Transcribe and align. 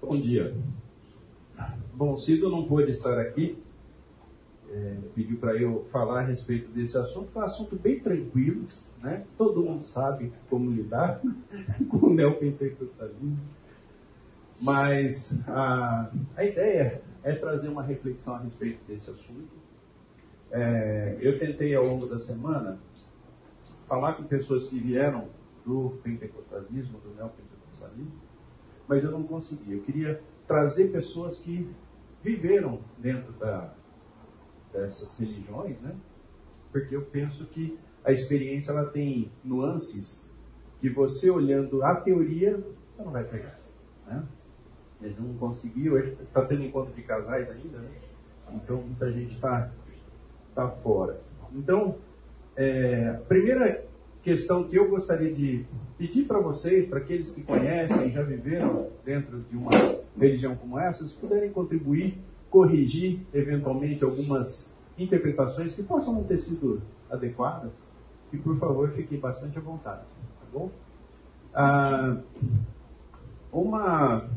Bom 0.00 0.18
dia. 0.18 0.54
Bom, 1.92 2.16
Cido 2.16 2.48
não 2.48 2.68
pôde 2.68 2.92
estar 2.92 3.18
aqui, 3.18 3.58
é, 4.70 4.96
pediu 5.12 5.36
para 5.38 5.56
eu 5.56 5.86
falar 5.90 6.20
a 6.20 6.24
respeito 6.24 6.70
desse 6.70 6.96
assunto, 6.96 7.36
um 7.36 7.42
assunto 7.42 7.74
bem 7.74 7.98
tranquilo, 7.98 8.64
né? 9.02 9.24
Todo 9.36 9.60
mundo 9.60 9.82
sabe 9.82 10.32
como 10.48 10.70
lidar 10.70 11.20
com 11.90 11.96
o 11.96 12.14
neopentecostalismo, 12.14 13.38
mas 14.60 15.36
a, 15.48 16.10
a 16.36 16.44
ideia 16.44 17.02
é 17.24 17.34
trazer 17.34 17.68
uma 17.68 17.82
reflexão 17.82 18.36
a 18.36 18.38
respeito 18.38 18.78
desse 18.86 19.10
assunto. 19.10 19.50
É, 20.52 21.18
eu 21.20 21.40
tentei 21.40 21.74
ao 21.74 21.84
longo 21.84 22.06
da 22.06 22.20
semana 22.20 22.78
falar 23.88 24.14
com 24.14 24.22
pessoas 24.22 24.68
que 24.68 24.78
vieram 24.78 25.26
do 25.66 25.98
pentecostalismo, 26.04 27.00
do 27.00 27.14
neopentecostalismo, 27.16 28.28
mas 28.88 29.04
eu 29.04 29.10
não 29.10 29.22
consegui. 29.22 29.72
Eu 29.72 29.82
queria 29.82 30.20
trazer 30.46 30.88
pessoas 30.88 31.38
que 31.38 31.70
viveram 32.22 32.80
dentro 32.96 33.32
da, 33.32 33.72
dessas 34.72 35.18
religiões, 35.18 35.80
né? 35.80 35.94
Porque 36.72 36.96
eu 36.96 37.02
penso 37.02 37.46
que 37.46 37.78
a 38.04 38.12
experiência 38.12 38.72
ela 38.72 38.86
tem 38.86 39.30
nuances 39.44 40.28
que 40.80 40.88
você 40.88 41.30
olhando 41.30 41.82
a 41.82 41.96
teoria 41.96 42.56
você 42.98 43.04
não 43.04 43.12
vai 43.12 43.24
pegar, 43.24 43.60
né? 44.06 44.26
Eles 45.00 45.20
não 45.20 45.32
conseguiram, 45.34 45.96
está 45.98 46.44
tendo 46.44 46.64
encontro 46.64 46.92
de 46.92 47.02
casais 47.02 47.48
ainda, 47.50 47.78
né? 47.78 47.90
Então 48.52 48.78
muita 48.78 49.12
gente 49.12 49.34
está 49.34 49.70
tá 50.54 50.68
fora. 50.68 51.20
Então, 51.52 51.96
é, 52.56 53.10
a 53.10 53.20
primeira 53.20 53.87
questão 54.22 54.64
que 54.64 54.76
eu 54.76 54.88
gostaria 54.88 55.32
de 55.32 55.64
pedir 55.96 56.24
para 56.24 56.38
vocês, 56.38 56.88
para 56.88 56.98
aqueles 56.98 57.34
que 57.34 57.42
conhecem, 57.42 58.10
já 58.10 58.22
viveram 58.22 58.88
dentro 59.04 59.40
de 59.40 59.56
uma 59.56 59.70
religião 60.18 60.54
como 60.56 60.78
essa, 60.78 61.06
se 61.06 61.14
puderem 61.14 61.50
contribuir, 61.50 62.18
corrigir 62.50 63.20
eventualmente 63.32 64.04
algumas 64.04 64.72
interpretações 64.98 65.74
que 65.74 65.82
possam 65.82 66.14
não 66.14 66.24
ter 66.24 66.38
sido 66.38 66.82
adequadas, 67.10 67.72
e 68.32 68.36
por 68.36 68.58
favor 68.58 68.90
fiquem 68.90 69.18
bastante 69.18 69.58
à 69.58 69.60
vontade, 69.60 70.02
tá 70.40 70.46
bom? 70.52 70.70
Ah, 71.54 72.18
uma 73.52 74.28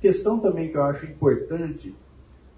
questão 0.00 0.38
também 0.38 0.70
que 0.70 0.76
eu 0.76 0.82
acho 0.82 1.06
importante 1.06 1.94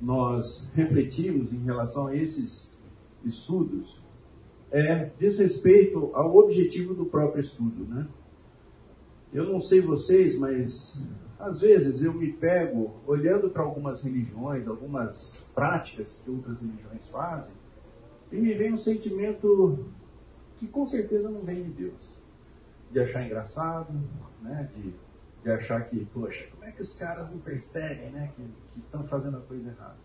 nós 0.01 0.71
refletirmos 0.75 1.53
em 1.53 1.63
relação 1.65 2.09
a 2.09 2.17
esses 2.17 2.77
estudos 3.25 4.02
é, 4.73 5.11
diz 5.19 5.39
respeito 5.39 6.11
ao 6.15 6.35
objetivo 6.35 6.95
do 6.95 7.05
próprio 7.05 7.43
estudo. 7.43 7.85
Né? 7.85 8.09
Eu 9.33 9.45
não 9.45 9.61
sei 9.61 9.81
vocês, 9.81 10.37
mas 10.39 11.07
às 11.39 11.61
vezes 11.61 12.03
eu 12.03 12.13
me 12.13 12.33
pego 12.33 12.95
olhando 13.07 13.51
para 13.51 13.63
algumas 13.63 14.03
religiões, 14.03 14.67
algumas 14.67 15.47
práticas 15.55 16.23
que 16.25 16.31
outras 16.31 16.63
religiões 16.63 17.07
fazem, 17.11 17.53
e 18.31 18.37
me 18.37 18.55
vem 18.55 18.73
um 18.73 18.79
sentimento 18.79 19.85
que 20.57 20.67
com 20.67 20.87
certeza 20.87 21.31
não 21.31 21.43
vem 21.43 21.63
de 21.65 21.71
Deus. 21.71 22.17
De 22.91 23.01
achar 23.01 23.27
engraçado, 23.27 23.93
né? 24.41 24.71
de, 24.75 24.95
de 25.43 25.51
achar 25.51 25.85
que, 25.87 26.05
poxa, 26.07 26.47
como 26.51 26.65
é 26.65 26.71
que 26.71 26.81
os 26.81 26.97
caras 26.97 27.31
não 27.31 27.39
percebem 27.39 28.11
né? 28.11 28.33
que 28.37 28.81
estão 28.81 29.07
fazendo 29.07 29.37
a 29.37 29.41
coisa 29.41 29.69
errada? 29.69 29.97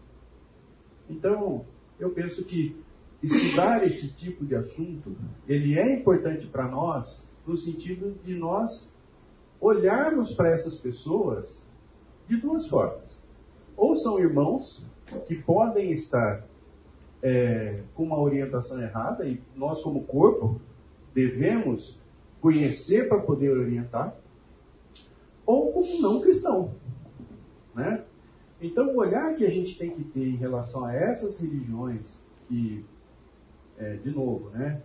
Então, 1.10 1.66
eu 2.00 2.10
penso 2.10 2.44
que 2.44 2.76
estudar 3.22 3.86
esse 3.86 4.14
tipo 4.14 4.46
de 4.46 4.56
assunto, 4.56 5.16
ele 5.48 5.78
é 5.78 6.00
importante 6.00 6.48
para 6.48 6.68
nós 6.68 7.26
no 7.46 7.58
sentido 7.58 8.16
de 8.24 8.36
nós 8.36 8.92
olharmos 9.60 10.34
para 10.34 10.52
essas 10.52 10.76
pessoas 10.76 11.62
de 12.28 12.38
duas 12.38 12.68
formas. 12.68 13.24
Ou 13.76 13.96
são 13.96 14.20
irmãos 14.20 14.86
que 15.28 15.36
podem 15.36 15.92
estar 15.92 16.46
é, 17.22 17.82
com 17.96 18.04
uma 18.04 18.20
orientação 18.20 18.82
errada 18.82 19.28
e 19.28 19.42
nós, 19.56 19.82
como 19.82 20.04
corpo, 20.04 20.60
devemos 21.14 22.00
conhecer 22.40 23.08
para 23.08 23.20
poder 23.20 23.50
orientar, 23.52 24.16
ou 25.46 25.72
como 25.72 26.02
não 26.02 26.22
cristão. 26.22 26.72
Né? 27.74 28.04
Então, 28.62 28.90
o 28.90 28.98
olhar 28.98 29.36
que 29.36 29.46
a 29.46 29.50
gente 29.50 29.78
tem 29.78 29.92
que 29.92 30.04
ter 30.04 30.28
em 30.28 30.36
relação 30.36 30.86
a 30.86 30.94
essas 30.94 31.40
religiões 31.40 32.22
que 32.48 32.86
é, 33.78 33.96
de 33.96 34.12
novo, 34.12 34.50
né, 34.50 34.82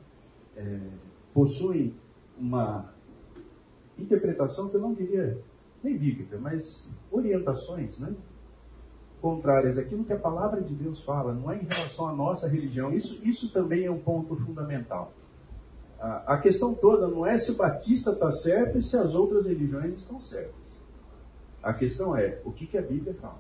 é, 0.57 0.81
possuem 1.33 1.95
uma 2.39 2.93
interpretação 3.99 4.69
que 4.69 4.77
eu 4.77 4.81
não 4.81 4.95
diria 4.95 5.39
nem 5.83 5.97
bíblica, 5.97 6.39
mas 6.39 6.91
orientações, 7.11 7.99
né, 7.99 8.15
contrárias 9.21 9.79
àquilo 9.79 10.05
que 10.05 10.13
a 10.13 10.19
palavra 10.19 10.61
de 10.61 10.75
Deus 10.75 11.03
fala, 11.05 11.33
não 11.33 11.51
é 11.51 11.57
em 11.57 11.65
relação 11.65 12.09
à 12.09 12.13
nossa 12.13 12.49
religião. 12.49 12.93
Isso, 12.93 13.25
isso 13.25 13.53
também 13.53 13.85
é 13.85 13.91
um 13.91 14.01
ponto 14.01 14.35
fundamental. 14.37 15.13
A, 16.01 16.35
a 16.35 16.39
questão 16.39 16.75
toda 16.75 17.07
não 17.07 17.25
é 17.25 17.39
se 17.39 17.53
o 17.53 17.57
batista 17.57 18.11
está 18.11 18.33
certo 18.33 18.79
e 18.79 18.83
se 18.83 18.97
as 18.97 19.15
outras 19.15 19.47
religiões 19.47 20.01
estão 20.01 20.21
certas. 20.21 20.61
A 21.63 21.73
questão 21.73 22.17
é 22.17 22.41
o 22.45 22.51
que, 22.51 22.67
que 22.67 22.77
a 22.77 22.83
Bíblia 22.83 23.15
fala. 23.15 23.39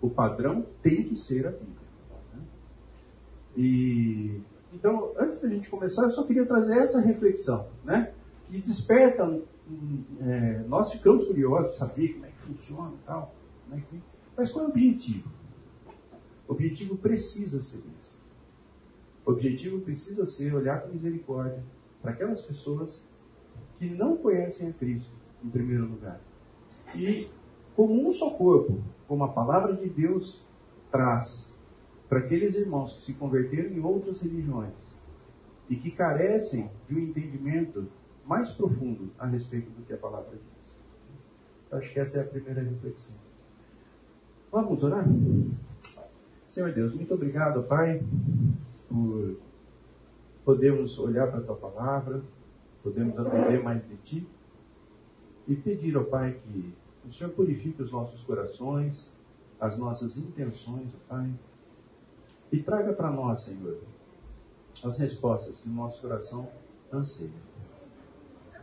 O 0.00 0.08
padrão 0.08 0.64
tem 0.80 1.02
que 1.02 1.16
ser 1.16 1.48
a 1.48 1.50
Bíblia. 1.50 1.85
E 3.56 4.40
então, 4.76 5.12
antes 5.18 5.40
da 5.40 5.48
gente 5.48 5.70
começar, 5.70 6.02
eu 6.02 6.10
só 6.10 6.24
queria 6.24 6.44
trazer 6.44 6.78
essa 6.78 7.00
reflexão, 7.00 7.66
né? 7.82 8.12
Que 8.46 8.60
desperta, 8.60 9.40
é, 10.20 10.58
nós 10.68 10.92
ficamos 10.92 11.24
curiosos 11.24 11.76
saber 11.76 12.12
como 12.12 12.26
é 12.26 12.28
que 12.28 12.38
funciona 12.42 12.92
e 12.92 13.06
tal, 13.06 13.34
né? 13.68 13.82
mas 14.36 14.52
qual 14.52 14.66
é 14.66 14.68
o 14.68 14.70
objetivo? 14.70 15.30
O 16.46 16.52
objetivo 16.52 16.96
precisa 16.96 17.60
ser 17.60 17.78
esse. 17.98 18.16
O 19.24 19.32
objetivo 19.32 19.80
precisa 19.80 20.26
ser 20.26 20.54
olhar 20.54 20.82
com 20.82 20.92
misericórdia 20.92 21.64
para 22.02 22.12
aquelas 22.12 22.42
pessoas 22.42 23.02
que 23.78 23.88
não 23.88 24.16
conhecem 24.16 24.68
a 24.68 24.72
Cristo, 24.72 25.16
em 25.42 25.48
primeiro 25.48 25.86
lugar. 25.86 26.20
E 26.94 27.28
como 27.74 28.06
um 28.06 28.10
só 28.10 28.30
corpo, 28.30 28.78
como 29.08 29.24
a 29.24 29.28
palavra 29.28 29.72
de 29.72 29.88
Deus 29.88 30.44
traz 30.90 31.55
para 32.08 32.20
aqueles 32.20 32.54
irmãos 32.54 32.94
que 32.94 33.02
se 33.02 33.14
converteram 33.14 33.70
em 33.70 33.80
outras 33.80 34.20
religiões 34.20 34.96
e 35.68 35.76
que 35.76 35.90
carecem 35.90 36.70
de 36.88 36.94
um 36.94 36.98
entendimento 36.98 37.88
mais 38.24 38.50
profundo 38.50 39.10
a 39.18 39.26
respeito 39.26 39.70
do 39.70 39.84
que 39.84 39.92
a 39.92 39.96
palavra 39.96 40.32
diz. 40.32 40.74
Eu 41.70 41.78
acho 41.78 41.92
que 41.92 42.00
essa 42.00 42.18
é 42.18 42.22
a 42.22 42.26
primeira 42.26 42.62
reflexão. 42.62 43.16
Vamos 44.50 44.82
orar? 44.84 45.04
Senhor 46.48 46.72
Deus, 46.72 46.94
muito 46.94 47.12
obrigado, 47.12 47.62
Pai, 47.64 48.02
por 48.88 49.36
podermos 50.44 50.98
olhar 50.98 51.28
para 51.28 51.40
a 51.40 51.42
Tua 51.42 51.56
palavra, 51.56 52.22
podemos 52.82 53.18
aprender 53.18 53.62
mais 53.62 53.86
de 53.86 53.96
Ti 53.96 54.28
e 55.48 55.56
pedir 55.56 55.96
ao 55.96 56.04
Pai 56.04 56.38
que 56.42 56.72
o 57.04 57.10
Senhor 57.10 57.30
purifique 57.30 57.82
os 57.82 57.92
nossos 57.92 58.22
corações, 58.22 59.10
as 59.60 59.76
nossas 59.76 60.16
intenções, 60.16 60.90
Pai, 61.08 61.28
e 62.56 62.62
traga 62.62 62.94
para 62.94 63.10
nós, 63.10 63.40
Senhor, 63.40 63.78
as 64.82 64.98
respostas 64.98 65.60
que 65.60 65.68
o 65.68 65.72
nosso 65.72 66.00
coração 66.00 66.48
anseia. 66.90 67.30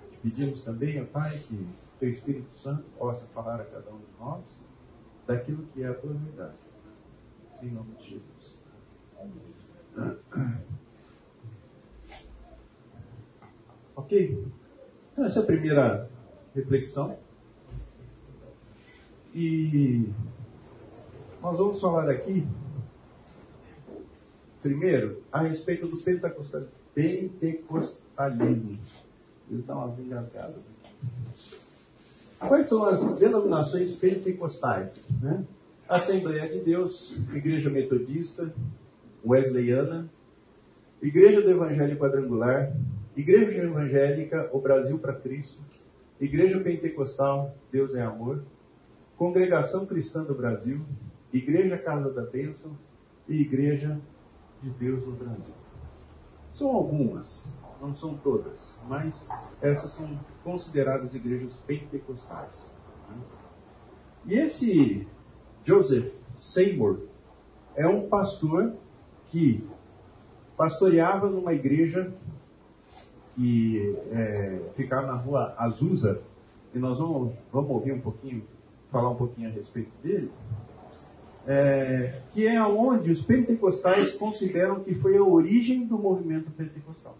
Te 0.09 0.17
pedimos 0.17 0.63
também, 0.63 0.99
ó 0.99 1.05
Pai, 1.05 1.37
que 1.37 1.67
Teu 1.99 2.09
Espírito 2.09 2.57
Santo 2.57 2.83
possa 2.97 3.23
falar 3.27 3.61
a 3.61 3.65
cada 3.65 3.91
um 3.91 3.99
de 3.99 4.19
nós 4.19 4.57
daquilo 5.27 5.63
que 5.67 5.83
é 5.83 5.89
a 5.89 5.93
Tua 5.93 6.11
verdade. 6.11 6.57
Em 7.61 7.69
nome 7.69 7.93
de 7.95 8.09
Jesus. 8.09 8.57
Ok? 13.95 14.47
Então, 15.11 15.25
essa 15.25 15.39
é 15.39 15.43
a 15.43 15.45
primeira 15.45 16.09
reflexão. 16.55 17.19
E 19.35 20.09
nós 21.39 21.59
vamos 21.59 21.79
falar 21.79 22.09
aqui 22.09 22.47
Primeiro, 24.63 25.21
a 25.29 25.41
respeito 25.41 25.87
do 25.87 25.97
pentecostalismo. 25.97 26.71
Eles 29.51 29.65
dão 29.67 29.77
umas 29.77 29.99
engasgadas. 29.99 30.63
Quais 32.39 32.69
são 32.69 32.85
as 32.85 33.17
denominações 33.17 33.97
pentecostais? 33.97 35.05
Né? 35.21 35.43
Assembleia 35.87 36.49
de 36.49 36.59
Deus, 36.59 37.17
Igreja 37.33 37.69
Metodista, 37.69 38.53
Wesleyana, 39.25 40.09
Igreja 41.01 41.41
do 41.41 41.51
Evangelho 41.51 41.97
Quadrangular, 41.97 42.73
Igreja 43.17 43.63
Evangélica, 43.63 44.49
O 44.53 44.61
Brasil 44.61 44.97
para 44.97 45.13
Cristo, 45.13 45.61
Igreja 46.21 46.61
Pentecostal, 46.61 47.53
Deus 47.69 47.95
é 47.95 48.01
Amor, 48.01 48.41
Congregação 49.17 49.85
Cristã 49.85 50.23
do 50.23 50.33
Brasil, 50.33 50.79
Igreja 51.33 51.77
Casa 51.77 52.13
da 52.13 52.23
Bênção 52.23 52.77
e 53.27 53.41
Igreja 53.41 53.99
de 54.63 54.69
Deus 54.71 55.05
no 55.05 55.11
Brasil. 55.11 55.53
São 56.53 56.71
algumas, 56.75 57.47
não 57.81 57.93
são 57.95 58.15
todas, 58.15 58.79
mas 58.87 59.27
essas 59.61 59.91
são 59.91 60.17
consideradas 60.43 61.13
igrejas 61.13 61.57
pentecostais. 61.67 62.67
Né? 63.09 63.17
E 64.25 64.33
esse 64.35 65.07
Joseph 65.63 66.13
Seymour 66.37 67.01
é 67.75 67.87
um 67.87 68.07
pastor 68.07 68.73
que 69.27 69.67
pastoreava 70.55 71.29
numa 71.29 71.53
igreja 71.53 72.13
que 73.35 73.97
é, 74.11 74.61
ficava 74.75 75.07
na 75.07 75.15
rua 75.15 75.55
Azusa, 75.57 76.21
e 76.73 76.79
nós 76.79 76.99
vamos, 76.99 77.33
vamos 77.51 77.71
ouvir 77.71 77.91
um 77.91 77.99
pouquinho, 77.99 78.43
falar 78.91 79.09
um 79.09 79.15
pouquinho 79.15 79.49
a 79.49 79.51
respeito 79.51 79.91
dele, 80.03 80.31
é, 81.47 82.21
que 82.31 82.47
é 82.47 82.61
onde 82.63 83.11
os 83.11 83.21
pentecostais 83.21 84.13
consideram 84.13 84.83
que 84.83 84.95
foi 84.95 85.17
a 85.17 85.23
origem 85.23 85.85
do 85.85 85.97
movimento 85.97 86.49
pentecostal. 86.51 87.17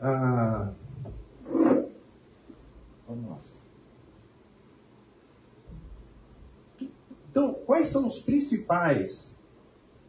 Ah, 0.00 0.72
vamos 3.06 3.30
lá. 3.30 3.38
Então, 7.30 7.54
quais 7.66 7.88
são 7.88 8.06
os 8.06 8.20
principais 8.20 9.34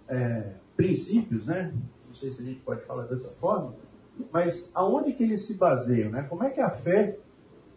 é, 0.08 0.54
princípios, 0.76 1.46
né? 1.46 1.74
Não 2.08 2.14
sei 2.16 2.32
se 2.32 2.42
a 2.42 2.46
gente 2.46 2.60
pode 2.62 2.82
falar 2.86 3.04
dessa 3.06 3.30
forma, 3.36 3.74
mas 4.32 4.72
aonde 4.74 5.14
que 5.14 5.24
eles 5.24 5.42
se 5.44 5.58
baseiam, 5.58 6.12
né? 6.12 6.24
Como 6.24 6.44
é 6.44 6.50
que 6.50 6.62
a 6.62 6.70
fé 6.70 7.18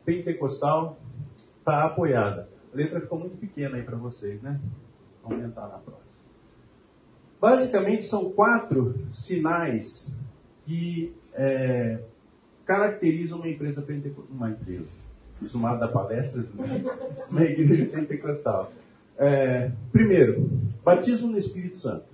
pentecostal 0.04 0.98
está 1.36 1.84
apoiada? 1.84 2.48
A 2.72 2.76
letra 2.76 3.00
ficou 3.00 3.18
muito 3.18 3.36
pequena 3.36 3.76
aí 3.76 3.82
para 3.82 3.96
vocês, 3.96 4.40
né? 4.42 4.60
Vou 5.22 5.32
aumentar 5.32 5.68
na 5.68 5.78
próxima. 5.78 6.08
Basicamente 7.40 8.04
são 8.04 8.30
quatro 8.30 8.94
sinais 9.12 10.14
que 10.64 11.14
é, 11.34 12.00
caracterizam 12.66 13.38
uma 13.38 13.48
empresa 13.48 13.80
pentecostal, 13.80 14.26
uma 14.30 14.50
empresa, 14.50 14.90
somada 15.46 15.78
da 15.78 15.88
palestra, 15.88 16.44
uma 17.30 17.42
igreja 17.42 17.86
pentecostal. 17.86 18.72
É, 19.16 19.70
primeiro, 19.90 20.48
batismo 20.84 21.28
no 21.28 21.38
Espírito 21.38 21.76
Santo. 21.76 22.06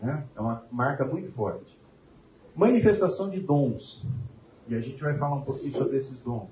Né? 0.00 0.24
É 0.34 0.40
uma 0.40 0.64
marca 0.70 1.04
muito 1.04 1.30
forte. 1.32 1.78
Manifestação 2.56 3.30
de 3.30 3.40
dons. 3.40 4.04
E 4.68 4.74
a 4.74 4.80
gente 4.80 5.02
vai 5.02 5.16
falar 5.16 5.36
um 5.36 5.42
pouquinho 5.42 5.72
sobre 5.72 5.96
esses 5.96 6.18
dons. 6.18 6.50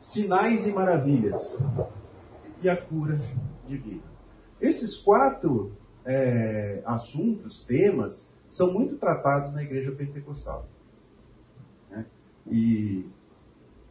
Sinais 0.00 0.66
e 0.66 0.72
maravilhas. 0.72 1.62
E 2.62 2.68
a 2.68 2.76
cura 2.76 3.20
divina. 3.66 4.02
Esses 4.60 4.96
quatro 4.96 5.72
é, 6.04 6.82
assuntos, 6.84 7.64
temas, 7.64 8.30
são 8.50 8.72
muito 8.72 8.96
tratados 8.96 9.52
na 9.52 9.62
igreja 9.62 9.92
pentecostal. 9.92 10.68
Né? 11.90 12.04
E 12.50 13.06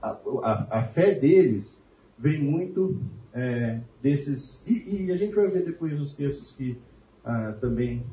a, 0.02 0.10
a, 0.10 0.80
a, 0.80 0.84
fé 0.84 1.16
deles 1.16 1.82
vem 2.18 2.42
muito 2.42 3.00
é, 3.34 3.80
desses. 4.02 4.64
E, 4.68 5.06
e, 5.06 5.12
a 5.12 5.16
gente 5.16 5.34
vai 5.34 5.48
ver 5.48 5.64
depois 5.64 6.00
os 6.00 6.14
textos 6.14 6.52
que 6.54 6.78
ah, 7.24 7.56
também 7.60 8.04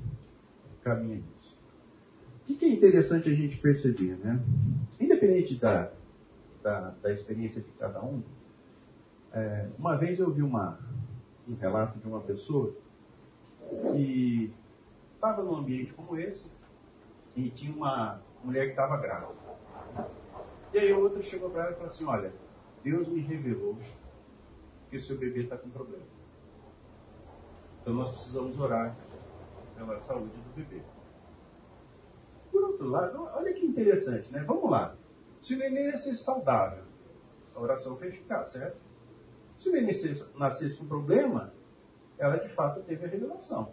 caminham 0.82 1.16
nisso. 1.18 1.56
O 2.42 2.46
que, 2.46 2.54
que, 2.54 2.64
é 2.64 2.68
interessante 2.68 3.28
a 3.28 3.34
gente 3.34 3.56
perceber, 3.58 4.16
né? 4.22 4.40
Independente 5.00 5.56
da, 5.56 5.90
da, 6.66 6.92
da 7.00 7.12
experiência 7.12 7.62
de 7.62 7.70
cada 7.72 8.02
um, 8.02 8.20
é, 9.32 9.68
uma 9.78 9.96
vez 9.96 10.18
eu 10.18 10.32
vi 10.32 10.42
uma, 10.42 10.80
um 11.48 11.54
relato 11.54 11.96
de 12.00 12.08
uma 12.08 12.20
pessoa 12.20 12.74
que 13.92 14.52
estava 15.14 15.44
num 15.44 15.54
ambiente 15.54 15.94
como 15.94 16.18
esse 16.18 16.50
e 17.36 17.50
tinha 17.50 17.72
uma 17.72 18.20
mulher 18.42 18.64
que 18.64 18.70
estava 18.70 18.96
grávida. 18.96 19.32
E 20.74 20.78
aí 20.78 20.92
o 20.92 21.02
outro 21.02 21.22
chegou 21.22 21.50
para 21.50 21.62
ela 21.62 21.70
e 21.70 21.74
falou 21.74 21.88
assim: 21.88 22.04
Olha, 22.06 22.32
Deus 22.82 23.08
me 23.08 23.20
revelou 23.20 23.78
que 24.90 24.96
o 24.96 25.00
seu 25.00 25.16
bebê 25.16 25.44
está 25.44 25.56
com 25.56 25.70
problema. 25.70 26.04
Então 27.80 27.94
nós 27.94 28.10
precisamos 28.10 28.58
orar 28.58 28.96
pela 29.76 30.00
saúde 30.00 30.34
do 30.36 30.56
bebê. 30.56 30.82
Por 32.50 32.64
outro 32.64 32.88
lado, 32.88 33.28
olha 33.34 33.54
que 33.54 33.64
interessante, 33.64 34.32
né? 34.32 34.42
Vamos 34.42 34.68
lá. 34.68 34.96
Se 35.40 35.54
o 35.54 35.58
neném 35.58 35.90
nascesse 35.90 36.22
saudável, 36.22 36.84
a 37.54 37.60
oração 37.60 37.96
foi 37.96 38.08
eficaz, 38.08 38.50
certo? 38.50 38.78
Se 39.58 39.68
o 39.68 39.72
neném 39.72 39.94
nascesse 40.36 40.76
com 40.76 40.86
problema, 40.86 41.52
ela 42.18 42.36
de 42.36 42.48
fato 42.48 42.82
teve 42.82 43.04
a 43.04 43.08
revelação. 43.08 43.72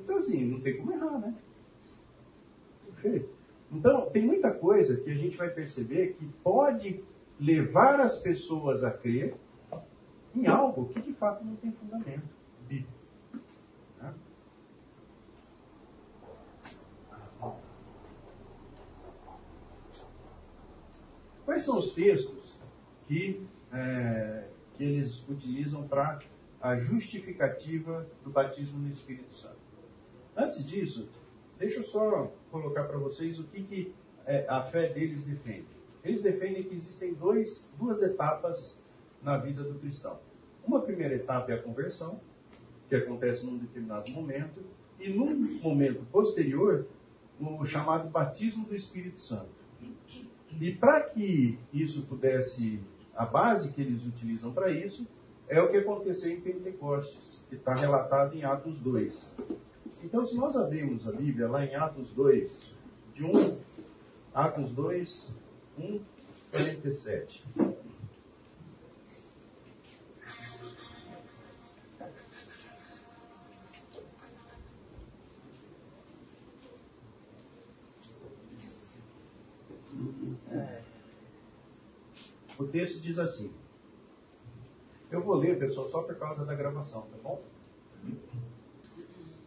Então, 0.00 0.16
assim, 0.16 0.44
não 0.44 0.60
tem 0.60 0.76
como 0.76 0.92
errar, 0.92 1.18
né? 1.18 1.34
Perfeito. 2.86 3.28
Então, 3.70 4.08
tem 4.10 4.24
muita 4.24 4.52
coisa 4.52 4.96
que 4.96 5.10
a 5.10 5.14
gente 5.14 5.36
vai 5.36 5.50
perceber 5.50 6.14
que 6.14 6.26
pode 6.42 7.04
levar 7.38 8.00
as 8.00 8.18
pessoas 8.18 8.84
a 8.84 8.90
crer 8.90 9.34
em 10.34 10.46
algo 10.46 10.88
que 10.88 11.00
de 11.00 11.12
fato 11.14 11.44
não 11.44 11.56
tem 11.56 11.72
fundamento 11.72 12.28
bíblico. 12.68 12.92
Quais 21.46 21.62
são 21.62 21.78
os 21.78 21.92
textos 21.92 22.58
que, 23.06 23.40
é, 23.72 24.48
que 24.74 24.82
eles 24.82 25.24
utilizam 25.28 25.86
para 25.86 26.18
a 26.60 26.76
justificativa 26.76 28.04
do 28.24 28.30
batismo 28.30 28.80
no 28.80 28.90
Espírito 28.90 29.32
Santo? 29.32 29.56
Antes 30.36 30.66
disso, 30.66 31.08
deixa 31.56 31.78
eu 31.78 31.84
só 31.84 32.32
colocar 32.50 32.82
para 32.84 32.98
vocês 32.98 33.38
o 33.38 33.44
que, 33.44 33.62
que 33.62 33.94
é, 34.26 34.44
a 34.48 34.60
fé 34.60 34.88
deles 34.88 35.22
defende. 35.22 35.68
Eles 36.02 36.20
defendem 36.20 36.64
que 36.64 36.74
existem 36.74 37.14
dois, 37.14 37.70
duas 37.78 38.02
etapas 38.02 38.82
na 39.22 39.36
vida 39.38 39.62
do 39.62 39.78
cristão. 39.78 40.18
Uma 40.66 40.80
primeira 40.82 41.14
etapa 41.14 41.52
é 41.52 41.54
a 41.54 41.62
conversão, 41.62 42.20
que 42.88 42.96
acontece 42.96 43.46
num 43.46 43.56
determinado 43.56 44.10
momento, 44.10 44.64
e 44.98 45.10
num 45.10 45.60
momento 45.60 46.04
posterior, 46.10 46.86
o 47.38 47.64
chamado 47.64 48.08
batismo 48.08 48.66
do 48.66 48.74
Espírito 48.74 49.20
Santo. 49.20 49.54
E 50.60 50.72
para 50.72 51.00
que 51.00 51.58
isso 51.72 52.06
pudesse, 52.06 52.80
a 53.14 53.24
base 53.24 53.72
que 53.72 53.80
eles 53.80 54.06
utilizam 54.06 54.52
para 54.52 54.70
isso, 54.70 55.06
é 55.48 55.60
o 55.60 55.70
que 55.70 55.76
aconteceu 55.76 56.32
em 56.32 56.40
Pentecostes, 56.40 57.44
que 57.48 57.56
está 57.56 57.74
relatado 57.74 58.34
em 58.34 58.44
Atos 58.44 58.80
2. 58.80 59.34
Então, 60.02 60.24
se 60.24 60.36
nós 60.36 60.56
abrirmos 60.56 61.06
a 61.08 61.12
Bíblia 61.12 61.48
lá 61.48 61.64
em 61.64 61.74
Atos 61.74 62.12
2, 62.12 62.74
de 63.14 63.24
1, 63.24 63.58
Atos 64.34 64.70
2, 64.72 65.32
1, 65.78 66.00
47. 66.52 67.44
O 82.66 82.68
texto 82.68 83.00
diz 83.00 83.16
assim. 83.20 83.52
Eu 85.08 85.22
vou 85.22 85.36
ler, 85.36 85.56
pessoal, 85.56 85.88
só 85.88 86.02
por 86.02 86.16
causa 86.16 86.44
da 86.44 86.52
gravação, 86.52 87.02
tá 87.02 87.16
bom? 87.22 87.40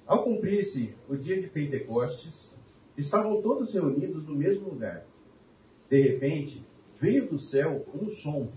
Ao 0.07 0.23
cumprir-se 0.23 0.95
o 1.09 1.17
dia 1.17 1.39
de 1.39 1.47
Pentecostes, 1.47 2.55
estavam 2.97 3.41
todos 3.41 3.73
reunidos 3.73 4.25
no 4.25 4.33
mesmo 4.33 4.69
lugar. 4.69 5.05
De 5.89 6.01
repente, 6.01 6.65
veio 6.95 7.27
do 7.27 7.37
céu 7.37 7.85
um 7.93 8.07
som, 8.07 8.47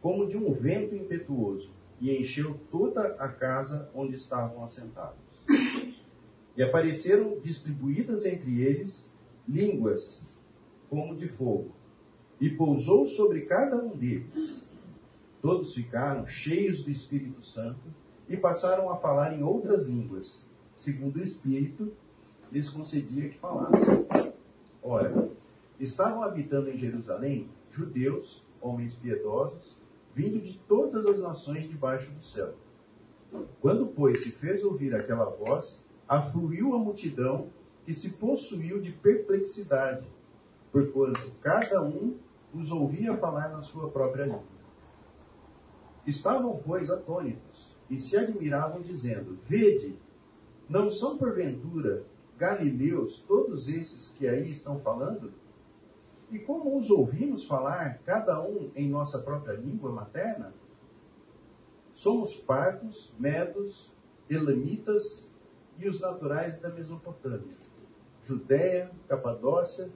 como 0.00 0.26
de 0.26 0.36
um 0.36 0.52
vento 0.52 0.96
impetuoso, 0.96 1.70
e 2.00 2.10
encheu 2.10 2.58
toda 2.72 3.14
a 3.20 3.28
casa 3.28 3.88
onde 3.94 4.16
estavam 4.16 4.64
assentados. 4.64 5.16
E 6.56 6.62
apareceram 6.62 7.38
distribuídas 7.38 8.26
entre 8.26 8.62
eles 8.62 9.08
línguas 9.48 10.26
como 10.90 11.14
de 11.14 11.28
fogo, 11.28 11.70
e 12.42 12.50
pousou 12.50 13.06
sobre 13.06 13.42
cada 13.42 13.76
um 13.76 13.96
deles. 13.96 14.68
Todos 15.40 15.72
ficaram 15.72 16.26
cheios 16.26 16.82
do 16.82 16.90
Espírito 16.90 17.40
Santo 17.40 17.80
e 18.28 18.36
passaram 18.36 18.90
a 18.90 18.96
falar 18.96 19.32
em 19.32 19.44
outras 19.44 19.86
línguas 19.86 20.44
segundo 20.74 21.20
o 21.20 21.22
Espírito, 21.22 21.92
lhes 22.50 22.68
concedia 22.68 23.28
que 23.28 23.38
falassem. 23.38 24.04
Ora, 24.82 25.28
estavam 25.78 26.24
habitando 26.24 26.68
em 26.68 26.76
Jerusalém 26.76 27.48
judeus, 27.70 28.44
homens 28.60 28.96
piedosos, 28.96 29.78
vindo 30.12 30.40
de 30.40 30.58
todas 30.58 31.06
as 31.06 31.22
nações 31.22 31.68
debaixo 31.68 32.12
do 32.12 32.24
céu. 32.24 32.54
Quando, 33.60 33.86
pois, 33.86 34.24
se 34.24 34.32
fez 34.32 34.64
ouvir 34.64 34.96
aquela 34.96 35.26
voz, 35.26 35.86
afluiu 36.08 36.74
a 36.74 36.78
multidão 36.78 37.50
que 37.84 37.94
se 37.94 38.14
possuiu 38.14 38.80
de 38.80 38.90
perplexidade, 38.90 40.04
porquanto 40.72 41.30
cada 41.40 41.80
um 41.80 42.16
os 42.52 42.70
ouvia 42.70 43.16
falar 43.16 43.48
na 43.48 43.62
sua 43.62 43.90
própria 43.90 44.24
língua. 44.24 44.42
Estavam, 46.06 46.60
pois, 46.64 46.90
atônitos 46.90 47.76
e 47.88 47.98
se 47.98 48.16
admiravam, 48.16 48.80
dizendo: 48.80 49.38
Vede, 49.44 49.96
não 50.68 50.90
são, 50.90 51.16
porventura, 51.16 52.04
galileus 52.36 53.18
todos 53.20 53.68
esses 53.68 54.16
que 54.16 54.26
aí 54.26 54.50
estão 54.50 54.80
falando? 54.80 55.32
E 56.30 56.38
como 56.38 56.76
os 56.76 56.90
ouvimos 56.90 57.44
falar, 57.44 57.98
cada 58.04 58.42
um 58.42 58.70
em 58.74 58.88
nossa 58.88 59.18
própria 59.18 59.52
língua 59.52 59.92
materna? 59.92 60.52
Somos 61.92 62.34
partos, 62.34 63.14
medos, 63.18 63.92
elamitas 64.28 65.30
e 65.78 65.86
os 65.86 66.00
naturais 66.00 66.58
da 66.58 66.70
Mesopotâmia, 66.70 67.56
Judéia, 68.22 68.90
Capadócia, 69.06 69.90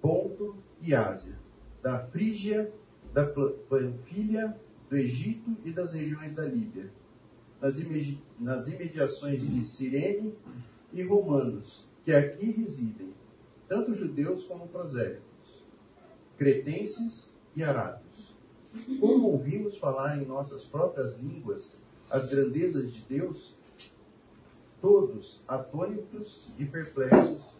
Ponto 0.00 0.56
e 0.80 0.94
Ásia, 0.94 1.38
da 1.84 1.98
Frígia, 1.98 2.72
da 3.12 3.26
Panfilha, 3.26 4.58
do 4.88 4.96
Egito 4.96 5.54
e 5.66 5.70
das 5.70 5.92
regiões 5.92 6.32
da 6.32 6.42
Líbia, 6.42 6.90
nas, 8.40 8.68
imediações 8.68 9.46
de 9.46 9.62
Cirene 9.62 10.34
e 10.94 11.02
romanos, 11.02 11.86
que 12.02 12.10
aqui 12.10 12.50
residem, 12.52 13.12
tanto 13.68 13.92
judeus 13.92 14.44
como 14.44 14.66
prosélitos, 14.66 15.62
cretenses 16.38 17.34
e 17.54 17.62
arábios. 17.62 18.34
Como 18.98 19.28
ouvimos 19.28 19.76
falar 19.76 20.16
em 20.16 20.24
nossas 20.24 20.64
próprias 20.64 21.20
línguas 21.20 21.76
as 22.08 22.30
grandezas 22.30 22.94
de 22.94 23.00
Deus, 23.02 23.54
todos 24.80 25.44
atônitos 25.46 26.48
e 26.58 26.64
perplexos 26.64 27.58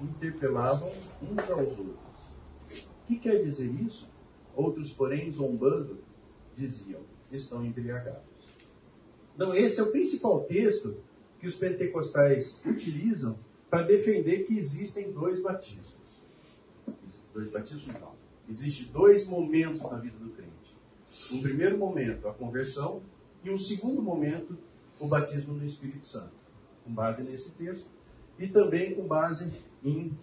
interpelavam 0.00 0.90
uns 1.22 1.50
aos 1.50 1.78
outros. 1.78 2.05
Que 3.06 3.18
quer 3.18 3.42
dizer 3.42 3.70
isso? 3.84 4.08
Outros, 4.54 4.92
porém, 4.92 5.30
zombando, 5.30 5.98
diziam: 6.54 7.00
estão 7.30 7.64
embriagados. 7.64 8.22
Então, 9.34 9.54
esse 9.54 9.78
é 9.80 9.82
o 9.82 9.90
principal 9.90 10.44
texto 10.44 10.96
que 11.38 11.46
os 11.46 11.54
pentecostais 11.54 12.60
utilizam 12.64 13.38
para 13.68 13.82
defender 13.82 14.44
que 14.44 14.56
existem 14.56 15.12
dois 15.12 15.40
batismos. 15.40 15.94
Dois 17.34 17.50
batismos 17.50 17.94
não. 18.00 18.12
Existem 18.48 18.86
dois 18.92 19.26
momentos 19.26 19.82
na 19.82 19.98
vida 19.98 20.16
do 20.18 20.30
crente. 20.30 20.76
Um 21.32 21.42
primeiro 21.42 21.76
momento, 21.76 22.28
a 22.28 22.32
conversão, 22.32 23.02
e 23.44 23.50
um 23.50 23.58
segundo 23.58 24.00
momento, 24.00 24.56
o 24.98 25.06
batismo 25.06 25.54
no 25.54 25.64
Espírito 25.64 26.06
Santo. 26.06 26.32
Com 26.84 26.92
base 26.94 27.22
nesse 27.22 27.50
texto 27.52 27.90
e 28.38 28.48
também 28.48 28.94
com 28.94 29.06
base 29.06 29.52
em 29.84 30.16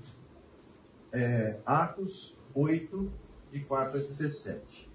é, 1.11 1.59
Atos 1.65 2.37
8, 2.55 3.11
de 3.51 3.59
4 3.61 3.97
a 3.97 4.01
17. 4.01 4.89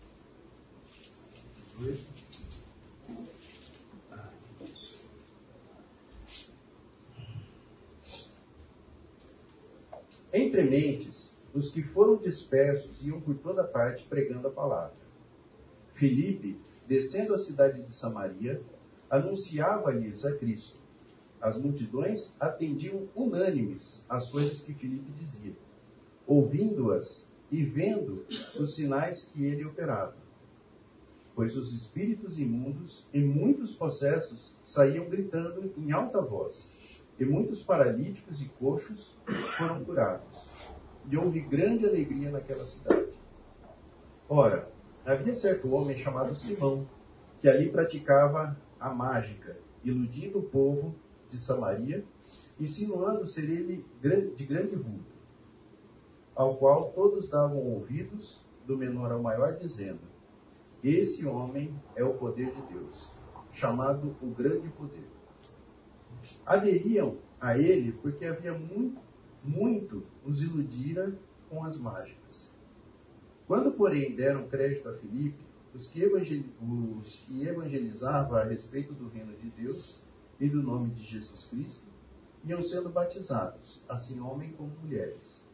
Entre 10.33 10.63
mentes, 10.63 11.39
os 11.55 11.71
que 11.71 11.83
foram 11.83 12.17
dispersos 12.17 13.05
iam 13.05 13.21
por 13.21 13.37
toda 13.37 13.65
parte 13.65 14.05
pregando 14.05 14.49
a 14.49 14.51
palavra. 14.51 14.97
Filipe, 15.95 16.61
descendo 16.87 17.35
a 17.35 17.39
cidade 17.39 17.83
de 17.83 17.95
Samaria, 17.95 18.63
anunciava-lhes 19.11 20.25
a 20.25 20.37
Cristo. 20.37 20.79
As 21.41 21.57
multidões 21.57 22.37
atendiam 22.39 23.09
unânimes 23.17 24.05
às 24.09 24.29
coisas 24.29 24.61
que 24.61 24.75
Filipe 24.75 25.11
dizia, 25.13 25.57
ouvindo-as 26.27 27.28
e 27.51 27.65
vendo 27.65 28.25
os 28.59 28.75
sinais 28.75 29.31
que 29.33 29.45
ele 29.45 29.65
operava. 29.65 30.17
Pois 31.35 31.57
os 31.57 31.73
espíritos 31.73 32.39
imundos 32.39 33.07
e 33.13 33.21
muitos 33.21 33.73
possessos 33.73 34.59
saíam 34.65 35.09
gritando 35.09 35.73
em 35.77 35.93
alta 35.93 36.21
voz 36.21 36.71
e 37.19 37.25
muitos 37.25 37.63
paralíticos 37.63 38.43
e 38.43 38.49
coxos 38.49 39.17
foram 39.57 39.85
curados. 39.85 40.51
E 41.11 41.17
houve 41.17 41.41
grande 41.41 41.87
alegria 41.87 42.31
naquela 42.31 42.65
cidade. 42.65 43.13
Ora, 44.29 44.71
havia 45.05 45.35
certo 45.35 45.71
homem 45.71 45.97
chamado 45.97 46.35
Simão, 46.35 46.87
que 47.41 47.49
ali 47.49 47.71
praticava 47.71 48.57
a 48.79 48.91
mágica, 48.91 49.57
iludindo 49.83 50.39
o 50.39 50.43
povo 50.43 50.95
de 51.31 51.39
Samaria, 51.39 52.05
insinuando 52.61 53.27
ser 53.27 53.49
ele 53.51 53.85
de 54.37 54.45
grande 54.45 54.77
vulto, 54.77 55.18
ao 56.39 56.57
qual 56.57 56.91
todos 56.93 57.29
davam 57.29 57.59
ouvidos, 57.59 58.43
do 58.67 58.79
menor 58.79 59.13
ao 59.13 59.21
maior, 59.21 59.59
dizendo: 59.59 60.01
Esse 60.83 61.27
homem 61.27 61.75
é 61.95 62.03
o 62.03 62.15
poder 62.15 62.51
de 62.55 62.63
Deus, 62.73 63.13
chamado 63.53 64.17
o 64.23 64.27
grande 64.29 64.69
poder 64.71 65.19
aderiam 66.45 67.19
a 67.41 67.57
ele 67.59 67.93
porque 67.93 68.25
havia 68.25 68.53
muito, 68.53 69.01
muito 69.45 70.05
os 70.25 70.43
iludira 70.43 71.17
com 71.49 71.65
as 71.65 71.79
mágicas. 71.79 72.51
Quando, 73.47 73.73
porém, 73.73 74.15
deram 74.15 74.49
crédito 74.49 74.89
a 74.89 74.95
Filipe, 74.95 75.47
os 75.75 75.91
que, 75.91 76.05
os 76.05 77.25
que 77.27 77.47
evangelizava 77.47 78.41
a 78.41 78.45
respeito 78.45 78.93
do 78.93 79.09
reino 79.09 79.33
de 79.37 79.49
Deus 79.51 80.03
e 80.41 80.49
do 80.49 80.63
nome 80.63 80.91
de 80.91 81.03
Jesus 81.03 81.47
Cristo, 81.47 81.87
iam 82.45 82.61
sendo 82.63 82.89
batizados, 82.89 83.83
assim 83.89 84.21
homens 84.21 84.55
como 84.57 84.71
mulheres. 84.83 85.45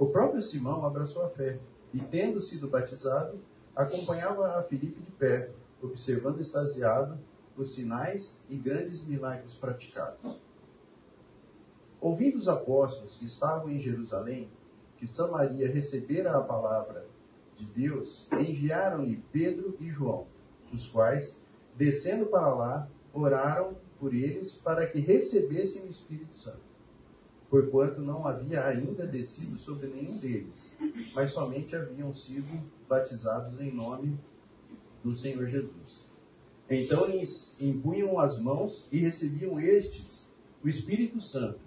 O 0.00 0.06
próprio 0.06 0.40
Simão 0.40 0.86
abraçou 0.86 1.26
a 1.26 1.28
fé 1.28 1.58
e, 1.92 2.00
tendo 2.00 2.40
sido 2.40 2.66
batizado, 2.66 3.38
acompanhava 3.76 4.58
a 4.58 4.62
Filipe 4.62 4.98
de 4.98 5.10
perto, 5.10 5.52
observando 5.82 6.40
extasiado 6.40 7.18
os 7.54 7.74
sinais 7.74 8.42
e 8.48 8.56
grandes 8.56 9.06
milagres 9.06 9.54
praticados. 9.54 10.40
Ouvindo 12.00 12.38
os 12.38 12.48
apóstolos 12.48 13.18
que 13.18 13.26
estavam 13.26 13.68
em 13.68 13.78
Jerusalém, 13.78 14.48
que 14.96 15.06
Samaria 15.06 15.70
recebera 15.70 16.34
a 16.34 16.40
palavra 16.40 17.06
de 17.54 17.66
Deus, 17.66 18.26
enviaram-lhe 18.32 19.22
Pedro 19.30 19.76
e 19.78 19.90
João, 19.90 20.26
os 20.72 20.88
quais, 20.88 21.38
descendo 21.76 22.24
para 22.24 22.54
lá, 22.54 22.88
oraram 23.12 23.76
por 23.98 24.14
eles 24.14 24.54
para 24.54 24.86
que 24.86 24.98
recebessem 24.98 25.84
o 25.84 25.90
Espírito 25.90 26.34
Santo, 26.34 26.69
porquanto 27.50 28.00
não 28.00 28.26
havia 28.26 28.64
ainda 28.64 29.04
descido 29.04 29.58
sobre 29.58 29.88
nenhum 29.88 30.16
deles, 30.18 30.76
mas 31.12 31.32
somente 31.32 31.74
haviam 31.74 32.14
sido 32.14 32.48
batizados 32.88 33.60
em 33.60 33.74
nome 33.74 34.16
do 35.02 35.10
Senhor 35.10 35.46
Jesus. 35.46 36.08
Então 36.70 37.08
impunham 37.60 38.20
as 38.20 38.38
mãos 38.38 38.88
e 38.92 38.98
recebiam 38.98 39.60
estes 39.60 40.32
o 40.62 40.68
Espírito 40.68 41.20
Santo. 41.20 41.58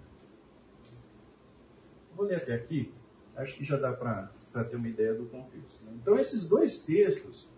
Vou 2.16 2.24
ler 2.26 2.36
até 2.36 2.54
aqui, 2.54 2.90
acho 3.36 3.54
que 3.56 3.64
já 3.64 3.76
dá 3.76 3.92
para 3.92 4.30
ter 4.64 4.76
uma 4.76 4.88
ideia 4.88 5.12
do 5.14 5.26
contexto. 5.26 5.84
Né? 5.84 5.92
Então 6.00 6.18
esses 6.18 6.46
dois 6.46 6.82
textos, 6.82 7.50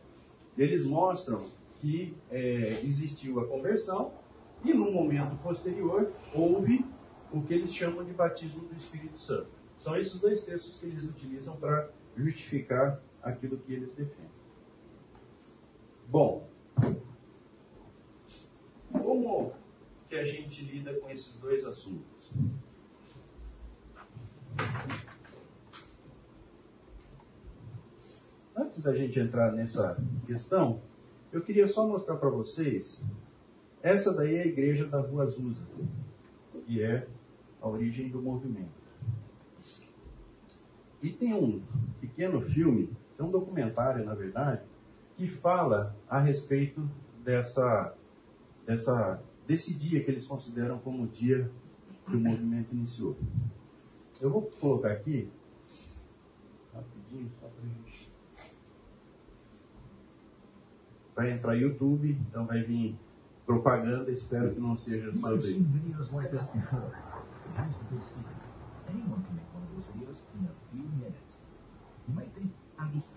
eles 0.58 0.84
mostram 0.84 1.46
que 1.80 2.16
é, 2.30 2.80
existiu 2.82 3.38
a 3.38 3.46
conversão 3.46 4.12
e 4.64 4.74
no 4.74 4.90
momento 4.90 5.36
posterior 5.36 6.10
houve 6.34 6.84
o 7.32 7.42
que 7.42 7.54
eles 7.54 7.74
chamam 7.74 8.04
de 8.04 8.12
batismo 8.12 8.66
do 8.66 8.74
Espírito 8.74 9.18
Santo. 9.18 9.48
São 9.78 9.96
esses 9.96 10.18
dois 10.20 10.42
textos 10.44 10.78
que 10.78 10.86
eles 10.86 11.04
utilizam 11.04 11.56
para 11.56 11.90
justificar 12.16 13.00
aquilo 13.22 13.58
que 13.58 13.72
eles 13.72 13.94
defendem. 13.94 14.30
Bom, 16.08 16.48
como 18.92 19.52
que 20.08 20.16
a 20.16 20.22
gente 20.22 20.64
lida 20.64 20.94
com 20.94 21.10
esses 21.10 21.34
dois 21.38 21.66
assuntos? 21.66 22.30
Antes 28.56 28.82
da 28.82 28.94
gente 28.94 29.20
entrar 29.20 29.52
nessa 29.52 29.96
questão, 30.26 30.80
eu 31.32 31.42
queria 31.42 31.66
só 31.66 31.86
mostrar 31.86 32.16
para 32.16 32.30
vocês. 32.30 33.04
Essa 33.82 34.12
daí 34.12 34.36
é 34.36 34.42
a 34.42 34.46
igreja 34.46 34.86
da 34.86 35.00
Rua 35.00 35.24
Azusa, 35.24 35.62
que 36.64 36.82
é 36.82 37.06
a 37.60 37.68
origem 37.68 38.08
do 38.08 38.20
movimento. 38.20 38.86
E 41.02 41.10
tem 41.10 41.34
um 41.34 41.62
pequeno 42.00 42.40
filme, 42.40 42.90
é 43.18 43.22
um 43.22 43.30
documentário, 43.30 44.04
na 44.04 44.14
verdade, 44.14 44.62
que 45.16 45.28
fala 45.28 45.94
a 46.08 46.18
respeito 46.18 46.88
dessa 47.22 47.94
dessa, 48.66 49.22
desse 49.46 49.78
dia 49.78 50.02
que 50.02 50.10
eles 50.10 50.26
consideram 50.26 50.78
como 50.78 51.04
o 51.04 51.06
dia 51.06 51.50
que 52.06 52.16
o 52.16 52.20
movimento 52.20 52.74
iniciou. 52.74 53.16
Eu 54.20 54.30
vou 54.30 54.42
colocar 54.42 54.90
aqui, 54.92 55.30
rapidinho, 56.74 57.30
só 57.40 57.46
para 57.46 57.68
gente. 57.68 58.10
Vai 61.14 61.30
entrar 61.32 61.54
YouTube, 61.54 62.18
então 62.28 62.44
vai 62.44 62.62
vir 62.62 62.96
propaganda, 63.46 64.10
espero 64.10 64.52
que 64.52 64.60
não 64.60 64.74
seja 64.74 65.14
sobre. 65.14 65.64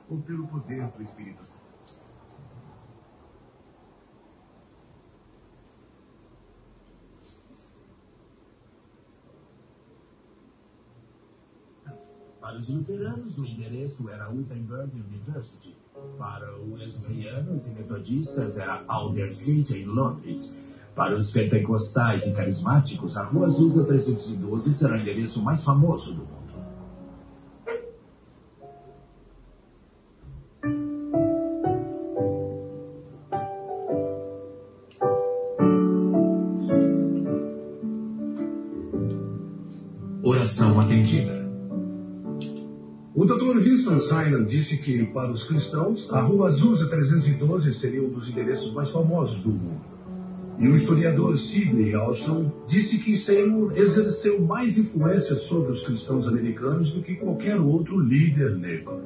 Ou 0.09 0.19
pelo 0.21 0.48
poder 0.48 0.88
do 0.88 1.03
Espírito 1.03 1.43
Santo. 1.45 1.69
Para 12.41 12.57
os 12.57 12.67
luteranos, 12.67 13.38
o 13.38 13.45
endereço 13.45 14.09
era 14.09 14.27
Wittenberg 14.31 14.91
University, 15.00 15.77
Para 16.17 16.59
os 16.59 16.79
wesleyaninos 16.79 17.67
e 17.67 17.71
metodistas, 17.71 18.57
era 18.57 18.83
Aldersgate, 18.88 19.75
em 19.75 19.86
Londres. 19.86 20.55
Para 20.99 21.15
os 21.15 21.31
pentecostais 21.31 22.27
e 22.27 22.33
carismáticos, 22.33 23.15
a 23.15 23.23
Rua 23.23 23.45
Azusa 23.45 23.85
312 23.85 24.73
será 24.73 24.97
o 24.97 24.99
endereço 24.99 25.41
mais 25.41 25.63
famoso 25.63 26.13
do 26.13 26.23
mundo. 26.23 26.39
Oração 40.21 40.81
atendida. 40.81 41.49
O 43.15 43.23
Dr. 43.23 43.57
Winston 43.57 43.99
Simon 43.99 44.43
disse 44.43 44.77
que, 44.79 45.05
para 45.05 45.31
os 45.31 45.43
cristãos, 45.43 46.11
a 46.11 46.19
Rua 46.19 46.47
Azusa 46.47 46.89
312 46.89 47.73
seria 47.73 48.03
um 48.03 48.09
dos 48.09 48.27
endereços 48.27 48.73
mais 48.73 48.89
famosos 48.89 49.39
do 49.39 49.49
mundo. 49.49 49.78
E 50.59 50.67
o 50.67 50.75
historiador 50.75 51.37
Sidney 51.37 51.95
Alston 51.95 52.51
disse 52.67 52.97
que 52.97 53.15
Seymour 53.15 53.71
exerceu 53.77 54.41
mais 54.41 54.77
influência 54.77 55.33
sobre 55.33 55.71
os 55.71 55.81
cristãos 55.81 56.27
americanos 56.27 56.91
do 56.91 57.01
que 57.01 57.15
qualquer 57.15 57.57
outro 57.57 57.97
líder 57.97 58.57
negro. 58.57 59.01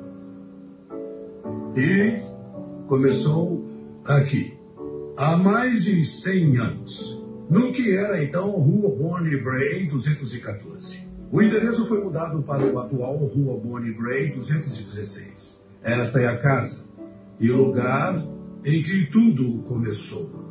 E 1.78 2.20
começou 2.88 3.70
aqui, 4.04 4.58
há 5.16 5.38
mais 5.38 5.84
de 5.84 6.04
100 6.04 6.58
anos, 6.58 7.24
no 7.48 7.72
que 7.72 7.96
era 7.96 8.24
então 8.24 8.50
Rua 8.50 8.90
Bonnie 8.96 9.44
Bray 9.44 9.88
214. 9.88 11.08
O 11.32 11.40
endereço 11.40 11.86
foi 11.86 12.04
mudado 12.04 12.42
para 12.42 12.66
o 12.66 12.80
atual 12.80 13.18
Rua 13.18 13.60
Bonnie 13.60 13.94
Bray 13.94 14.32
216. 14.32 15.64
Esta 15.84 16.20
é 16.20 16.28
a 16.28 16.38
casa 16.38 16.84
e 17.40 17.52
o 17.52 17.58
lugar 17.58 18.26
em 18.66 18.82
que 18.82 19.06
tudo 19.08 19.62
começou. 19.64 20.43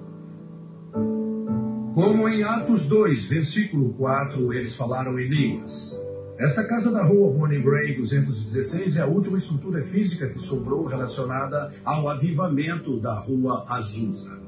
Como 1.95 2.27
em 2.27 2.43
Atos 2.43 2.87
2, 2.87 3.25
versículo 3.25 3.93
4, 3.93 4.51
eles 4.55 4.75
falaram 4.75 5.19
em 5.19 5.29
línguas. 5.29 6.01
Esta 6.39 6.65
casa 6.65 6.91
da 6.91 7.05
rua 7.05 7.31
Bonnie 7.31 7.63
Bray 7.63 7.95
216 7.95 8.97
é 8.97 9.03
a 9.03 9.07
última 9.07 9.37
estrutura 9.37 9.83
física 9.83 10.27
que 10.31 10.41
sobrou 10.41 10.87
relacionada 10.87 11.71
ao 11.85 12.09
avivamento 12.09 12.99
da 12.99 13.21
rua 13.21 13.67
Azusa. 13.69 14.41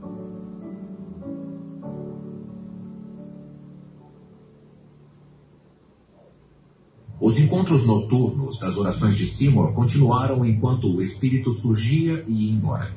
Os 7.21 7.39
encontros 7.39 7.85
noturnos 7.85 8.59
das 8.59 8.79
orações 8.79 9.17
de 9.17 9.27
Seymour 9.27 9.75
continuaram 9.75 10.47
enquanto 10.47 10.89
o 10.89 11.03
espírito 11.03 11.53
surgia 11.53 12.25
e 12.27 12.47
ia 12.47 12.53
embora. 12.55 12.91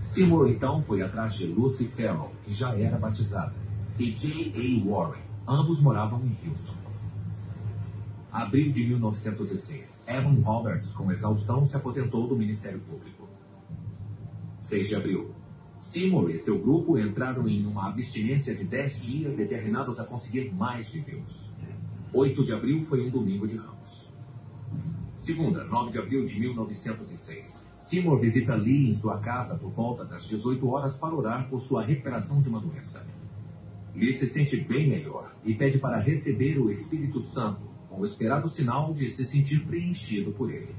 Seymour 0.00 0.48
então 0.48 0.80
foi 0.80 1.02
atrás 1.02 1.34
de 1.34 1.46
Lucy 1.46 1.86
Farrell, 1.86 2.32
que 2.42 2.52
já 2.52 2.74
era 2.74 2.98
batizada, 2.98 3.54
e 4.02 4.10
J. 4.10 4.52
A. 4.56 4.84
Warren. 4.84 5.22
Ambos 5.46 5.80
moravam 5.80 6.20
em 6.24 6.48
Houston. 6.48 6.74
Abril 8.32 8.72
de 8.72 8.84
1906. 8.84 10.02
Evan 10.08 10.42
Roberts, 10.42 10.90
com 10.90 11.12
exaustão, 11.12 11.64
se 11.64 11.76
aposentou 11.76 12.26
do 12.26 12.34
Ministério 12.34 12.80
Público. 12.80 13.28
6 14.60 14.88
de 14.88 14.96
abril. 14.96 15.30
Seymour 15.78 16.30
e 16.30 16.38
seu 16.38 16.58
grupo 16.58 16.98
entraram 16.98 17.48
em 17.48 17.64
uma 17.64 17.88
abstinência 17.88 18.54
de 18.54 18.64
10 18.64 19.00
dias 19.00 19.36
determinados 19.36 20.00
a 20.00 20.04
conseguir 20.04 20.52
mais 20.52 20.90
de 20.90 21.00
Deus. 21.00 21.48
8 22.12 22.44
de 22.44 22.52
abril 22.52 22.82
foi 22.82 23.06
um 23.06 23.10
domingo 23.10 23.46
de 23.46 23.56
ramos. 23.56 24.12
Segunda, 25.16 25.62
9 25.62 25.92
de 25.92 25.98
abril 25.98 26.26
de 26.26 26.40
1906. 26.40 27.62
Seymour 27.76 28.18
visita 28.18 28.56
Lee 28.56 28.88
em 28.88 28.92
sua 28.94 29.18
casa 29.18 29.56
por 29.56 29.70
volta 29.70 30.04
das 30.04 30.24
18 30.24 30.68
horas 30.68 30.96
para 30.96 31.14
orar 31.14 31.48
por 31.48 31.60
sua 31.60 31.84
recuperação 31.84 32.42
de 32.42 32.48
uma 32.48 32.58
doença. 32.58 33.06
Lee 33.94 34.12
se 34.12 34.26
sente 34.26 34.56
bem 34.56 34.88
melhor 34.88 35.34
e 35.44 35.54
pede 35.54 35.78
para 35.78 36.00
receber 36.00 36.58
o 36.58 36.70
Espírito 36.70 37.20
Santo, 37.20 37.60
com 37.88 38.00
o 38.00 38.04
esperado 38.04 38.48
sinal 38.48 38.94
de 38.94 39.08
se 39.10 39.24
sentir 39.24 39.66
preenchido 39.66 40.32
por 40.32 40.50
ele. 40.52 40.74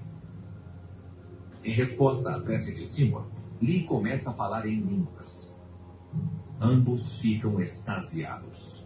Em 1.63 1.73
resposta 1.73 2.35
à 2.35 2.39
prece 2.39 2.73
de 2.73 2.85
Seymour, 2.85 3.27
Lee 3.61 3.85
começa 3.85 4.31
a 4.31 4.33
falar 4.33 4.65
em 4.65 4.79
línguas. 4.79 5.55
Ambos 6.59 7.21
ficam 7.21 7.61
extasiados. 7.61 8.85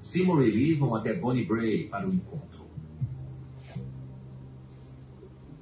Seymour 0.00 0.42
e 0.42 0.50
Lee 0.50 0.74
vão 0.74 0.94
até 0.94 1.14
Bonnie 1.14 1.46
Bray 1.46 1.88
para 1.88 2.08
o 2.08 2.14
encontro. 2.14 2.66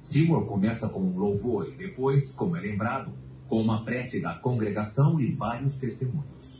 Seymour 0.01 0.45
começa 0.45 0.87
com 0.87 1.01
um 1.01 1.17
louvor 1.17 1.67
e 1.67 1.75
depois, 1.75 2.31
como 2.31 2.55
é 2.55 2.61
lembrado, 2.61 3.11
com 3.47 3.61
uma 3.61 3.83
prece 3.83 4.21
da 4.21 4.35
congregação 4.35 5.19
e 5.19 5.31
vários 5.31 5.77
testemunhos. 5.77 6.56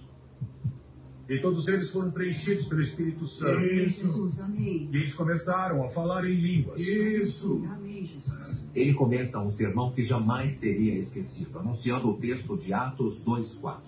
E 1.30 1.42
todos 1.42 1.68
eles 1.68 1.92
foram 1.92 2.10
preenchidos 2.10 2.66
pelo 2.68 2.80
Espírito 2.80 3.28
Santo. 3.28 3.60
Jesus, 3.60 4.40
amém. 4.40 4.90
E 4.92 4.96
eles 4.96 5.14
começaram 5.14 5.84
a 5.84 5.90
falar 5.90 6.24
em 6.26 6.34
línguas. 6.34 6.80
Isso. 6.80 7.66
Amém, 7.70 8.06
Jesus. 8.06 8.66
Ele 8.74 8.94
começa 8.94 9.40
um 9.40 9.50
sermão 9.50 9.92
que 9.92 10.02
jamais 10.02 10.54
seria 10.54 10.98
esquecido, 10.98 11.60
anunciando 11.60 12.10
o 12.10 12.18
texto 12.18 12.56
de 12.58 12.74
Atos 12.74 13.22
2:4. 13.26 13.82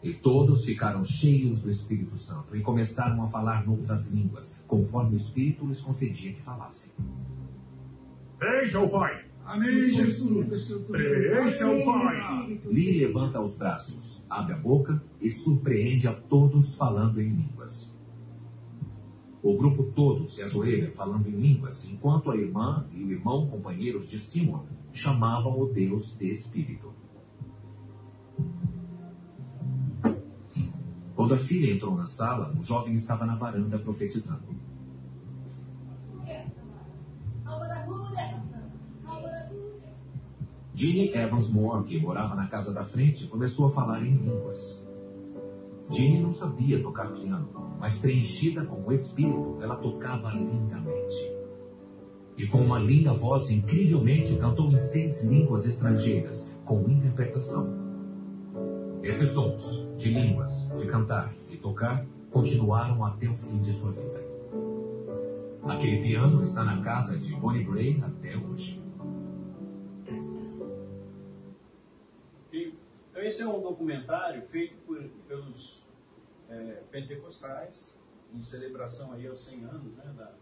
E 0.00 0.14
todos 0.14 0.64
ficaram 0.64 1.02
cheios 1.02 1.60
do 1.60 1.68
Espírito 1.68 2.16
Santo 2.16 2.56
e 2.56 2.60
começaram 2.60 3.20
a 3.24 3.28
falar 3.28 3.66
noutras 3.66 4.06
línguas, 4.06 4.54
conforme 4.68 5.14
o 5.14 5.16
Espírito 5.16 5.66
lhes 5.66 5.80
concedia 5.80 6.32
que 6.32 6.40
falassem. 6.40 6.92
Preencha 8.38 8.78
o 8.78 8.88
Pai. 8.88 9.27
Amém, 9.48 9.90
Jesus. 9.90 10.74
Preencha 10.88 11.66
o 11.66 11.82
Pai. 11.82 12.60
Lee 12.66 12.98
levanta 12.98 13.40
os 13.40 13.56
braços, 13.56 14.22
abre 14.28 14.52
a 14.52 14.58
boca 14.58 15.02
e 15.22 15.30
surpreende 15.30 16.06
a 16.06 16.12
todos 16.12 16.74
falando 16.74 17.18
em 17.18 17.30
línguas. 17.30 17.96
O 19.42 19.56
grupo 19.56 19.84
todo 19.84 20.28
se 20.28 20.42
ajoelha 20.42 20.90
falando 20.90 21.28
em 21.28 21.40
línguas, 21.40 21.82
enquanto 21.86 22.30
a 22.30 22.36
irmã 22.36 22.86
e 22.92 23.02
o 23.02 23.10
irmão 23.10 23.46
companheiros 23.46 24.06
de 24.06 24.18
Simon 24.18 24.66
chamavam 24.92 25.58
o 25.58 25.72
Deus 25.72 26.14
de 26.18 26.30
Espírito. 26.30 26.92
Quando 31.14 31.32
a 31.32 31.38
filha 31.38 31.72
entrou 31.72 31.96
na 31.96 32.06
sala, 32.06 32.54
o 32.54 32.62
jovem 32.62 32.94
estava 32.94 33.24
na 33.24 33.34
varanda 33.34 33.78
profetizando. 33.78 34.67
Ginny 40.78 41.10
Evans 41.12 41.48
Moore, 41.48 41.82
que 41.82 41.98
morava 41.98 42.36
na 42.36 42.46
casa 42.46 42.72
da 42.72 42.84
frente, 42.84 43.26
começou 43.26 43.66
a 43.66 43.70
falar 43.70 44.00
em 44.00 44.12
línguas. 44.12 44.80
Ginny 45.90 46.22
não 46.22 46.30
sabia 46.30 46.80
tocar 46.80 47.12
piano, 47.14 47.48
mas 47.80 47.98
preenchida 47.98 48.64
com 48.64 48.86
o 48.86 48.92
espírito, 48.92 49.58
ela 49.60 49.74
tocava 49.74 50.30
lindamente. 50.30 51.16
E 52.36 52.46
com 52.46 52.58
uma 52.58 52.78
linda 52.78 53.12
voz, 53.12 53.50
incrivelmente 53.50 54.36
cantou 54.36 54.70
em 54.70 54.78
seis 54.78 55.24
línguas 55.24 55.66
estrangeiras, 55.66 56.48
com 56.64 56.88
interpretação. 56.88 57.74
Esses 59.02 59.32
dons, 59.32 59.84
de 59.96 60.10
línguas, 60.10 60.72
de 60.78 60.86
cantar 60.86 61.34
e 61.50 61.56
tocar, 61.56 62.06
continuaram 62.30 63.04
até 63.04 63.28
o 63.28 63.36
fim 63.36 63.58
de 63.58 63.72
sua 63.72 63.90
vida. 63.90 64.24
Aquele 65.64 66.00
piano 66.02 66.40
está 66.40 66.62
na 66.62 66.80
casa 66.82 67.18
de 67.18 67.34
Bonnie 67.34 67.64
Bray 67.64 68.00
até 68.00 68.36
hoje. 68.36 68.77
Esse 73.28 73.42
é 73.42 73.46
um 73.46 73.60
documentário 73.60 74.42
feito 74.48 74.74
por, 74.86 74.98
pelos 75.28 75.86
é, 76.48 76.82
pentecostais, 76.90 77.94
em 78.34 78.40
celebração 78.40 79.12
aí 79.12 79.26
aos 79.26 79.44
100 79.44 79.64
anos 79.64 79.92
né, 79.96 80.14
da, 80.16 80.32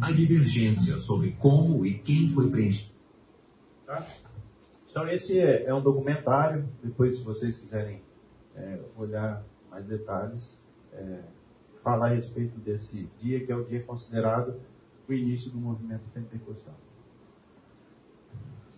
Há 0.00 0.12
divergência 0.12 0.98
sobre 0.98 1.32
como 1.32 1.84
e 1.84 1.98
quem 1.98 2.28
foi 2.28 2.48
preenchido. 2.48 2.94
Tá? 3.86 4.06
Então 4.88 5.08
esse 5.08 5.40
é, 5.40 5.64
é, 5.64 5.74
um 5.74 5.82
documentário, 5.82 6.68
depois 6.82 7.16
se 7.16 7.24
vocês 7.24 7.56
quiserem 7.56 8.02
é, 8.54 8.78
olhar 8.96 9.44
mais 9.68 9.84
detalhes, 9.86 10.62
é, 10.94 11.20
falar 11.82 12.06
a 12.06 12.14
respeito 12.14 12.58
desse 12.60 13.08
dia, 13.20 13.44
que 13.44 13.52
é 13.52 13.56
o 13.56 13.64
dia 13.64 13.82
considerado 13.82 14.60
o 15.08 15.12
início 15.12 15.50
do 15.50 15.58
movimento 15.58 16.02
pentecostal. 16.12 16.74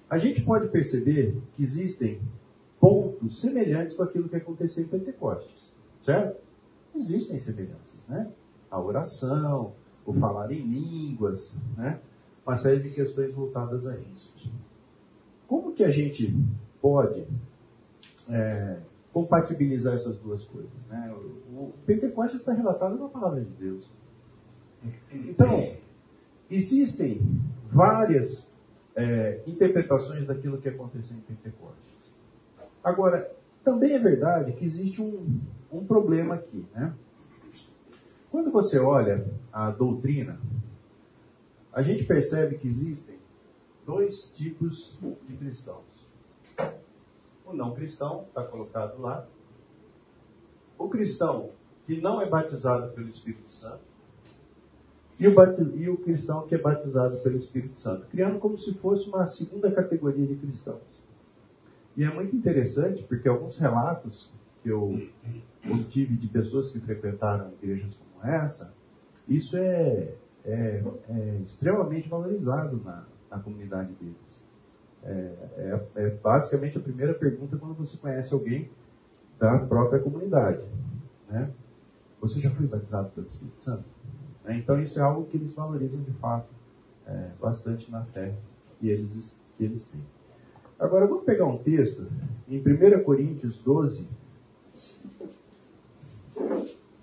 A 0.09 0.19
gente 0.19 0.43
pode 0.43 0.69
perceber 0.69 1.37
que 1.55 1.63
existem 1.63 2.21
pontos 2.81 3.41
semelhantes 3.41 3.97
com 3.97 4.03
aquilo 4.03 4.29
que 4.29 4.37
aconteceu 4.37 4.85
em 4.85 4.89
Pentecostes, 4.89 5.73
certo? 6.05 6.41
Existem 6.95 7.39
semelhanças, 7.39 8.07
né? 8.09 8.31
A 8.71 8.81
oração, 8.81 9.73
o 10.05 10.13
falar 10.15 10.53
em 10.53 10.63
línguas, 10.63 11.57
né? 11.77 12.01
Uma 12.47 12.57
série 12.57 12.81
de 12.81 12.91
questões 12.91 13.35
voltadas 13.35 13.87
a 13.87 13.97
isso. 13.99 14.33
Como 15.49 15.73
que 15.73 15.83
a 15.83 15.91
gente 15.91 16.35
pode 16.81 17.27
é, 18.29 18.79
compatibilizar 19.17 19.95
essas 19.95 20.19
duas 20.19 20.45
coisas. 20.45 20.71
Né? 20.91 21.11
O, 21.51 21.73
Pentecostes 21.87 22.39
está 22.39 22.53
relatado 22.53 22.99
na 22.99 23.09
palavra 23.09 23.41
de 23.41 23.51
Deus. 23.53 23.91
Então, 25.11 25.75
existem 26.51 27.23
várias 27.67 28.55
é, 28.95 29.41
interpretações 29.47 30.27
daquilo 30.27 30.61
que 30.61 30.69
aconteceu 30.69 31.17
em 31.17 31.21
Pentecostes. 31.21 31.97
Agora, 32.85 33.35
também 33.65 33.95
é 33.95 33.99
verdade 33.99 34.53
que 34.53 34.67
existe 34.67 35.01
um, 35.01 35.41
um 35.73 35.87
problema 35.87 36.35
aqui. 36.35 36.67
Né? 36.75 36.93
Quando 38.31 38.51
você 38.51 38.79
olha 38.79 39.27
a 39.51 39.71
doutrina, 39.71 40.39
a 41.73 41.81
gente 41.81 42.05
percebe 42.05 42.59
que 42.59 42.69
existem 42.69 43.17
dois 43.87 44.31
tipos 44.35 45.01
de 45.27 45.37
cristãos. 45.39 45.96
O 47.47 47.55
não 47.55 47.75
cristão, 47.75 48.25
está 48.29 48.43
colocado 48.43 49.01
lá. 49.01 49.27
O 50.77 50.89
cristão 50.89 51.51
que 51.87 52.01
não 52.01 52.21
é 52.21 52.29
batizado 52.29 52.93
pelo 52.93 53.09
Espírito 53.09 53.51
Santo. 53.51 53.81
E 55.19 55.27
o, 55.27 55.35
batiz... 55.35 55.67
e 55.75 55.89
o 55.89 55.97
cristão 55.97 56.47
que 56.47 56.55
é 56.55 56.59
batizado 56.59 57.19
pelo 57.19 57.37
Espírito 57.37 57.81
Santo. 57.81 58.07
Criando 58.09 58.39
como 58.39 58.59
se 58.59 58.75
fosse 58.75 59.09
uma 59.09 59.27
segunda 59.29 59.71
categoria 59.71 60.27
de 60.27 60.35
cristãos. 60.35 60.83
E 61.97 62.05
é 62.05 62.13
muito 62.13 62.37
interessante 62.37 63.03
porque 63.05 63.29
alguns 63.29 63.57
relatos 63.57 64.31
que 64.63 64.69
eu 64.69 65.09
obtive 65.71 66.17
de 66.17 66.27
pessoas 66.27 66.71
que 66.71 66.81
frequentaram 66.81 67.53
igrejas 67.63 67.97
como 67.97 68.31
essa, 68.31 68.75
isso 69.27 69.57
é, 69.57 70.13
é, 70.45 70.83
é 71.09 71.41
extremamente 71.43 72.09
valorizado 72.09 72.81
na, 72.85 73.07
na 73.31 73.39
comunidade 73.39 73.93
deles. 73.95 74.46
É, 75.07 75.33
é, 75.57 75.87
é, 75.95 76.11
basicamente 76.11 76.77
a 76.77 76.81
primeira 76.81 77.15
pergunta 77.15 77.57
quando 77.57 77.75
você 77.75 77.97
conhece 77.97 78.35
alguém 78.35 78.69
da 79.39 79.57
própria 79.59 80.01
comunidade. 80.01 80.65
Né? 81.29 81.49
Você 82.21 82.41
já 82.41 82.51
foi 82.51 82.67
batizado 82.67 83.11
pelo 83.11 83.27
Espírito 83.29 83.63
Santo? 83.63 83.85
Né? 84.45 84.59
Então 84.59 84.81
isso 84.81 84.99
é 84.99 85.03
algo 85.03 85.27
que 85.27 85.37
eles 85.37 85.55
valorizam 85.55 86.03
de 86.03 86.11
fato 86.15 86.49
é, 87.07 87.31
bastante 87.41 87.91
na 87.91 88.03
fé 88.07 88.35
que 88.81 88.89
eles, 88.89 89.39
que 89.57 89.65
eles 89.65 89.87
têm. 89.87 90.03
Agora 90.79 91.07
vamos 91.07 91.25
pegar 91.25 91.47
um 91.47 91.59
texto 91.59 92.07
em 92.49 92.59
1 92.59 93.05
Coríntios 93.05 93.63
12, 93.63 94.09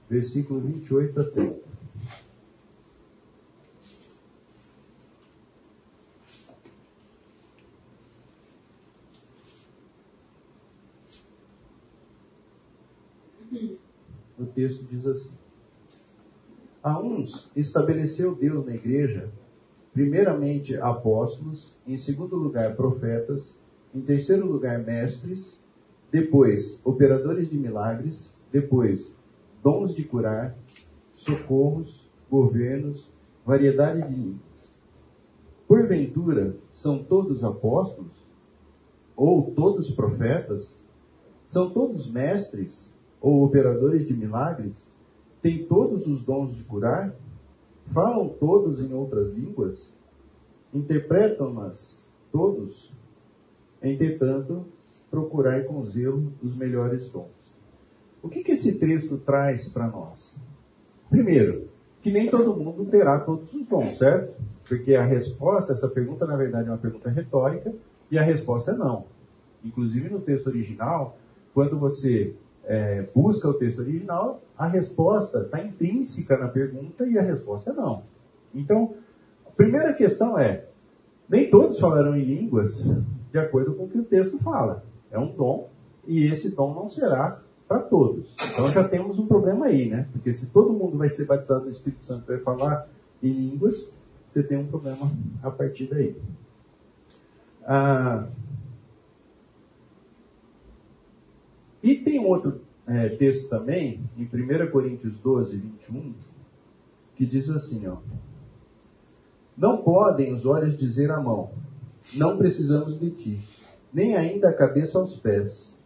versículo 0.09 0.59
28 0.59 1.19
a 1.21 1.23
30. 1.23 1.73
O 14.37 14.42
texto 14.53 14.85
diz 14.85 15.05
assim: 15.05 15.35
A 16.81 16.99
uns 16.99 17.51
estabeleceu 17.55 18.35
Deus 18.35 18.65
na 18.65 18.75
igreja, 18.75 19.29
primeiramente 19.93 20.75
apóstolos, 20.77 21.75
em 21.87 21.97
segundo 21.97 22.35
lugar 22.35 22.75
profetas, 22.75 23.59
em 23.93 24.01
terceiro 24.01 24.45
lugar 24.45 24.79
mestres, 24.79 25.63
depois 26.11 26.79
operadores 26.83 27.49
de 27.49 27.57
milagres, 27.57 28.35
depois 28.51 29.15
dons 29.63 29.95
de 29.95 30.03
curar, 30.03 30.55
socorros, 31.15 32.07
governos, 32.29 33.11
variedade 33.45 34.07
de 34.07 34.13
línguas. 34.13 34.75
Porventura, 35.67 36.55
são 36.71 37.03
todos 37.03 37.43
apóstolos? 37.43 38.11
Ou 39.15 39.51
todos 39.51 39.89
profetas? 39.89 40.79
São 41.45 41.69
todos 41.71 42.09
mestres? 42.09 42.92
Ou 43.23 43.45
operadores 43.45 44.05
de 44.05 44.13
milagres? 44.13 44.85
Têm 45.41 45.65
todos 45.65 46.07
os 46.07 46.25
dons 46.25 46.53
de 46.53 46.63
curar? 46.63 47.15
Falam 47.93 48.27
todos 48.27 48.83
em 48.83 48.93
outras 48.93 49.33
línguas? 49.33 49.95
Interpretam-nas 50.73 52.03
todos? 52.33 52.93
Entretanto, 53.81 54.65
procurai 55.09 55.63
com 55.63 55.83
zelo 55.85 56.33
os 56.43 56.53
melhores 56.53 57.07
dons. 57.07 57.31
O 58.21 58.27
que, 58.27 58.43
que 58.43 58.51
esse 58.51 58.77
texto 58.77 59.17
traz 59.17 59.69
para 59.69 59.87
nós? 59.87 60.35
Primeiro, 61.09 61.69
que 62.01 62.11
nem 62.11 62.29
todo 62.29 62.55
mundo 62.55 62.85
terá 62.85 63.19
todos 63.19 63.53
os 63.53 63.65
dons, 63.67 63.97
certo? 63.97 64.33
Porque 64.67 64.95
a 64.95 65.05
resposta, 65.05 65.71
essa 65.71 65.87
pergunta 65.87 66.25
na 66.25 66.35
verdade 66.35 66.67
é 66.67 66.71
uma 66.71 66.77
pergunta 66.77 67.09
retórica, 67.09 67.73
e 68.11 68.17
a 68.17 68.23
resposta 68.23 68.71
é 68.71 68.75
não. 68.75 69.05
Inclusive 69.63 70.09
no 70.09 70.19
texto 70.19 70.47
original, 70.47 71.17
quando 71.53 71.77
você 71.79 72.35
é, 72.65 73.07
busca 73.13 73.47
o 73.47 73.53
texto 73.53 73.79
original, 73.79 74.41
a 74.57 74.67
resposta 74.67 75.39
está 75.39 75.61
intrínseca 75.61 76.37
na 76.37 76.47
pergunta 76.47 77.05
e 77.05 77.17
a 77.17 77.21
resposta 77.21 77.71
é 77.71 77.73
não. 77.73 78.03
Então, 78.53 78.95
a 79.45 79.51
primeira 79.51 79.93
questão 79.93 80.37
é: 80.37 80.65
nem 81.27 81.49
todos 81.49 81.79
falarão 81.79 82.15
em 82.15 82.23
línguas 82.23 82.85
de 83.31 83.39
acordo 83.39 83.73
com 83.73 83.85
o 83.85 83.89
que 83.89 83.99
o 83.99 84.05
texto 84.05 84.37
fala. 84.39 84.83
É 85.11 85.17
um 85.17 85.35
dom 85.35 85.69
e 86.07 86.27
esse 86.27 86.55
dom 86.55 86.73
não 86.73 86.89
será 86.89 87.39
para 87.67 87.79
todos. 87.79 88.35
Então 88.51 88.69
já 88.69 88.87
temos 88.87 89.17
um 89.19 89.27
problema 89.27 89.65
aí, 89.65 89.89
né? 89.89 90.07
Porque 90.11 90.31
se 90.31 90.47
todo 90.51 90.73
mundo 90.73 90.97
vai 90.97 91.09
ser 91.09 91.25
batizado 91.25 91.65
no 91.65 91.71
Espírito 91.71 92.05
Santo 92.05 92.23
e 92.31 92.35
vai 92.35 92.43
falar 92.43 92.87
em 93.21 93.31
línguas, 93.31 93.91
você 94.29 94.43
tem 94.43 94.57
um 94.57 94.67
problema 94.67 95.11
a 95.41 95.49
partir 95.49 95.87
daí. 95.87 96.15
Ah, 97.65 98.27
e 101.83 101.95
tem 101.95 102.25
outro 102.25 102.61
é, 102.87 103.09
texto 103.09 103.49
também, 103.49 103.99
em 104.17 104.23
1 104.23 104.71
Coríntios 104.71 105.17
12, 105.17 105.57
21, 105.57 106.13
que 107.15 107.25
diz 107.25 107.49
assim, 107.49 107.85
ó. 107.87 107.97
Não 109.57 109.83
podem 109.83 110.31
os 110.31 110.45
olhos 110.45 110.77
dizer 110.77 111.11
à 111.11 111.19
mão, 111.19 111.51
não 112.15 112.37
precisamos 112.37 112.97
de 112.97 113.11
ti, 113.11 113.39
nem 113.93 114.15
ainda 114.15 114.49
a 114.49 114.53
cabeça 114.53 114.97
aos 114.97 115.15
pés, 115.17 115.77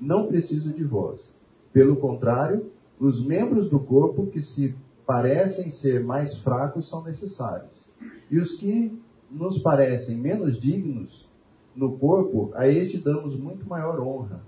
não 0.00 0.26
preciso 0.26 0.72
de 0.72 0.84
vós. 0.84 1.34
Pelo 1.72 1.96
contrário, 1.96 2.70
os 2.98 3.24
membros 3.24 3.68
do 3.68 3.80
corpo 3.80 4.26
que 4.26 4.40
se 4.40 4.74
parecem 5.04 5.68
ser 5.68 6.02
mais 6.04 6.36
fracos 6.38 6.88
são 6.88 7.02
necessários. 7.02 7.90
E 8.30 8.38
os 8.38 8.54
que 8.54 8.96
nos 9.30 9.58
parecem 9.58 10.16
menos 10.16 10.60
dignos 10.60 11.28
no 11.74 11.98
corpo, 11.98 12.50
a 12.54 12.68
este 12.68 12.98
damos 12.98 13.38
muito 13.38 13.68
maior 13.68 14.00
honra. 14.00 14.40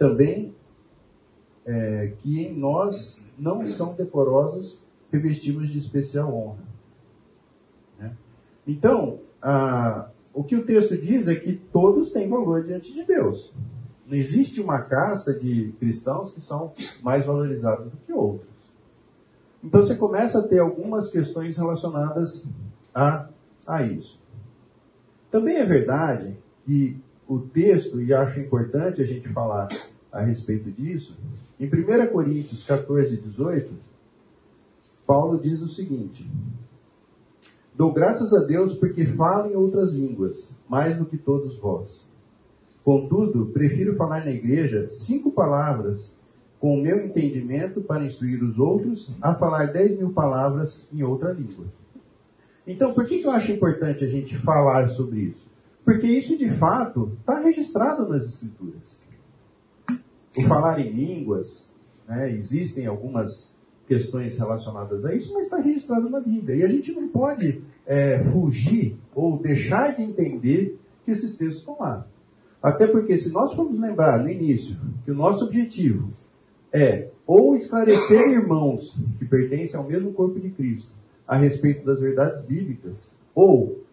Também 0.00 0.54
é, 1.66 2.14
que 2.22 2.40
em 2.40 2.56
nós 2.56 3.22
não 3.38 3.66
são 3.66 3.92
decorosos, 3.92 4.82
revestimos 5.12 5.68
de 5.68 5.76
especial 5.76 6.34
honra. 6.34 6.64
Né? 7.98 8.16
Então, 8.66 9.18
a, 9.42 10.08
o 10.32 10.42
que 10.42 10.56
o 10.56 10.64
texto 10.64 10.96
diz 10.96 11.28
é 11.28 11.34
que 11.34 11.52
todos 11.70 12.12
têm 12.12 12.30
valor 12.30 12.64
diante 12.64 12.94
de 12.94 13.04
Deus. 13.04 13.52
Não 14.06 14.16
existe 14.16 14.58
uma 14.58 14.80
casta 14.80 15.34
de 15.34 15.74
cristãos 15.78 16.32
que 16.32 16.40
são 16.40 16.72
mais 17.02 17.26
valorizados 17.26 17.90
do 17.90 17.96
que 17.98 18.12
outros. 18.14 18.48
Então 19.62 19.82
você 19.82 19.96
começa 19.96 20.38
a 20.38 20.48
ter 20.48 20.60
algumas 20.60 21.10
questões 21.10 21.58
relacionadas 21.58 22.48
a, 22.94 23.28
a 23.66 23.82
isso. 23.82 24.18
Também 25.30 25.56
é 25.56 25.66
verdade 25.66 26.38
que 26.64 26.96
o 27.28 27.38
texto, 27.38 28.00
e 28.00 28.14
acho 28.14 28.40
importante 28.40 29.02
a 29.02 29.06
gente 29.06 29.28
falar 29.28 29.68
a 30.12 30.20
respeito 30.20 30.70
disso, 30.70 31.16
em 31.58 31.66
1 31.66 32.12
Coríntios 32.12 32.64
14, 32.64 33.16
18, 33.16 33.74
Paulo 35.06 35.38
diz 35.38 35.62
o 35.62 35.68
seguinte: 35.68 36.28
Dou 37.74 37.92
graças 37.92 38.32
a 38.32 38.44
Deus 38.44 38.74
porque 38.74 39.04
falo 39.04 39.50
em 39.50 39.56
outras 39.56 39.92
línguas, 39.92 40.54
mais 40.68 40.96
do 40.96 41.04
que 41.04 41.16
todos 41.16 41.56
vós. 41.56 42.04
Contudo, 42.84 43.46
prefiro 43.46 43.96
falar 43.96 44.24
na 44.24 44.30
igreja 44.30 44.88
cinco 44.88 45.30
palavras 45.30 46.18
com 46.58 46.78
o 46.78 46.82
meu 46.82 47.04
entendimento 47.04 47.80
para 47.80 48.04
instruir 48.04 48.42
os 48.42 48.58
outros 48.58 49.14
a 49.20 49.34
falar 49.34 49.72
dez 49.72 49.96
mil 49.96 50.12
palavras 50.12 50.88
em 50.92 51.02
outra 51.02 51.32
língua. 51.32 51.64
Então, 52.66 52.92
por 52.92 53.06
que, 53.06 53.22
eu 53.22 53.30
acho 53.30 53.52
importante 53.52 54.04
a 54.04 54.08
gente 54.08 54.36
falar 54.36 54.90
sobre 54.90 55.20
isso? 55.20 55.48
Porque 55.84 56.06
isso, 56.06 56.36
de 56.36 56.50
fato, 56.50 57.12
está 57.18 57.40
registrado 57.40 58.08
nas 58.08 58.26
Escrituras. 58.26 59.00
O 60.36 60.42
falar 60.42 60.78
em 60.80 60.90
línguas, 60.90 61.68
né, 62.06 62.32
existem 62.32 62.86
algumas 62.86 63.52
questões 63.88 64.38
relacionadas 64.38 65.04
a 65.04 65.12
isso, 65.12 65.34
mas 65.34 65.46
está 65.46 65.58
registrado 65.58 66.08
na 66.08 66.20
Bíblia. 66.20 66.56
E 66.56 66.62
a 66.62 66.68
gente 66.68 66.92
não 66.92 67.08
pode 67.08 67.60
é, 67.84 68.22
fugir 68.22 68.96
ou 69.12 69.36
deixar 69.36 69.96
de 69.96 70.02
entender 70.02 70.78
que 71.04 71.10
esses 71.10 71.36
textos 71.36 71.58
estão 71.58 71.76
lá. 71.80 72.06
Até 72.62 72.86
porque, 72.86 73.16
se 73.16 73.32
nós 73.32 73.52
formos 73.52 73.80
lembrar 73.80 74.22
no 74.22 74.30
início 74.30 74.76
que 75.04 75.10
o 75.10 75.14
nosso 75.14 75.46
objetivo 75.46 76.12
é 76.72 77.08
ou 77.26 77.56
esclarecer 77.56 78.28
irmãos 78.28 78.96
que 79.18 79.24
pertencem 79.24 79.78
ao 79.78 79.88
mesmo 79.88 80.12
corpo 80.12 80.38
de 80.38 80.50
Cristo 80.50 80.92
a 81.26 81.36
respeito 81.36 81.84
das 81.84 82.00
verdades 82.00 82.44
bíblicas, 82.44 83.12
ou 83.34 83.84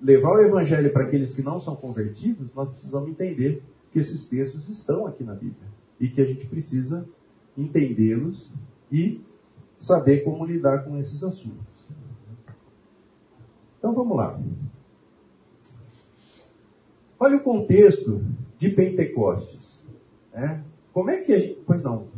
levar 0.00 0.36
o 0.36 0.40
evangelho 0.40 0.92
para 0.92 1.04
aqueles 1.04 1.34
que 1.34 1.42
não 1.42 1.58
são 1.58 1.74
convertidos, 1.74 2.48
nós 2.54 2.68
precisamos 2.68 3.08
entender 3.08 3.62
que 3.92 3.98
esses 3.98 4.28
textos 4.28 4.68
estão 4.68 5.06
aqui 5.06 5.24
na 5.24 5.34
Bíblia 5.34 5.79
e 6.00 6.08
que 6.08 6.20
a 6.20 6.24
gente 6.24 6.46
precisa 6.46 7.06
entendê-los 7.56 8.50
e 8.90 9.20
saber 9.78 10.24
como 10.24 10.44
lidar 10.44 10.84
com 10.84 10.96
esses 10.98 11.22
assuntos. 11.22 11.88
Então 13.78 13.94
vamos 13.94 14.16
lá. 14.16 14.40
Olha 17.18 17.36
o 17.36 17.42
contexto 17.42 18.24
de 18.58 18.70
Pentecostes. 18.70 19.84
Né? 20.32 20.64
Como 20.92 21.10
é 21.10 21.20
que 21.20 21.32
a 21.32 21.38
gente. 21.38 21.60
Pois 21.66 21.84
não. 21.84 22.08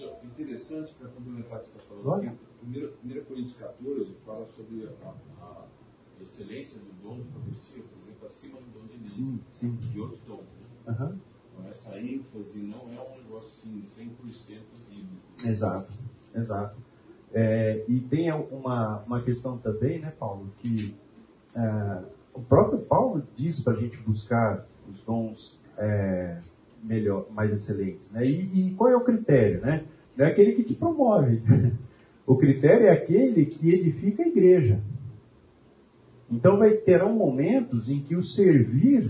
É 0.00 0.26
interessante 0.26 0.94
para 0.94 1.08
complementar 1.08 1.58
o 1.58 1.62
que 1.62 1.70
você 1.70 1.78
está 1.78 1.88
falando. 1.88 2.08
Olha. 2.08 2.30
Aqui, 2.30 2.90
1 3.04 3.24
Coríntios 3.24 3.56
14 3.56 4.16
fala 4.24 4.46
sobre 4.46 4.88
a, 5.02 5.08
a 5.40 5.64
excelência 6.20 6.80
do 6.80 6.92
dom 7.02 7.16
de 7.20 7.24
profecia, 7.28 7.82
por 7.82 8.02
exemplo, 8.02 8.26
acima 8.26 8.58
do 8.58 8.78
dom 8.78 8.86
de 8.86 8.94
língua, 8.94 9.04
Sim, 9.04 9.40
sim. 9.50 9.76
de 9.76 10.00
outros 10.00 10.22
dons. 10.22 10.40
Né? 10.40 10.66
Aham. 10.88 11.18
Então, 11.56 11.70
essa 11.70 11.98
ênfase 11.98 12.58
não 12.58 12.92
é 12.92 13.00
um 13.00 13.22
negócio 13.22 13.48
assim, 13.48 13.82
100% 13.82 14.58
bíblico. 14.90 15.48
Exato, 15.48 15.94
exato. 16.34 16.76
É, 17.32 17.84
e 17.88 18.00
tem 18.00 18.30
uma, 18.32 19.02
uma 19.06 19.22
questão 19.22 19.58
também, 19.58 20.00
né, 20.00 20.12
Paulo, 20.18 20.52
que 20.58 20.94
é, 21.54 22.02
o 22.34 22.42
próprio 22.42 22.80
Paulo 22.80 23.26
diz 23.34 23.60
para 23.60 23.72
a 23.72 23.76
gente 23.76 23.98
buscar 23.98 24.66
os 24.88 25.00
dons 25.02 25.60
é, 25.76 26.38
melhor, 26.82 27.26
mais 27.30 27.50
excelentes. 27.52 28.10
Né? 28.10 28.26
E, 28.26 28.68
e 28.68 28.74
qual 28.74 28.90
é 28.90 28.96
o 28.96 29.04
critério? 29.04 29.60
Né? 29.60 29.84
Não 30.16 30.26
é 30.26 30.30
aquele 30.30 30.52
que 30.52 30.62
te 30.62 30.74
promove. 30.74 31.42
O 32.26 32.36
critério 32.36 32.88
é 32.88 32.90
aquele 32.90 33.46
que 33.46 33.68
edifica 33.68 34.24
a 34.24 34.26
igreja. 34.26 34.80
Então 36.28 36.58
vai 36.58 36.74
terão 36.74 37.14
momentos 37.14 37.88
em 37.88 38.00
que 38.00 38.16
o 38.16 38.20
servir 38.20 39.08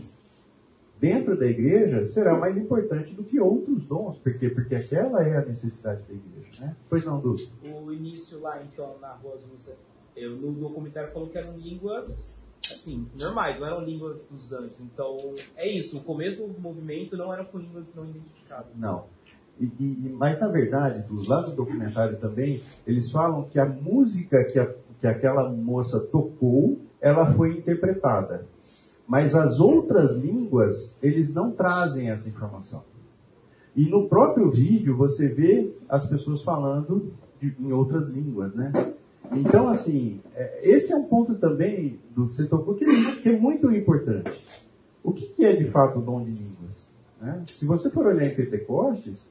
dentro 1.01 1.37
da 1.39 1.47
igreja 1.47 2.07
será 2.07 2.37
mais 2.39 2.57
importante 2.57 3.15
do 3.15 3.23
que 3.25 3.39
outros 3.41 3.87
dons. 3.87 4.17
Por 4.19 4.35
quê? 4.39 4.49
Porque 4.49 4.75
aquela 4.75 5.23
é 5.27 5.37
a 5.37 5.45
necessidade 5.45 6.03
da 6.09 6.15
igreja. 6.15 6.65
Né? 6.67 6.77
Pois 6.89 7.05
não, 7.05 7.21
Du? 7.21 7.35
O 7.65 7.93
início 7.93 8.41
lá, 8.41 8.63
então, 8.63 8.97
na 9.01 9.13
Rua 9.13 9.35
Azusa, 9.35 9.77
eu, 10.17 10.37
no 10.37 10.53
documentário 10.53 11.13
falou 11.13 11.29
que 11.29 11.37
eram 11.37 11.57
línguas, 11.59 12.41
assim, 12.71 13.07
normais, 13.19 13.61
não 13.61 13.67
eram 13.67 13.85
línguas 13.85 14.17
dos 14.31 14.53
anjos. 14.53 14.73
Então, 14.81 15.17
é 15.57 15.71
isso, 15.71 15.99
o 15.99 16.03
começo 16.03 16.47
do 16.47 16.61
movimento 16.61 17.17
não 17.17 17.33
eram 17.33 17.45
com 17.45 17.59
línguas 17.59 17.87
não 17.95 18.05
identificadas. 18.05 18.69
Não. 18.77 19.05
E, 19.61 19.65
e- 19.65 20.15
mas 20.19 20.39
na 20.41 20.49
verdade, 20.49 21.03
do 21.07 21.27
lado 21.29 21.51
do 21.51 21.57
documentário 21.57 22.17
também, 22.19 22.63
eles 22.87 23.11
falam 23.11 23.45
que 23.45 23.59
a 23.59 23.65
música 23.67 24.45
que, 24.45 24.59
a- 24.59 24.75
que 25.01 25.07
aquela 25.07 25.49
moça 25.51 26.01
tocou, 26.01 26.79
ela 27.01 27.33
foi 27.35 27.57
interpretada. 27.59 28.47
Mas 29.07 29.35
as 29.35 29.61
outras 29.61 30.17
línguas, 30.17 30.99
eles 31.03 31.33
não 31.33 31.53
trazem 31.53 32.11
essa 32.11 32.29
informação. 32.29 32.83
E 33.75 33.89
no 33.89 34.09
próprio 34.09 34.51
vídeo 34.51 34.97
você 34.97 35.29
vê 35.29 35.73
as 35.89 36.07
pessoas 36.07 36.43
falando 36.43 37.13
de- 37.41 37.55
em 37.61 37.73
outras 37.73 38.09
línguas, 38.09 38.55
né? 38.55 38.73
Então, 39.33 39.69
assim, 39.69 40.21
é, 40.35 40.61
esse 40.69 40.93
é 40.93 40.97
um 40.97 41.05
ponto 41.05 41.35
também 41.37 41.99
do 42.15 42.29
que 42.29 42.35
você 42.37 42.47
tocou 42.47 42.75
que, 42.75 42.85
que 43.23 43.29
é 43.29 43.39
muito 43.39 43.71
importante. 43.73 44.45
O 45.03 45.13
que, 45.13 45.27
que 45.27 45.45
é 45.45 45.55
de 45.55 45.67
fato 45.71 45.99
o 45.99 46.03
dom 46.03 46.25
de 46.25 46.31
línguas? 46.31 46.87
né? 47.21 47.43
Se 47.47 47.65
você 47.65 47.91
for 47.91 48.07
olhar 48.07 48.25
em 48.27 48.35
Pentecostes, 48.35 49.29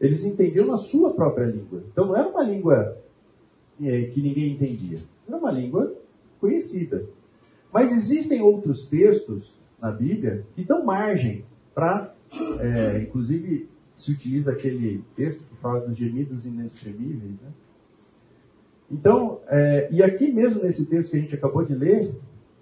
eles 0.00 0.24
entendiam 0.24 0.66
na 0.66 0.76
sua 0.76 1.12
própria 1.12 1.46
língua. 1.46 1.82
Então 1.92 2.06
não 2.06 2.16
era 2.16 2.28
uma 2.28 2.42
língua 2.42 2.96
é, 3.82 4.02
que 4.04 4.22
ninguém 4.22 4.52
entendia. 4.52 4.98
Era 5.26 5.36
uma 5.36 5.50
língua 5.50 5.92
conhecida. 6.40 7.04
Mas 7.72 7.92
existem 7.92 8.40
outros 8.40 8.88
textos 8.88 9.58
na 9.80 9.90
Bíblia 9.90 10.44
que 10.54 10.64
dão 10.64 10.84
margem 10.84 11.44
para, 11.74 12.14
é, 12.60 12.98
inclusive 12.98 13.68
se 13.96 14.12
utiliza 14.12 14.52
aquele 14.52 15.04
texto 15.14 15.42
que 15.44 15.56
fala 15.56 15.80
dos 15.80 15.96
gemidos 15.96 16.46
inexprimíveis. 16.46 17.32
Né? 17.32 17.50
Então, 18.90 19.40
é, 19.48 19.88
e 19.90 20.02
aqui 20.02 20.32
mesmo 20.32 20.62
nesse 20.62 20.86
texto 20.86 21.10
que 21.10 21.16
a 21.16 21.20
gente 21.20 21.34
acabou 21.34 21.64
de 21.64 21.74
ler, 21.74 22.14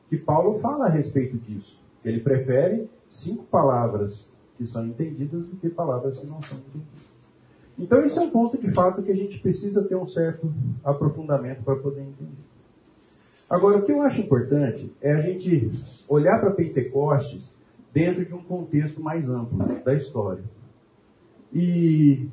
que 0.08 0.16
Paulo 0.16 0.58
fala 0.60 0.86
a 0.86 0.90
respeito 0.90 1.36
disso. 1.36 1.78
Ele 2.04 2.20
prefere 2.20 2.88
cinco 3.08 3.44
palavras 3.44 4.30
que 4.56 4.66
são 4.66 4.86
entendidas 4.86 5.46
do 5.46 5.56
que 5.56 5.68
palavras 5.68 6.18
que 6.18 6.26
não 6.26 6.40
são 6.42 6.58
entendidas. 6.58 7.06
Então, 7.78 8.02
esse 8.02 8.18
é 8.18 8.22
um 8.22 8.30
ponto 8.30 8.56
de 8.56 8.72
fato 8.72 9.02
que 9.02 9.12
a 9.12 9.16
gente 9.16 9.38
precisa 9.38 9.84
ter 9.84 9.96
um 9.96 10.06
certo 10.06 10.50
aprofundamento 10.82 11.62
para 11.62 11.76
poder 11.76 12.00
entender. 12.00 12.32
Agora, 13.48 13.78
o 13.78 13.82
que 13.82 13.92
eu 13.92 14.02
acho 14.02 14.20
importante 14.20 14.92
é 15.00 15.12
a 15.12 15.20
gente 15.20 15.70
olhar 16.08 16.40
para 16.40 16.50
Pentecostes 16.50 17.54
dentro 17.92 18.24
de 18.24 18.34
um 18.34 18.42
contexto 18.42 19.00
mais 19.00 19.28
amplo 19.28 19.58
da 19.84 19.94
história. 19.94 20.42
E 21.52 22.28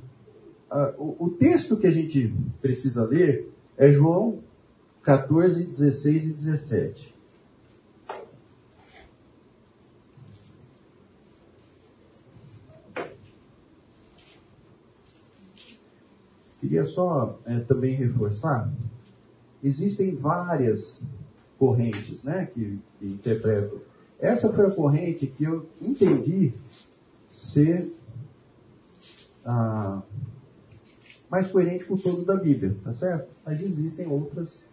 ah, 0.70 0.94
o, 0.98 1.26
o 1.26 1.30
texto 1.30 1.78
que 1.78 1.86
a 1.86 1.92
gente 1.92 2.34
precisa 2.62 3.06
ler 3.06 3.48
é 3.78 3.92
João 3.92 4.40
14, 5.04 5.66
16 5.66 6.26
e 6.26 6.34
17. 6.34 7.14
Queria 16.60 16.86
só 16.86 17.38
eh, 17.46 17.60
também 17.60 17.94
reforçar, 17.94 18.72
existem 19.64 20.16
várias 20.16 21.02
correntes 21.58 22.24
né, 22.24 22.46
que, 22.54 22.80
que 23.00 23.06
interpretam. 23.06 23.80
Essa 24.20 24.52
foi 24.52 24.68
a 24.68 24.72
corrente 24.72 25.28
que 25.28 25.44
eu 25.44 25.68
entendi 25.82 26.54
ser 27.32 27.94
ah, 29.46 30.02
mais 31.30 31.48
coerente 31.50 31.86
com 31.86 31.96
o 31.96 32.00
todo 32.00 32.26
da 32.26 32.36
Bíblia, 32.36 32.76
tá 32.84 32.94
certo? 32.94 33.30
Mas 33.46 33.62
existem 33.62 34.08
outras 34.08 34.66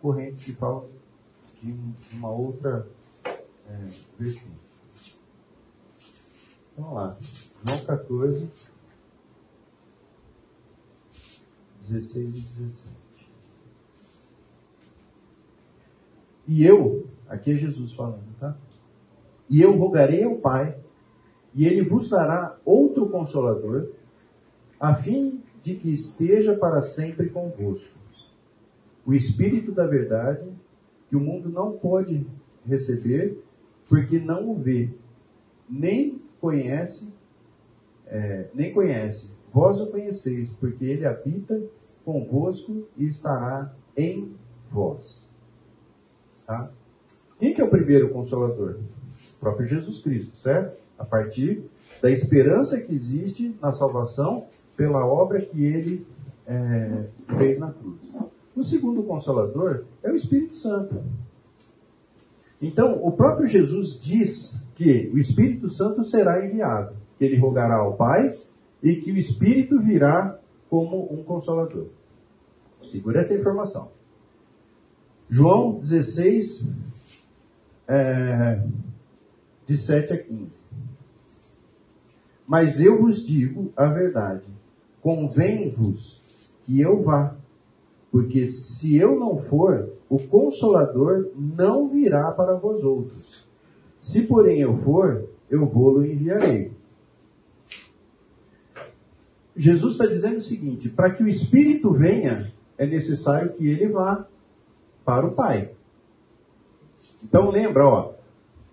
correntes 0.00 0.42
que 0.42 0.52
falam 0.52 0.88
de 1.62 1.72
um- 1.72 1.94
uma 2.14 2.30
outra 2.30 2.86
é. 3.68 3.88
Vamos 6.76 6.94
lá. 6.94 7.16
João 7.64 7.84
14, 7.84 8.48
16 11.88 12.26
e 12.28 12.30
17. 12.30 13.05
E 16.46 16.64
eu, 16.64 17.06
aqui 17.28 17.52
é 17.52 17.54
Jesus 17.54 17.92
falando, 17.92 18.24
tá? 18.38 18.56
E 19.48 19.60
eu 19.60 19.76
rogarei 19.76 20.24
ao 20.24 20.36
Pai, 20.36 20.76
e 21.54 21.66
ele 21.66 21.82
vos 21.82 22.08
dará 22.08 22.56
outro 22.64 23.08
consolador, 23.08 23.88
a 24.78 24.94
fim 24.94 25.40
de 25.62 25.74
que 25.74 25.90
esteja 25.90 26.54
para 26.56 26.82
sempre 26.82 27.30
convosco. 27.30 27.96
O 29.04 29.14
Espírito 29.14 29.72
da 29.72 29.86
Verdade, 29.86 30.48
que 31.08 31.16
o 31.16 31.20
mundo 31.20 31.48
não 31.48 31.72
pode 31.72 32.26
receber, 32.64 33.38
porque 33.88 34.18
não 34.18 34.50
o 34.50 34.54
vê, 34.54 34.90
nem 35.68 36.20
conhece, 36.40 37.12
é, 38.06 38.48
nem 38.52 38.72
conhece. 38.72 39.32
Vós 39.52 39.80
o 39.80 39.86
conheceis, 39.86 40.52
porque 40.54 40.84
ele 40.84 41.06
habita 41.06 41.62
convosco 42.04 42.86
e 42.96 43.06
estará 43.06 43.74
em 43.96 44.34
vós. 44.70 45.25
Tá? 46.46 46.70
Quem 47.38 47.54
que 47.54 47.60
é 47.60 47.64
o 47.64 47.70
primeiro 47.70 48.10
consolador? 48.10 48.76
O 49.36 49.40
próprio 49.40 49.66
Jesus 49.66 50.00
Cristo, 50.00 50.38
certo? 50.38 50.78
A 50.98 51.04
partir 51.04 51.62
da 52.00 52.10
esperança 52.10 52.80
que 52.80 52.94
existe 52.94 53.54
na 53.60 53.72
salvação 53.72 54.46
pela 54.76 55.04
obra 55.04 55.40
que 55.40 55.64
ele 55.64 56.06
é, 56.46 57.06
fez 57.36 57.58
na 57.58 57.72
cruz. 57.72 58.14
O 58.54 58.62
segundo 58.62 59.02
consolador 59.02 59.84
é 60.02 60.10
o 60.10 60.14
Espírito 60.14 60.56
Santo. 60.56 61.02
Então, 62.60 63.04
o 63.04 63.12
próprio 63.12 63.46
Jesus 63.46 64.00
diz 64.00 64.62
que 64.76 65.10
o 65.12 65.18
Espírito 65.18 65.68
Santo 65.68 66.02
será 66.02 66.44
enviado, 66.44 66.96
que 67.18 67.24
ele 67.24 67.36
rogará 67.36 67.76
ao 67.76 67.96
Pai 67.96 68.34
e 68.82 68.96
que 68.96 69.12
o 69.12 69.16
Espírito 69.16 69.78
virá 69.80 70.38
como 70.70 71.12
um 71.12 71.22
consolador. 71.22 71.86
Segura 72.82 73.20
essa 73.20 73.34
informação. 73.34 73.90
João 75.28 75.78
16, 75.80 76.72
é, 77.88 78.62
de 79.66 79.76
7 79.76 80.12
a 80.12 80.18
15. 80.18 80.58
Mas 82.46 82.80
eu 82.80 83.00
vos 83.00 83.26
digo 83.26 83.72
a 83.76 83.86
verdade: 83.86 84.46
convém-vos 85.02 86.22
que 86.64 86.80
eu 86.80 87.02
vá, 87.02 87.36
porque 88.10 88.46
se 88.46 88.96
eu 88.96 89.18
não 89.18 89.38
for, 89.38 89.90
o 90.08 90.18
Consolador 90.18 91.30
não 91.34 91.88
virá 91.88 92.30
para 92.30 92.54
vós 92.54 92.84
outros. 92.84 93.46
Se, 93.98 94.22
porém, 94.22 94.60
eu 94.60 94.76
for, 94.78 95.28
eu 95.50 95.66
vou-lo 95.66 96.06
enviarei. 96.06 96.70
Jesus 99.56 99.92
está 99.92 100.06
dizendo 100.06 100.38
o 100.38 100.42
seguinte: 100.42 100.88
para 100.88 101.10
que 101.10 101.24
o 101.24 101.28
Espírito 101.28 101.92
venha, 101.92 102.52
é 102.78 102.86
necessário 102.86 103.54
que 103.54 103.66
ele 103.66 103.88
vá 103.88 104.26
para 105.06 105.24
o 105.24 105.32
Pai. 105.32 105.70
Então 107.22 107.48
lembra, 107.48 107.86
ó. 107.86 108.14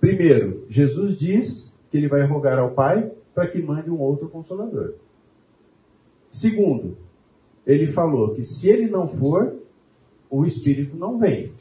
Primeiro, 0.01 0.65
Jesus 0.67 1.15
diz 1.15 1.73
que 1.89 1.97
ele 1.97 2.09
vai 2.09 2.25
rogar 2.25 2.57
ao 2.57 2.71
Pai 2.71 3.09
para 3.33 3.47
que 3.47 3.61
mande 3.61 3.89
um 3.89 3.99
outro 3.99 4.27
consolador. 4.27 4.95
Segundo, 6.31 6.97
ele 7.65 7.87
falou 7.87 8.33
que 8.33 8.43
se 8.43 8.67
ele 8.67 8.89
não 8.89 9.07
for, 9.07 9.55
o 10.29 10.43
Espírito 10.43 10.97
não 10.97 11.19
vem. 11.19 11.53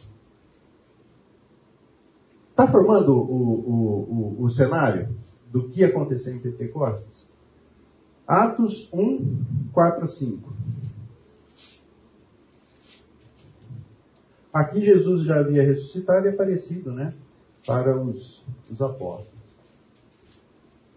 Está 2.51 2.67
formando 2.67 3.15
o, 3.15 3.21
o, 3.21 4.37
o, 4.41 4.45
o 4.45 4.51
cenário 4.51 5.09
do 5.51 5.69
que 5.69 5.85
aconteceu 5.85 6.35
em 6.35 6.39
Pentecostes? 6.39 7.29
Atos 8.27 8.91
1, 8.93 9.71
4, 9.73 10.09
5. 10.09 10.53
Aqui 14.53 14.83
Jesus 14.83 15.23
já 15.23 15.39
havia 15.39 15.63
ressuscitado 15.63 16.27
e 16.27 16.31
aparecido, 16.31 16.93
né? 16.93 17.13
Para 17.67 17.97
os, 17.97 18.45
os 18.71 18.83
apóstolos. 18.83 19.33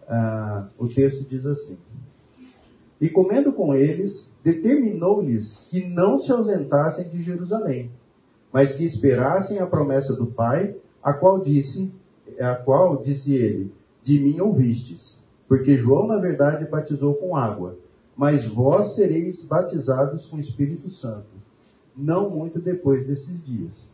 Ah, 0.06 0.68
o 0.78 0.86
texto 0.86 1.24
diz 1.24 1.46
assim: 1.46 1.78
E 3.00 3.08
comendo 3.08 3.52
com 3.52 3.74
eles, 3.74 4.32
determinou-lhes 4.44 5.66
que 5.70 5.84
não 5.84 6.18
se 6.18 6.30
ausentassem 6.30 7.08
de 7.08 7.22
Jerusalém, 7.22 7.90
mas 8.52 8.74
que 8.74 8.84
esperassem 8.84 9.58
a 9.58 9.66
promessa 9.66 10.14
do 10.14 10.26
Pai, 10.26 10.76
a 11.02 11.12
qual 11.12 11.40
disse, 11.40 11.90
a 12.38 12.54
qual 12.54 12.98
disse 13.02 13.34
ele: 13.34 13.72
De 14.02 14.20
mim 14.20 14.38
ouvistes, 14.38 15.22
porque 15.48 15.76
João 15.76 16.06
na 16.06 16.18
verdade 16.18 16.66
batizou 16.66 17.14
com 17.14 17.36
água, 17.36 17.78
mas 18.14 18.46
vós 18.46 18.94
sereis 18.94 19.42
batizados 19.42 20.26
com 20.26 20.36
o 20.36 20.40
Espírito 20.40 20.90
Santo, 20.90 21.26
não 21.96 22.28
muito 22.28 22.60
depois 22.60 23.06
desses 23.06 23.44
dias. 23.44 23.88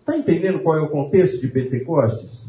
Está 0.00 0.18
entendendo 0.18 0.62
qual 0.62 0.76
é 0.76 0.82
o 0.82 0.90
contexto 0.90 1.40
de 1.40 1.48
Pentecostes? 1.48 2.48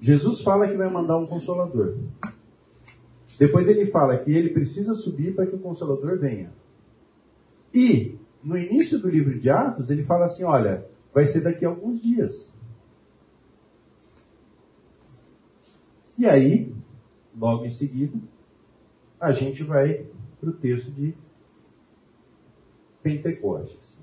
Jesus 0.00 0.40
fala 0.40 0.66
que 0.66 0.76
vai 0.76 0.90
mandar 0.90 1.18
um 1.18 1.26
consolador. 1.26 1.98
Depois 3.38 3.68
ele 3.68 3.86
fala 3.86 4.18
que 4.18 4.32
ele 4.32 4.50
precisa 4.50 4.94
subir 4.94 5.34
para 5.34 5.46
que 5.46 5.54
o 5.54 5.60
consolador 5.60 6.18
venha. 6.18 6.52
E, 7.72 8.18
no 8.42 8.56
início 8.56 8.98
do 8.98 9.08
livro 9.08 9.38
de 9.38 9.50
Atos, 9.50 9.90
ele 9.90 10.04
fala 10.04 10.26
assim: 10.26 10.44
olha, 10.44 10.86
vai 11.12 11.26
ser 11.26 11.42
daqui 11.42 11.64
a 11.64 11.68
alguns 11.68 12.00
dias. 12.00 12.50
E 16.18 16.26
aí, 16.26 16.72
logo 17.38 17.64
em 17.64 17.70
seguida, 17.70 18.18
a 19.18 19.32
gente 19.32 19.62
vai 19.62 20.06
para 20.38 20.50
o 20.50 20.52
texto 20.52 20.90
de 20.90 21.14
Pentecostes. 23.02 23.96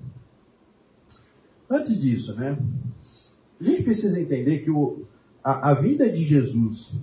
Antes 1.70 2.00
disso, 2.00 2.34
né? 2.34 2.58
A 3.60 3.64
gente 3.64 3.82
precisa 3.82 4.20
entender 4.20 4.60
que 4.60 4.70
o, 4.70 5.04
a, 5.42 5.70
a 5.70 5.74
vida 5.74 6.10
de 6.10 6.22
Jesus 6.22 6.98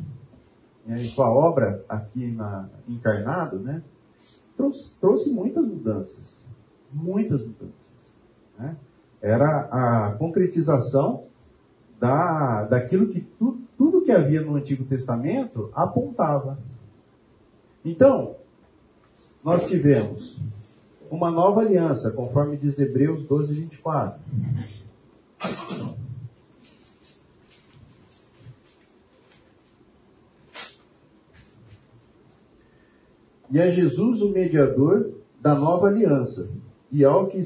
né, 0.86 0.97
e 0.97 1.08
sua 1.08 1.29
obra 1.29 1.84
aqui 1.89 2.27
na, 2.27 2.69
encarnado, 2.88 3.60
né, 3.60 3.81
trouxe, 4.55 4.95
trouxe 4.99 5.31
muitas 5.31 5.65
mudanças. 5.65 6.45
Muitas 6.91 7.45
mudanças. 7.45 7.93
Né? 8.58 8.77
Era 9.21 9.62
a 9.71 10.12
concretização 10.13 11.25
da, 11.99 12.63
daquilo 12.65 13.08
que 13.08 13.21
tu, 13.21 13.60
tudo 13.77 14.03
que 14.03 14.12
havia 14.12 14.41
no 14.41 14.55
Antigo 14.55 14.86
Testamento 14.86 15.69
apontava. 15.73 16.60
Então, 17.84 18.36
nós 19.43 19.67
tivemos 19.67 20.39
uma 21.10 21.32
nova 21.32 21.62
aliança, 21.62 22.12
conforme 22.12 22.58
diz 22.58 22.80
Hebreus 22.80 23.24
12, 23.24 23.54
24. 23.54 24.22
E 33.52 33.60
é 33.60 33.72
Jesus 33.72 34.22
o 34.22 34.32
mediador 34.32 35.12
da 35.39 35.56
nova 35.56 35.88
aliança, 35.88 36.50
e 36.91 37.06
ao 37.06 37.28
que 37.28 37.39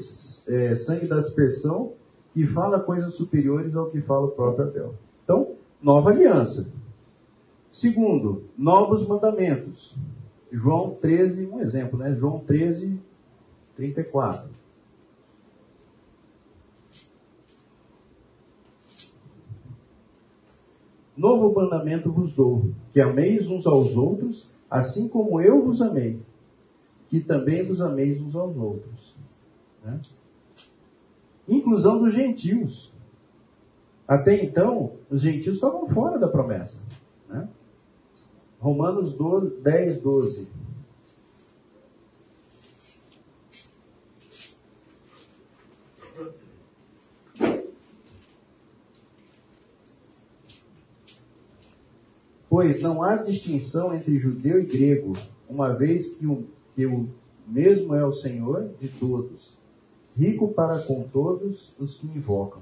é, 0.48 0.74
sangue 0.74 1.06
da 1.06 1.18
aspersão, 1.18 1.92
que 2.32 2.46
fala 2.46 2.80
coisas 2.80 3.14
superiores 3.14 3.76
ao 3.76 3.90
que 3.90 4.00
fala 4.00 4.26
o 4.26 4.30
próprio 4.30 4.66
Abel. 4.66 4.94
Então, 5.24 5.52
nova 5.82 6.10
aliança. 6.10 6.70
Segundo, 7.70 8.44
novos 8.56 9.06
mandamentos. 9.06 9.96
João 10.50 10.96
13, 11.00 11.46
um 11.46 11.60
exemplo, 11.60 11.98
né? 11.98 12.14
João 12.14 12.40
13, 12.40 12.98
34. 13.76 14.48
Novo 21.16 21.52
mandamento 21.52 22.10
vos 22.10 22.34
dou, 22.34 22.72
que 22.92 23.00
ameis 23.00 23.46
uns 23.48 23.66
aos 23.66 23.96
outros 23.96 24.50
assim 24.70 25.08
como 25.08 25.40
eu 25.40 25.64
vos 25.64 25.82
amei, 25.82 26.22
que 27.08 27.20
também 27.20 27.66
vos 27.66 27.80
ameis 27.80 28.20
uns 28.20 28.36
aos 28.36 28.56
outros. 28.56 29.16
Né? 29.82 30.00
Inclusão 31.48 31.98
dos 31.98 32.14
gentios. 32.14 32.92
Até 34.06 34.44
então, 34.44 34.92
os 35.10 35.20
gentios 35.20 35.56
estavam 35.56 35.88
fora 35.88 36.18
da 36.18 36.28
promessa. 36.28 36.80
Né? 37.28 37.48
Romanos 38.60 39.12
12, 39.12 39.56
10, 39.60 40.00
12. 40.00 40.48
Pois 52.60 52.78
não 52.82 53.02
há 53.02 53.16
distinção 53.16 53.94
entre 53.94 54.18
judeu 54.18 54.60
e 54.60 54.66
grego, 54.66 55.14
uma 55.48 55.72
vez 55.72 56.14
que 56.14 56.26
o, 56.26 56.44
que 56.74 56.84
o 56.84 57.08
mesmo 57.46 57.94
é 57.94 58.04
o 58.04 58.12
Senhor 58.12 58.68
de 58.78 58.86
todos, 58.86 59.56
rico 60.14 60.48
para 60.48 60.78
com 60.80 61.04
todos 61.04 61.74
os 61.78 61.96
que 61.96 62.06
invocam. 62.06 62.60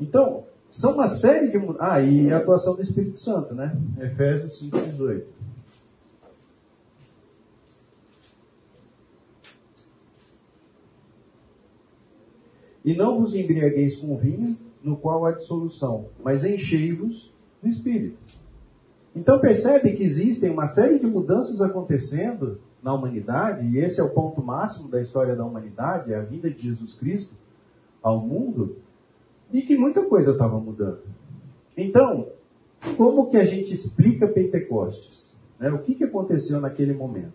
Então, 0.00 0.46
são 0.70 0.94
uma 0.94 1.06
série 1.06 1.50
de. 1.50 1.58
Ah, 1.78 2.00
e 2.00 2.32
a 2.32 2.38
atuação 2.38 2.76
do 2.76 2.80
Espírito 2.80 3.20
Santo, 3.20 3.54
né? 3.54 3.78
Efésios 4.00 4.58
5,18. 4.62 5.24
E 12.86 12.94
não 12.96 13.20
vos 13.20 13.34
embriagueis 13.34 13.98
com 13.98 14.16
vinho, 14.16 14.56
no 14.82 14.96
qual 14.96 15.26
há 15.26 15.32
dissolução, 15.32 16.06
mas 16.24 16.42
enchei-vos 16.42 17.30
do 17.62 17.68
Espírito. 17.68 18.47
Então 19.18 19.40
percebe 19.40 19.94
que 19.94 20.04
existem 20.04 20.48
uma 20.48 20.68
série 20.68 20.96
de 20.96 21.06
mudanças 21.06 21.60
acontecendo 21.60 22.60
na 22.80 22.94
humanidade, 22.94 23.66
e 23.66 23.78
esse 23.78 24.00
é 24.00 24.04
o 24.04 24.10
ponto 24.10 24.40
máximo 24.40 24.88
da 24.88 25.02
história 25.02 25.34
da 25.34 25.44
humanidade, 25.44 26.12
é 26.12 26.16
a 26.16 26.22
vinda 26.22 26.48
de 26.48 26.62
Jesus 26.62 26.94
Cristo 26.94 27.34
ao 28.00 28.20
mundo, 28.20 28.76
e 29.52 29.62
que 29.62 29.76
muita 29.76 30.04
coisa 30.04 30.30
estava 30.30 30.60
mudando. 30.60 31.02
Então, 31.76 32.28
como 32.96 33.28
que 33.28 33.36
a 33.36 33.44
gente 33.44 33.74
explica 33.74 34.28
Pentecostes? 34.28 35.36
Né? 35.58 35.68
O 35.70 35.80
que, 35.80 35.96
que 35.96 36.04
aconteceu 36.04 36.60
naquele 36.60 36.92
momento? 36.92 37.32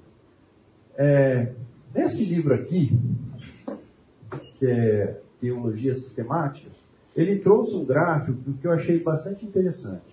É, 0.96 1.52
nesse 1.94 2.24
livro 2.24 2.54
aqui, 2.54 2.98
que 4.58 4.66
é 4.66 5.20
Teologia 5.42 5.94
Sistemática, 5.96 6.72
ele 7.14 7.40
trouxe 7.40 7.76
um 7.76 7.84
gráfico 7.84 8.54
que 8.62 8.66
eu 8.66 8.72
achei 8.72 9.04
bastante 9.04 9.46
interessante 9.46 10.13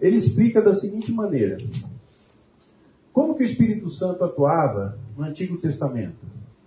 ele 0.00 0.16
explica 0.16 0.62
da 0.62 0.74
seguinte 0.74 1.12
maneira: 1.12 1.58
como 3.12 3.34
que 3.34 3.42
o 3.42 3.46
Espírito 3.46 3.90
Santo 3.90 4.24
atuava 4.24 4.98
no 5.16 5.24
Antigo 5.24 5.56
Testamento? 5.58 6.16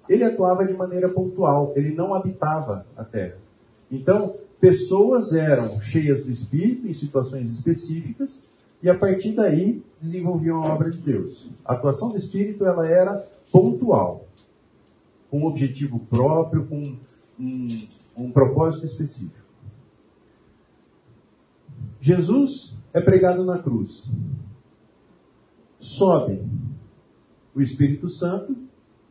Ele 0.10 0.24
atuava 0.24 0.66
de 0.66 0.74
maneira 0.74 1.08
pontual, 1.08 1.72
ele 1.76 1.94
não 1.94 2.14
habitava 2.14 2.86
a 2.98 3.04
terra. 3.04 3.38
Então, 3.90 4.36
pessoas 4.60 5.34
eram 5.34 5.80
cheias 5.80 6.24
do 6.24 6.32
Espírito 6.32 6.88
em 6.88 6.94
situações 6.94 7.50
específicas 7.52 8.44
e 8.84 8.90
a 8.90 8.98
partir 8.98 9.32
daí 9.32 9.82
desenvolviam 10.02 10.64
a 10.64 10.74
obra 10.74 10.92
de 10.92 10.98
Deus. 10.98 11.50
A 11.64 11.74
atuação 11.74 12.10
do 12.10 12.18
Espírito 12.18 12.66
ela 12.66 12.88
era 12.88 13.26
pontual, 13.52 14.26
com 15.30 15.40
um 15.40 15.46
objetivo 15.46 16.00
próprio, 16.00 16.66
com 16.66 16.96
um, 17.40 17.68
um 18.18 18.32
propósito 18.32 18.86
específico. 18.86 19.41
Jesus 22.02 22.76
é 22.94 23.00
pregado 23.00 23.46
na 23.46 23.60
cruz. 23.60 24.12
Sobe. 25.80 26.44
O 27.54 27.62
Espírito 27.62 28.10
Santo 28.10 28.56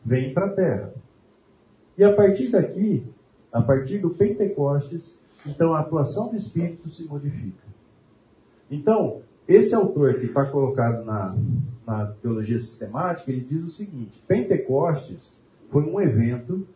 vem 0.04 0.34
para 0.34 0.46
a 0.46 0.54
terra. 0.54 0.94
E 1.96 2.02
a 2.02 2.12
partir 2.12 2.48
daqui, 2.48 3.04
a 3.52 3.62
partir 3.62 3.98
do 3.98 4.10
Pentecostes, 4.10 5.18
então 5.46 5.72
a 5.72 5.80
atuação 5.80 6.30
do 6.30 6.36
Espírito 6.36 6.90
se 6.90 7.04
modifica. 7.04 7.62
Então, 8.68 9.22
esse 9.46 9.74
autor 9.74 10.14
que 10.14 10.26
está 10.26 10.46
colocado 10.46 11.04
na, 11.04 11.36
na 11.86 12.06
teologia 12.22 12.58
sistemática, 12.58 13.30
ele 13.30 13.42
diz 13.42 13.62
o 13.64 13.70
seguinte: 13.70 14.20
Pentecostes 14.26 15.36
foi 15.70 15.84
um 15.84 16.00
evento 16.00 16.66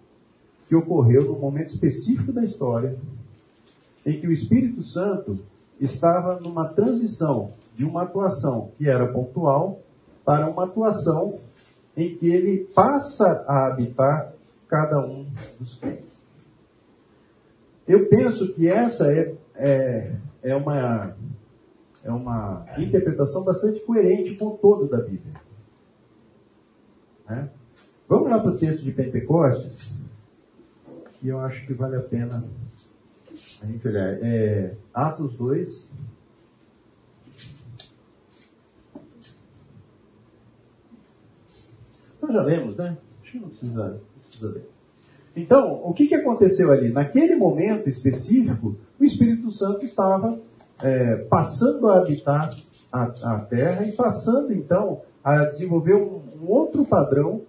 que 0.69 0.77
ocorreu 0.77 1.25
num 1.25 1.39
momento 1.39 1.69
específico 1.69 2.33
da 2.33 2.45
história, 2.45 2.97
em 4.07 4.21
que 4.21 4.27
o 4.27 4.33
Espírito 4.33 4.83
Santo 4.83 5.39
estava 5.81 6.41
numa 6.41 6.68
transição 6.68 7.53
de 7.75 7.85
uma 7.85 8.03
atuação 8.03 8.70
que 8.79 8.89
era 8.89 9.07
pontual 9.12 9.81
para 10.25 10.49
uma 10.49 10.64
atuação 10.64 11.39
em 11.97 12.16
que 12.16 12.29
ele 12.29 12.64
passa 12.75 13.45
a 13.47 13.66
habitar 13.66 14.33
cada 14.68 15.01
um 15.01 15.27
dos 15.59 15.77
crentes. 15.79 16.25
Eu 17.87 18.09
penso 18.09 18.53
que 18.55 18.68
essa 18.68 19.12
é, 19.12 19.35
é, 19.55 20.12
é, 20.43 20.57
uma, 20.57 21.14
é 22.03 22.11
uma 22.11 22.66
interpretação 22.79 23.45
bastante 23.45 23.81
coerente 23.81 24.37
com 24.37 24.47
o 24.47 24.59
todo 24.59 24.89
da 24.89 24.99
Bíblia. 24.99 25.35
Né? 27.29 27.49
Vamos 28.09 28.31
lá 28.31 28.39
para 28.39 28.53
o 28.53 28.59
texto 28.59 28.83
de 28.83 28.93
Pentecostes, 28.93 29.93
que 31.14 31.29
eu 31.29 31.41
acho 31.41 31.66
que 31.66 31.75
vale 31.75 31.97
a 31.97 32.03
pena 32.03 32.45
a 33.65 33.67
gente 33.67 33.89
olhar. 33.89 34.19
É, 34.23 34.75
Atos 34.93 35.37
2. 35.37 35.91
Nós 42.23 42.33
já 42.33 42.43
lemos, 42.43 42.77
né? 42.77 42.97
Acho 43.23 43.33
que 43.33 43.39
não 43.39 43.49
precisa, 43.49 43.89
não 43.89 44.23
precisa 44.23 44.53
ler. 44.53 44.69
Então, 45.37 45.81
o 45.85 45.93
que, 45.93 46.07
que 46.07 46.15
aconteceu 46.15 46.71
ali? 46.71 46.93
Naquele 46.93 47.35
momento 47.35 47.89
específico, 47.89 48.77
o 49.01 49.05
Espírito 49.05 49.51
Santo 49.51 49.85
estava 49.85 50.39
é, 50.81 51.17
passando 51.17 51.89
a 51.89 51.99
habitar 51.99 52.51
a, 52.93 53.03
a, 53.03 53.41
terra 53.41 53.85
e 53.85 53.93
passando, 53.93 54.53
então, 54.53 55.03
a 55.25 55.45
desenvolver 55.47 55.95
um, 55.95 56.23
um 56.41 56.49
outro 56.49 56.85
padrão 56.85 57.43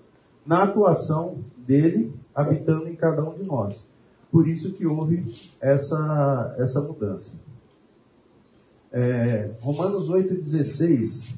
na 0.46 0.64
atuação 0.64 1.38
dele, 1.58 2.12
habitando 2.34 2.88
em 2.88 2.96
cada 2.96 3.24
um 3.24 3.34
de 3.36 3.44
nós. 3.44 3.86
Por 4.36 4.50
isso 4.50 4.74
que 4.74 4.86
houve 4.86 5.24
essa, 5.62 6.56
essa 6.60 6.82
mudança. 6.82 7.34
É, 8.92 9.56
Romanos 9.62 10.10
8,16 10.10 11.34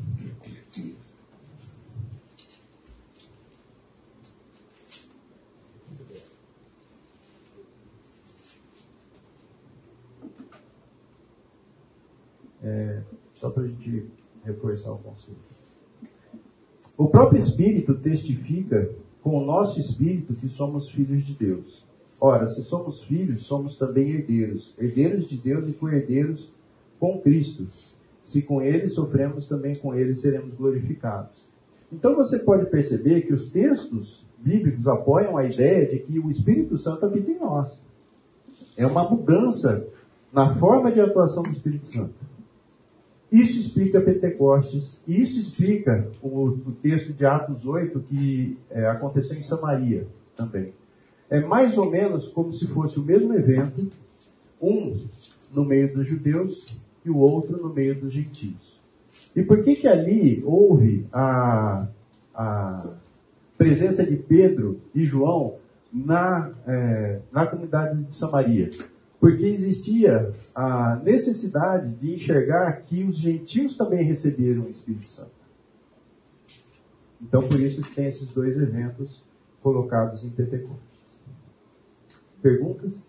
É, 12.64 13.04
só 13.36 13.52
para 13.52 13.62
a 13.62 13.68
gente 13.68 14.10
reforçar 14.44 14.92
o 14.92 14.98
conceito. 14.98 15.40
O 16.98 17.08
próprio 17.08 17.38
Espírito 17.38 17.94
testifica 17.94 18.90
com 19.22 19.38
o 19.38 19.46
nosso 19.46 19.80
Espírito 19.80 20.34
que 20.34 20.50
somos 20.50 20.90
filhos 20.90 21.24
de 21.24 21.36
Deus. 21.36 21.87
Ora, 22.20 22.48
se 22.48 22.64
somos 22.64 23.04
filhos, 23.04 23.42
somos 23.42 23.78
também 23.78 24.10
herdeiros, 24.12 24.74
herdeiros 24.78 25.28
de 25.28 25.38
Deus 25.38 25.68
e 25.68 25.74
co-herdeiros 25.74 26.52
com 27.00 27.22
Cristo. 27.22 27.68
Se 28.24 28.42
com 28.42 28.62
Ele 28.62 28.90
sofremos, 28.90 29.48
também 29.48 29.76
com 29.76 29.94
Ele 29.94 30.16
seremos 30.16 30.54
glorificados. 30.56 31.46
Então 31.92 32.16
você 32.16 32.40
pode 32.40 32.66
perceber 32.70 33.22
que 33.22 33.34
os 33.34 33.50
textos 33.50 34.26
bíblicos 34.38 34.88
apoiam 34.88 35.38
a 35.38 35.46
ideia 35.46 35.86
de 35.86 36.00
que 36.00 36.20
o 36.20 36.30
Espírito 36.30 36.78
Santo 36.78 37.06
habita 37.06 37.32
em 37.32 37.40
nós. 37.40 37.84
É 38.76 38.86
uma 38.86 39.10
mudança 39.10 39.88
na 40.34 40.56
forma 40.56 40.92
de 40.92 41.00
atuação 41.00 41.44
do 41.44 41.52
Espírito 41.52 41.88
Santo. 41.88 42.14
Isso 43.32 43.60
explica 43.60 44.00
Pentecostes, 44.00 45.02
e 45.06 45.22
isso 45.22 45.40
explica 45.40 46.10
o, 46.22 46.46
o 46.46 46.72
texto 46.82 47.12
de 47.14 47.26
Atos 47.26 47.66
8 47.66 48.00
que 48.02 48.58
é, 48.70 48.88
aconteceu 48.88 49.38
em 49.38 49.42
Samaria 49.42 50.08
também. 50.36 50.74
É 51.30 51.40
mais 51.42 51.78
ou 51.78 51.90
menos 51.90 52.28
como 52.28 52.54
se 52.54 52.68
fosse 52.68 53.00
o 53.00 53.04
mesmo 53.04 53.34
evento, 53.34 53.90
um 54.62 55.06
no 55.52 55.66
meio 55.66 55.94
dos 55.94 56.08
judeus 56.08 56.80
e 57.04 57.10
o 57.10 57.18
outro 57.18 57.62
no 57.62 57.74
meio 57.74 58.00
dos 58.00 58.14
gentios. 58.14 58.78
E 59.36 59.44
por 59.44 59.64
que 59.64 59.76
que 59.76 59.88
ali 59.88 60.42
houve 60.46 61.06
a, 61.12 61.88
a 62.34 62.94
presença 63.58 64.06
de 64.06 64.16
Pedro 64.16 64.80
e 64.94 65.06
João 65.06 65.56
na, 65.92 66.52
é, 66.66 67.20
na 67.32 67.46
comunidade 67.46 68.04
de 68.04 68.16
Samaria? 68.16 68.70
Porque 69.20 69.46
existia 69.46 70.32
a 70.54 70.96
necessidade 71.04 71.92
de 71.96 72.14
enxergar 72.14 72.82
que 72.84 73.04
os 73.04 73.18
gentios 73.18 73.76
também 73.76 74.04
receberam 74.04 74.64
o 74.64 74.70
Espírito 74.70 75.06
Santo. 75.06 75.32
Então, 77.22 77.42
por 77.42 77.60
isso 77.60 77.82
tem 77.96 78.08
esses 78.08 78.32
dois 78.32 78.56
eventos 78.58 79.24
colocados 79.62 80.24
em 80.24 80.30
Pentecostes. 80.30 80.97
Perguntas? 82.48 83.06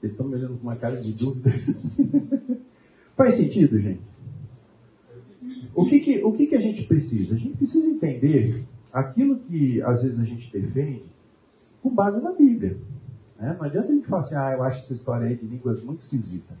Vocês 0.00 0.10
estão 0.10 0.26
me 0.26 0.34
olhando 0.34 0.58
com 0.58 0.64
uma 0.64 0.74
cara 0.74 1.00
de 1.00 1.12
dúvida? 1.12 1.52
Faz 3.16 3.36
sentido, 3.36 3.78
gente? 3.78 4.02
O 5.72 5.86
que, 5.86 6.00
que, 6.00 6.24
o 6.24 6.32
que, 6.32 6.48
que 6.48 6.56
a 6.56 6.60
gente 6.60 6.82
precisa? 6.82 7.36
A 7.36 7.38
gente 7.38 7.56
precisa 7.58 7.86
entender 7.86 8.64
aquilo 8.92 9.38
que 9.38 9.80
às 9.82 10.02
vezes 10.02 10.18
a 10.18 10.24
gente 10.24 10.50
defende 10.50 11.04
com 11.80 11.94
base 11.94 12.20
na 12.20 12.32
Bíblia. 12.32 12.76
Né? 13.38 13.54
Não 13.56 13.64
adianta 13.64 13.92
a 13.92 13.94
gente 13.94 14.08
falar 14.08 14.22
assim, 14.22 14.34
ah, 14.34 14.50
eu 14.50 14.64
acho 14.64 14.80
essa 14.80 14.94
história 14.94 15.28
aí 15.28 15.36
de 15.36 15.46
línguas 15.46 15.80
muito 15.80 16.00
esquisita. 16.00 16.58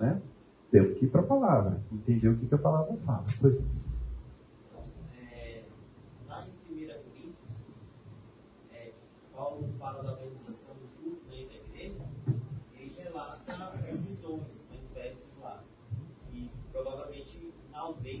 Né? 0.00 0.20
Temos 0.72 0.98
que 0.98 1.04
ir 1.04 1.08
para 1.08 1.20
a 1.20 1.24
palavra, 1.24 1.80
entender 1.92 2.30
o 2.30 2.36
que, 2.36 2.48
que 2.48 2.54
a 2.56 2.58
palavra 2.58 2.96
fala. 3.06 3.24
Pois... 3.40 3.54
É, 5.22 5.62
lá 6.28 6.44
em 6.68 6.74
1 6.74 6.88
Coríntios, 6.88 7.62
é, 8.72 8.90
Paulo 9.32 9.68
fala 9.78 10.02
da 10.02 10.17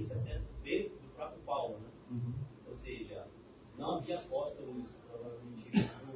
70b 0.00 0.90
do 0.90 1.08
próprio 1.14 1.40
Paulo. 1.42 1.78
Né? 1.78 1.88
Uhum. 2.10 2.34
Ou 2.68 2.76
seja, 2.76 3.26
não 3.76 3.96
havia 3.96 4.18
apóstolos, 4.18 4.98
provavelmente, 5.08 5.70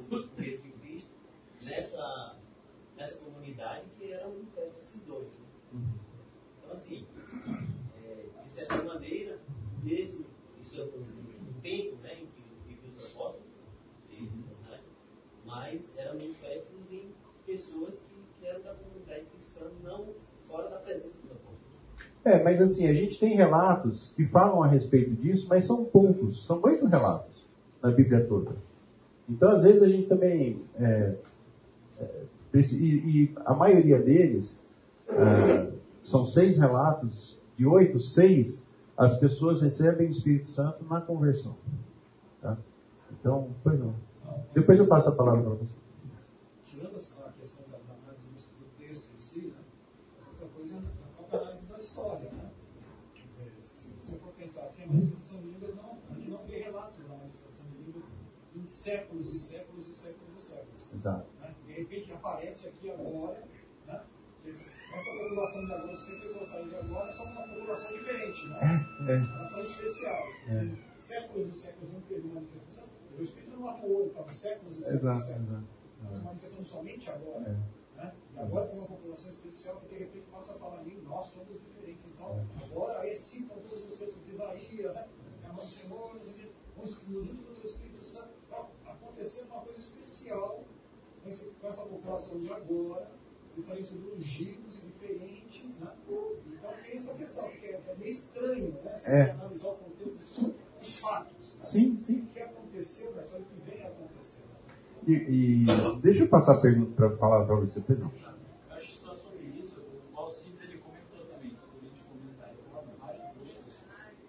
dos 0.09 0.25
Correios 0.27 0.63
de 0.63 0.71
Cristo 0.71 1.11
nessa, 1.61 2.37
nessa 2.95 3.19
comunidade 3.19 3.85
que 3.97 4.11
era 4.11 4.27
um 4.27 4.41
inferno 4.41 4.73
dos 4.73 4.91
dois. 5.05 5.27
Né? 5.27 5.45
Uhum. 5.73 5.93
Então, 6.57 6.71
assim, 6.73 7.07
é, 8.03 8.25
de 8.43 8.51
certa 8.51 8.81
maneira, 8.83 9.39
mesmo 9.81 10.25
isso 10.59 10.81
é 10.81 10.85
um 10.85 11.53
tempo 11.61 11.97
né, 11.97 12.21
em 12.21 12.27
que 12.27 12.43
viveu 12.67 12.93
os 12.95 13.03
é 13.03 13.07
apóstolos, 13.07 13.47
né? 13.47 14.19
Uhum. 14.19 14.43
mas 15.45 15.97
eram 15.97 16.15
manifestos 16.15 16.91
em 16.91 17.13
pessoas 17.45 17.99
que, 17.99 18.15
que 18.39 18.45
eram 18.45 18.61
da 18.61 18.75
comunidade 18.75 19.25
cristã, 19.25 19.71
não 19.83 20.13
fora 20.47 20.69
da 20.69 20.77
presença 20.77 21.19
é, 22.25 22.41
mas 22.41 22.61
assim, 22.61 22.87
a 22.87 22.93
gente 22.93 23.19
tem 23.19 23.35
relatos 23.35 24.13
que 24.15 24.25
falam 24.25 24.63
a 24.63 24.67
respeito 24.67 25.11
disso, 25.11 25.47
mas 25.49 25.65
são 25.65 25.83
poucos, 25.83 26.45
são 26.45 26.59
oito 26.63 26.85
relatos 26.85 27.45
na 27.81 27.91
Bíblia 27.91 28.25
toda. 28.25 28.55
Então, 29.29 29.51
às 29.51 29.63
vezes, 29.63 29.83
a 29.83 29.87
gente 29.87 30.07
também. 30.07 30.61
É, 30.75 31.15
é, 31.99 32.21
e, 32.53 32.61
e 32.61 33.35
a 33.45 33.53
maioria 33.53 33.99
deles 33.99 34.57
é, 35.09 35.71
são 36.01 36.25
seis 36.25 36.57
relatos, 36.57 37.39
de 37.55 37.65
oito, 37.65 37.99
seis, 37.99 38.65
as 38.97 39.17
pessoas 39.17 39.61
recebem 39.61 40.07
o 40.07 40.11
Espírito 40.11 40.49
Santo 40.49 40.83
na 40.85 41.01
conversão. 41.01 41.55
Tá? 42.41 42.57
Então, 43.11 43.49
pois 43.63 43.79
não. 43.79 43.95
Depois 44.53 44.79
eu 44.79 44.87
passo 44.87 45.09
a 45.09 45.11
palavra 45.11 45.41
para 45.41 45.53
você. 45.55 45.73
tirando 46.63 46.95
a 46.95 47.31
questão 47.31 47.63
da, 47.71 47.77
da 47.77 47.93
análise 48.03 48.23
do, 48.27 48.65
do 48.65 48.69
texto 48.77 49.09
em 49.15 49.19
si, 49.19 49.47
né, 49.47 49.61
outra 50.31 50.47
coisa 50.47 50.75
é 50.75 50.77
a 50.77 51.17
própria 51.17 51.39
análise 51.39 51.65
da 51.65 51.77
história. 51.77 52.31
Né? 52.31 52.49
Quer 53.15 53.27
dizer, 53.27 53.53
se 53.61 53.91
você 53.91 54.17
manifestação 54.87 55.41
de 55.41 55.47
línguas, 55.49 55.75
não, 55.75 55.97
a 56.09 56.13
gente 56.13 56.29
não 56.29 56.45
vê 56.45 56.59
relatos 56.59 56.97
da 57.07 57.15
manifestação 57.15 57.65
de 57.67 57.77
línguas 57.83 58.03
em 58.55 58.65
séculos 58.65 59.33
e 59.33 59.39
séculos 59.39 59.87
e 59.87 59.91
séculos 59.91 60.35
e 60.37 60.41
séculos. 60.41 60.93
Exato. 60.93 61.27
Né? 61.39 61.55
De 61.65 61.73
repente 61.73 62.11
aparece 62.11 62.67
aqui 62.67 62.91
agora, 62.91 63.43
né? 63.87 64.03
Essa 64.45 65.11
população 65.11 65.65
de 65.65 65.73
agora, 65.73 65.91
os 65.91 66.01
pentecostais 66.03 66.69
de 66.69 66.75
agora, 66.75 67.11
são 67.11 67.25
uma 67.25 67.47
população 67.47 67.97
diferente, 67.97 68.47
né? 68.49 68.85
É. 69.09 69.15
Elas 69.15 69.49
são 69.49 69.63
especial. 69.63 70.23
É. 70.47 70.77
Séculos 70.99 71.55
e 71.55 71.59
séculos 71.59 71.93
não 71.93 72.01
teve 72.01 72.27
manifestação. 72.27 72.89
O 73.17 73.21
Espírito 73.21 73.57
não 73.57 73.69
atuou, 73.69 74.07
estava 74.07 74.31
séculos 74.31 74.77
e 74.77 74.83
séculos. 74.83 75.01
Exato, 75.03 75.19
e 75.19 75.25
séculos. 75.25 75.49
exato. 75.49 75.67
Essa 76.09 76.23
manifestação 76.23 76.63
somente 76.63 77.09
agora. 77.09 77.49
É. 77.49 77.82
Né? 78.03 78.13
E 78.35 78.39
agora 78.39 78.67
com 78.67 78.77
uma 78.77 78.87
população 78.87 79.31
especial 79.31 79.77
que 79.81 79.87
de 79.87 79.95
repente 79.99 80.25
passa 80.31 80.53
a 80.53 80.57
falar 80.57 80.79
ali, 80.79 80.99
nós 81.03 81.27
somos 81.27 81.59
diferentes. 81.61 82.05
Então, 82.07 82.45
agora 82.63 82.99
aí 83.01 83.15
citam 83.15 83.55
todos 83.57 83.83
os 83.91 83.97
textos 83.99 84.25
de 84.25 84.31
Isaías, 84.31 84.93
né? 84.95 85.07
É 85.43 85.47
a 85.47 85.53
mão 85.53 85.63
do 85.63 85.69
Senhor, 85.69 86.15
nos 86.15 86.33
nos 86.75 87.03
unir 87.07 87.33
do 87.35 87.53
teu 87.55 87.65
Espírito 87.69 88.03
Santo. 88.03 88.33
Então, 88.47 88.69
acontecendo 88.85 89.51
uma 89.51 89.61
coisa 89.61 89.79
especial 89.79 90.63
com, 91.21 91.29
esse- 91.29 91.51
com 91.51 91.67
essa 91.67 91.83
população 91.83 92.39
de 92.41 92.51
agora, 92.51 93.09
eles 93.55 93.69
ali 93.69 93.85
sendo 93.85 94.15
ungidos 94.15 94.79
e 94.79 94.85
diferentes, 94.87 95.75
né? 95.79 95.95
Então 96.03 96.73
tem 96.83 96.95
essa 96.97 97.13
questão, 97.15 97.47
que 97.49 97.65
é, 97.67 97.81
é 97.87 97.95
meio 97.95 98.11
estranho, 98.11 98.71
né? 98.83 98.97
Se 98.99 99.09
É. 99.09 99.23
você 99.25 99.29
analisar 99.31 99.67
o 99.69 99.75
contexto 99.77 100.55
dos 100.79 100.99
fatos. 100.99 101.55
Né? 101.59 101.65
Sim, 101.65 101.99
sim. 101.99 102.19
O 102.21 102.27
que 102.27 102.39
aconteceu 102.39 103.15
na 103.15 103.21
história, 103.23 103.45
o 103.45 103.49
que 103.49 103.69
vem 103.69 103.83
acontecendo. 103.85 104.42
E, 105.05 105.11
e 105.11 105.65
deixa 106.01 106.23
eu 106.23 106.29
passar 106.29 106.53
a 106.53 106.61
pergunta 106.61 106.93
para 106.95 107.17
falar 107.17 107.45
para 107.45 107.55
você, 107.55 107.81
Pedro. 107.81 108.11
Acho 108.69 108.97
só 108.99 109.13
sobre 109.13 109.47
isso, 109.59 109.79
o 109.79 110.15
Paulo 110.15 110.31
comentou 110.77 111.25
também, 111.25 111.51
quando 111.51 111.81
a 111.81 111.85
gente 111.85 111.99
vários 111.99 112.23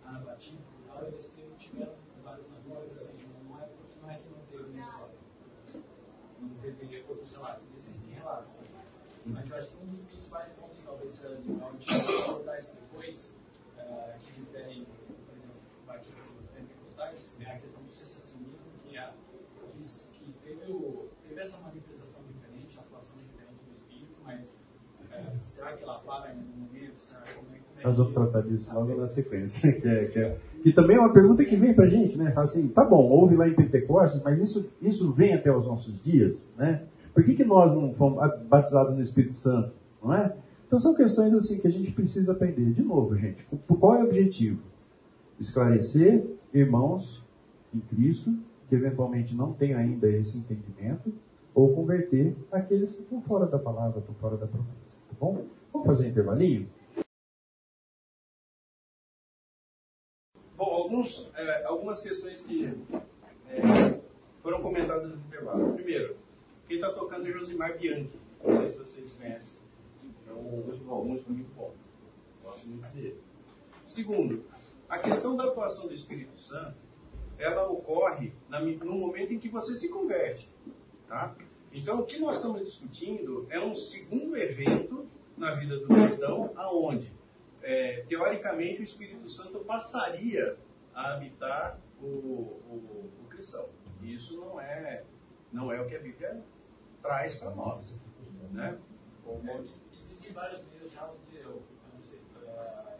Ana 0.05 0.19
Batista 0.19 0.59
tiveram 1.59 1.93
vários 2.25 2.47
assim, 2.93 3.13
tipo, 3.17 3.33
não 3.49 3.61
é 3.61 3.67
porque 3.67 4.01
não 4.03 4.11
é 4.11 4.15
que 4.17 4.29
não 4.31 4.41
teve 4.51 4.73
história. 7.25 7.61
Não 7.71 7.79
existem 7.79 8.15
relatos. 8.15 8.55
Né? 8.55 8.69
Mas 9.27 9.51
eu 9.51 9.57
acho 9.57 9.71
que 9.71 9.77
um 9.85 9.87
dos 9.87 10.01
principais 10.07 10.49
pontos, 10.53 10.79
talvez, 10.85 11.13
seja 11.13 11.37
de 11.37 11.53
é 11.53 12.45
da 12.45 12.57
história. 12.57 12.84
O, 21.45 21.47
teve 21.47 21.53
essa 21.53 21.61
manifestação 21.63 22.23
diferente, 22.27 22.79
atuação 22.79 23.17
diferente 23.19 23.61
do 23.69 23.75
Espírito, 23.75 24.17
mas 24.25 24.47
uh, 24.47 25.37
será 25.37 25.77
que 25.77 25.83
ela 25.83 25.99
para 25.99 26.33
em 26.33 26.39
algum 26.39 26.57
momento? 26.61 26.95
Como 27.35 27.55
é, 27.55 27.59
como 27.59 27.81
é 27.81 27.85
Nós 27.85 27.97
vamos 27.99 28.15
tratar 28.15 28.41
disso 28.43 28.75
logo 28.75 28.97
na 28.97 29.07
sequência. 29.07 29.73
Que, 29.81 29.89
é, 29.89 30.05
que, 30.07 30.19
é, 30.19 30.39
que 30.63 30.73
também 30.73 30.97
é 30.97 31.01
uma 31.01 31.13
pergunta 31.13 31.45
que 31.45 31.57
vem 31.57 31.75
pra 31.75 31.87
gente, 31.87 32.17
né? 32.17 32.33
Assim, 32.37 32.69
tá 32.69 32.85
bom, 32.85 33.11
houve 33.11 33.37
lá 33.37 33.47
em 33.47 33.55
Pentecostes, 33.55 34.23
mas 34.23 34.41
isso, 34.41 34.71
isso 34.81 35.13
vem 35.13 35.35
até 35.35 35.55
os 35.55 35.67
nossos 35.67 36.03
dias, 36.03 36.49
né? 36.57 36.87
Por 37.13 37.23
que, 37.25 37.35
que 37.35 37.45
nós 37.45 37.75
não 37.75 37.93
fomos 37.95 38.19
batizados 38.49 38.95
no 38.95 39.03
Espírito 39.03 39.37
Santo? 39.37 39.73
Não 40.03 40.15
é? 40.15 40.35
Então 40.67 40.79
são 40.79 40.95
questões 40.95 41.33
assim 41.35 41.59
que 41.59 41.67
a 41.67 41.71
gente 41.71 41.93
precisa 41.93 42.33
aprender. 42.33 42.73
De 42.73 42.83
novo, 42.83 43.15
gente, 43.17 43.47
qual 43.79 43.97
é 43.97 44.03
o 44.03 44.07
objetivo? 44.07 44.61
Esclarecer 45.39 46.25
irmãos 46.53 47.23
em 47.73 47.81
Cristo 47.81 48.35
que 48.69 48.75
eventualmente 48.75 49.35
não 49.35 49.53
têm 49.53 49.75
ainda 49.75 50.09
esse 50.09 50.39
entendimento, 50.39 51.13
ou 51.55 51.75
converter 51.75 52.37
aqueles 52.51 52.95
que 52.95 53.03
estão 53.03 53.23
fora 53.23 53.47
da 53.47 53.59
palavra, 53.59 54.01
estão 54.01 54.15
fora 54.17 54.37
da 54.37 54.47
promessa. 54.47 54.99
Tá 55.09 55.15
bom? 55.21 55.47
Vamos 55.73 55.87
fazer 55.87 56.07
um 56.07 56.11
intervalinho? 56.11 56.69
Bom, 60.57 60.65
alguns, 60.65 61.33
é, 61.37 61.65
algumas 61.65 62.03
questões 62.03 62.41
que 62.41 62.67
é, 63.49 64.01
foram 64.43 64.63
comentadas 64.63 65.11
no 65.11 65.17
intervalo. 65.17 65.75
Primeiro, 65.75 66.17
quem 66.67 66.77
está 66.77 66.93
tocando 66.93 67.27
é 67.29 67.31
Josimar 67.31 67.79
Bianchi. 67.79 68.19
Não 68.43 68.57
sei 68.59 68.71
se 68.71 68.79
vocês 68.79 69.13
conhecem. 69.13 69.59
É 70.29 70.33
um 70.33 71.05
músico, 71.05 71.33
muito 71.33 71.55
bom. 71.55 71.73
Gosto 72.43 72.67
muito 72.67 72.89
dele. 72.89 73.21
Segundo, 73.87 74.45
a 74.89 74.99
questão 74.99 75.37
da 75.37 75.45
atuação 75.45 75.87
do 75.87 75.95
Espírito 75.95 76.41
Santo, 76.41 76.77
ela 77.39 77.69
ocorre 77.69 78.33
no 78.49 78.95
momento 78.95 79.33
em 79.33 79.39
que 79.39 79.49
você 79.49 79.75
se 79.75 79.89
converte. 79.89 80.53
Tá? 81.09 81.35
Então, 81.75 81.99
o 82.01 82.07
que 82.07 82.21
nós 82.21 82.37
estamos 82.37 82.63
discutindo 82.63 83.49
é 83.51 83.59
um 83.59 83.75
segundo 83.75 84.37
evento 84.37 85.09
na 85.37 85.57
vida 85.57 85.77
do 85.81 85.89
cristão, 85.89 86.53
aonde, 86.55 87.13
é, 87.63 88.05
teoricamente, 88.09 88.81
o 88.81 88.85
Espírito 88.85 89.29
Santo 89.29 89.59
passaria 89.59 90.57
a 90.95 91.15
habitar 91.15 91.81
o, 92.01 92.07
o, 92.07 93.11
o 93.23 93.29
cristão. 93.29 93.69
E 94.01 94.15
isso 94.15 94.39
não 94.39 94.61
é, 94.61 95.03
não 95.53 95.73
é 95.73 95.81
o 95.81 95.89
que 95.89 95.97
a 95.97 95.99
Bíblia 95.99 96.45
traz 97.03 97.35
para 97.35 97.51
nós. 97.51 97.93
Né? 98.53 98.79
É, 99.27 99.65
existem 99.99 100.33
vários 100.33 100.65
meios 100.67 100.93
já 100.93 101.11
onde 101.11 101.39
eu, 101.39 101.51
eu, 101.51 102.03
sei, 102.03 102.21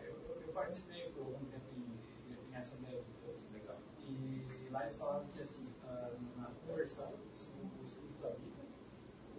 eu, 0.03 0.43
eu, 0.45 0.53
participei 0.53 1.11
por 1.11 1.21
algum 1.21 1.45
tempo 1.45 1.65
em, 1.77 2.53
em 2.53 2.57
Assembleia 2.57 3.01
de 3.01 3.25
Deus. 3.25 3.49
Legal. 3.53 3.77
E 4.01 4.69
lá 4.71 4.83
eles 4.83 4.97
falavam 4.97 5.29
que 5.29 5.41
assim, 5.41 5.69
uh, 5.85 6.41
na 6.41 6.51
conversão, 6.67 7.13
segundo 7.33 7.81
o 7.81 7.85
Espírito 7.85 8.21
da 8.21 8.31
Bíblia, 8.31 8.65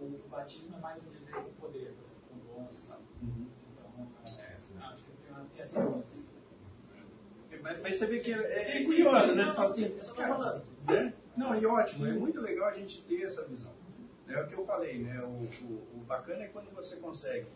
o 0.00 0.28
batismo 0.28 0.76
é 0.76 0.80
mais 0.80 1.02
um 1.02 1.10
nível 1.10 1.42
de 1.42 1.50
poder, 1.52 1.94
com 2.28 2.38
dons 2.38 2.78
e 2.78 2.82
tal. 2.82 3.00
Uhum. 3.22 3.46
Então, 3.72 4.08
é, 4.38 4.52
acho 4.52 5.04
que 5.04 5.12
tem, 5.22 5.30
uma, 5.30 5.44
tem 5.44 5.62
essa 5.62 5.82
nuance. 5.82 6.24
Mas, 7.62 7.80
mas 7.80 7.98
você 7.98 8.06
vê 8.06 8.20
que 8.20 8.32
é, 8.32 8.80
é 8.80 8.84
curioso, 8.84 9.34
né? 9.34 9.44
Você 9.44 9.54
fala 9.54 9.66
assim, 9.66 10.80
né? 10.86 11.14
Não, 11.36 11.58
e 11.58 11.66
ótimo, 11.66 12.06
é 12.06 12.12
muito 12.12 12.40
legal 12.40 12.68
a 12.68 12.72
gente 12.72 13.02
ter 13.04 13.22
essa 13.22 13.44
visão. 13.44 13.72
É 14.28 14.40
o 14.40 14.46
que 14.46 14.54
eu 14.54 14.64
falei, 14.64 15.02
né? 15.02 15.20
O, 15.22 15.48
o, 15.64 15.86
o 15.94 16.04
bacana 16.06 16.44
é 16.44 16.48
quando 16.48 16.70
você 16.74 16.96
consegue 16.96 17.46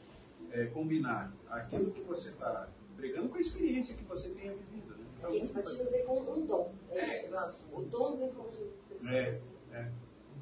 é, 0.53 0.67
combinar 0.67 1.33
aquilo 1.49 1.91
que 1.91 2.01
você 2.03 2.31
está 2.31 2.69
pregando 2.97 3.29
com 3.29 3.37
a 3.37 3.41
experiência 3.41 3.97
que 3.97 4.05
você 4.05 4.31
tenha 4.31 4.53
vivido. 4.53 4.95
Né? 4.95 5.05
Então, 5.19 5.35
Esse 5.35 5.53
batismo 5.55 5.91
vem 5.91 6.05
com 6.05 6.21
um 6.21 6.47
dom. 6.47 6.73
É, 6.91 7.01
é 7.01 7.25
exato. 7.25 7.57
O 7.73 7.83
dom 7.83 8.17
vem 8.17 8.33
como 8.33 8.51
Jesus. 8.51 9.11
É, 9.11 9.41
é. 9.73 9.91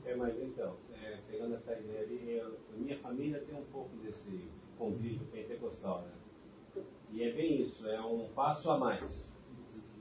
É, 0.05 0.15
mas 0.17 0.41
então, 0.41 0.77
é, 0.88 0.88
pegando 1.31 1.55
essa 1.55 1.79
ideia 1.79 2.01
ali, 2.01 2.31
eu, 2.33 2.59
minha 2.77 2.99
família 2.99 3.41
tem 3.41 3.55
um 3.55 3.65
pouco 3.67 3.97
desse 3.99 4.49
convívio 4.77 5.27
pentecostal, 5.27 6.03
né? 6.03 6.83
E 7.11 7.23
é 7.23 7.33
bem 7.33 7.63
isso, 7.63 7.87
é 7.89 8.01
um 8.01 8.29
passo 8.35 8.71
a 8.71 8.79
mais. 8.79 9.33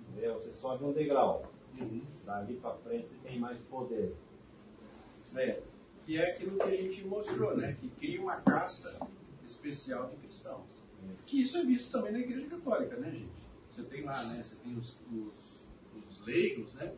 Entendeu? 0.10 0.36
Você 0.36 0.54
sobe 0.54 0.84
um 0.84 0.94
degrau. 0.94 1.52
Uhum. 1.80 2.02
Dali 2.26 2.56
para 2.56 2.76
frente 2.78 3.10
tem 3.24 3.40
mais 3.40 3.58
poder. 3.70 4.16
É 5.36 5.62
que 6.04 6.18
é 6.18 6.32
aquilo 6.32 6.58
que 6.58 6.64
a 6.64 6.74
gente 6.74 7.06
mostrou, 7.06 7.56
né? 7.58 7.76
Que 7.80 7.90
cria 7.90 8.22
uma 8.22 8.38
casta 8.38 8.98
especial 9.46 10.10
de 10.10 10.16
cristãos. 10.18 10.88
Que 11.26 11.42
isso 11.42 11.58
é 11.58 11.66
visto 11.66 11.92
também 11.92 12.14
na 12.14 12.20
Igreja 12.20 12.48
Católica, 12.48 12.96
né, 12.96 13.12
gente? 13.12 13.30
Você 13.70 13.84
tem 13.84 14.06
lá, 14.06 14.24
né? 14.24 14.42
Você 14.42 14.56
tem 14.56 14.76
os, 14.78 14.98
os, 15.12 15.66
os 16.10 16.26
leigos, 16.26 16.74
né? 16.76 16.94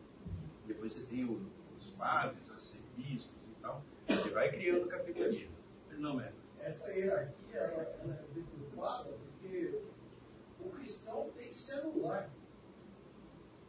Depois 0.66 0.92
você 0.92 1.06
tem 1.06 1.24
o, 1.24 1.40
os 1.76 1.90
padres, 1.90 2.48
arcebispos 2.50 3.39
e 4.12 4.16
tal. 4.16 4.26
E 4.26 4.30
vai 4.30 4.50
criando 4.50 4.88
categoria. 4.88 5.48
Mas 5.88 6.00
não 6.00 6.20
é. 6.20 6.32
Essa 6.60 6.92
hierarquia 6.92 7.58
é 7.58 8.24
deturpada 8.34 9.10
porque 9.10 9.80
o 10.60 10.68
cristão 10.70 11.30
tem 11.36 11.48
que 11.48 11.54
ser 11.54 11.80
anular 11.80 12.30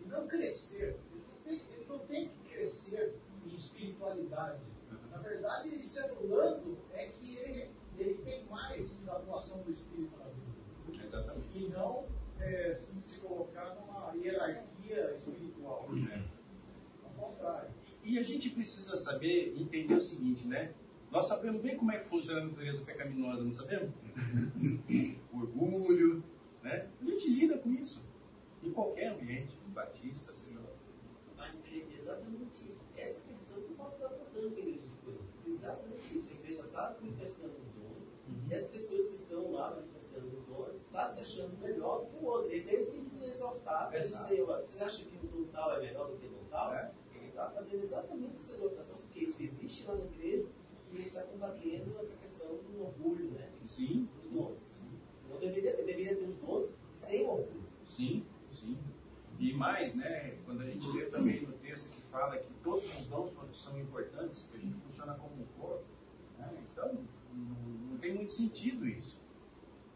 e 0.03 0.07
não 0.07 0.27
crescer. 0.27 0.97
Ele 1.13 1.23
não 1.27 1.43
tem, 1.43 1.61
ele 1.73 1.85
não 1.87 1.99
tem 1.99 2.29
que 2.29 2.53
crescer 2.53 3.15
em 3.45 3.55
espiritualidade 3.55 4.61
na 5.11 5.17
verdade, 5.17 5.69
ele 5.69 5.83
se 5.83 5.99
anulando 5.99 6.77
é 6.93 7.07
que 7.07 7.37
ele, 7.37 7.71
ele 7.97 8.15
tem 8.23 8.45
mais 8.45 9.03
da 9.05 9.13
atuação 9.13 9.61
do 9.63 9.71
Espírito 9.71 10.17
na 10.17 10.25
vida. 10.25 11.05
Exatamente. 11.05 11.57
E 11.57 11.69
não 11.69 12.05
é, 12.39 12.75
se 12.75 13.19
colocar 13.19 13.75
numa 13.75 14.13
hierarquia 14.15 15.13
espiritual. 15.15 15.40
E 18.03 18.17
a 18.17 18.23
gente 18.23 18.49
precisa 18.49 18.95
saber, 18.95 19.53
entender 19.57 19.93
o 19.93 20.01
seguinte, 20.01 20.47
né? 20.47 20.73
Nós 21.11 21.27
sabemos 21.27 21.61
bem 21.61 21.77
como 21.77 21.91
é 21.91 21.99
que 21.99 22.07
funciona 22.07 22.41
a 22.41 22.45
natureza 22.45 22.83
pecaminosa, 22.83 23.43
não 23.43 23.51
sabemos? 23.51 23.91
Orgulho, 25.33 26.23
né? 26.63 26.87
A 27.01 27.05
gente 27.05 27.29
lida 27.29 27.57
com 27.57 27.73
isso. 27.73 28.05
Em 28.63 28.71
qualquer 28.71 29.13
ambiente, 29.13 29.57
batista, 29.67 30.33
seja 30.35 30.59
lá. 30.59 30.69
Mas 31.37 31.55
é 31.71 31.99
exatamente 31.99 32.73
essa 32.95 33.21
questão 33.21 33.61
que 33.61 33.73
o 33.73 33.75
Paulo 33.75 33.93
está 33.93 34.07
tratando, 34.09 34.55
querido 34.55 34.91
exatamente 35.61 36.17
isso. 36.17 36.31
A 36.31 36.35
igreja 36.35 36.61
está 36.63 36.95
manifestando 36.99 37.53
os 37.53 37.73
dons, 37.73 38.07
uhum. 38.27 38.47
e 38.49 38.53
as 38.53 38.67
pessoas 38.67 39.09
que 39.09 39.15
estão 39.15 39.51
lá 39.51 39.75
manifestando 39.75 40.27
os 40.27 40.45
dons 40.45 40.75
estão 40.75 40.91
tá 40.91 41.07
se 41.07 41.21
achando 41.21 41.57
melhor 41.59 42.01
do 42.01 42.05
que 42.07 42.15
o 42.17 42.25
outro. 42.25 42.51
Ele 42.51 42.85
tem 42.85 43.05
que 43.05 43.25
exaltar 43.25 43.89
para 43.89 43.99
dizer, 43.99 44.43
você 44.43 44.83
acha 44.83 45.05
que 45.05 45.17
o 45.17 45.29
dom 45.29 45.45
tal 45.51 45.73
é 45.73 45.81
melhor 45.81 46.09
do 46.09 46.17
que 46.17 46.25
o 46.25 46.29
dom 46.29 46.45
tal? 46.49 46.73
É. 46.73 46.91
Está 47.41 47.53
fazendo 47.53 47.83
exatamente 47.85 48.37
essa 48.37 48.53
exaltação, 48.53 48.97
porque 48.99 49.21
isso 49.21 49.41
existe 49.41 49.87
lá 49.87 49.95
na 49.95 50.05
igreja 50.05 50.47
e 50.91 50.95
ele 50.95 51.07
está 51.07 51.23
combatendo 51.23 51.97
essa 51.99 52.15
questão 52.17 52.47
do 52.49 52.83
orgulho, 52.83 53.31
né? 53.31 53.49
Sim. 53.65 54.07
Dos 54.21 54.31
dons. 54.31 54.75
Então 55.25 55.39
deveria, 55.39 55.75
deveria 55.75 56.15
ter 56.15 56.25
os 56.25 56.35
dons 56.35 56.69
sem 56.93 57.25
orgulho. 57.25 57.63
Sim, 57.87 58.23
sim. 58.53 58.77
E 59.39 59.53
mais, 59.53 59.95
né, 59.95 60.37
quando 60.45 60.61
a 60.61 60.65
gente 60.67 60.87
lê 60.91 61.05
também 61.05 61.41
no 61.41 61.53
texto 61.53 61.89
que 61.89 61.99
fala 62.11 62.37
que 62.37 62.53
todos 62.63 62.85
os 62.99 63.07
dons 63.07 63.33
são 63.55 63.79
importantes, 63.79 64.47
que 64.51 64.57
a 64.57 64.59
gente 64.59 64.75
funciona 64.81 65.15
como 65.15 65.41
um 65.41 65.45
corpo, 65.59 65.83
né? 66.37 66.63
então 66.71 66.93
não, 67.33 67.55
não, 67.89 67.97
tem 67.97 68.13
muito 68.13 68.31
sentido 68.31 68.87
isso. 68.87 69.17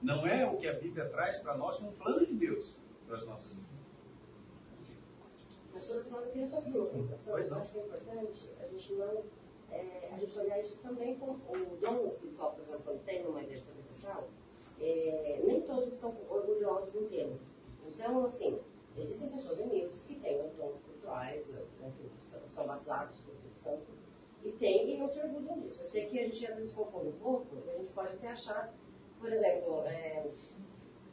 Não 0.02 0.26
é 0.26 0.50
o 0.50 0.58
que 0.58 0.68
a 0.68 0.74
Bíblia 0.74 1.08
traz 1.10 1.38
para 1.38 1.56
nós 1.56 1.78
como 1.78 1.92
plano 1.92 2.26
de 2.26 2.34
Deus 2.34 2.76
para 3.06 3.18
as 3.18 3.26
nossas 3.28 3.52
vidas. 3.52 3.75
Mas, 5.76 5.90
eu 5.90 6.06
queria 6.32 6.48
só 6.48 6.62
fazer 6.62 6.80
uma 6.80 6.88
colocação. 6.88 7.38
Eu 7.38 7.56
acho 7.56 7.74
que 7.74 7.80
é 7.80 7.82
importante 7.82 8.50
a 8.62 8.68
gente 8.68 8.94
não. 8.94 9.24
É, 9.70 10.10
a 10.14 10.18
gente 10.18 10.40
olhar 10.40 10.60
isso 10.62 10.78
também 10.78 11.20
como 11.20 11.34
o 11.34 11.78
dom 11.82 12.08
espiritual, 12.08 12.54
por 12.54 12.62
exemplo, 12.62 12.82
quando 12.86 13.04
tem 13.04 13.24
numa 13.24 13.44
igreja 13.44 13.66
pentecostal, 13.66 14.30
é, 14.80 15.42
nem 15.44 15.62
todos 15.64 15.94
estão 15.94 16.16
orgulhosos 16.30 16.96
em 16.96 17.08
tê-lo. 17.08 17.38
Então, 17.84 18.26
assim, 18.26 18.58
existem 18.98 19.30
pessoas 19.30 19.60
humildes 19.60 20.08
que 20.08 20.20
têm 20.22 20.50
dons 20.56 20.76
espirituais, 20.76 21.52
né, 21.52 21.92
são, 22.22 22.40
são 22.48 22.68
batizados 22.68 23.20
com 23.20 23.32
o 23.32 23.34
Espírito 23.34 23.60
Santo, 23.60 23.86
e 24.46 24.52
tem 24.54 24.94
e 24.94 24.98
não 24.98 25.10
se 25.10 25.20
orgulham 25.20 25.60
disso. 25.60 25.82
Eu 25.82 25.88
sei 25.88 26.06
que 26.06 26.20
a 26.20 26.24
gente 26.24 26.48
às 26.48 26.56
vezes 26.56 26.74
confunde 26.74 27.10
um 27.10 27.20
pouco, 27.20 27.48
a 27.68 27.78
gente 27.78 27.92
pode 27.92 28.14
até 28.14 28.30
achar, 28.30 28.74
por 29.20 29.34
exemplo, 29.34 29.84
é, 29.88 30.26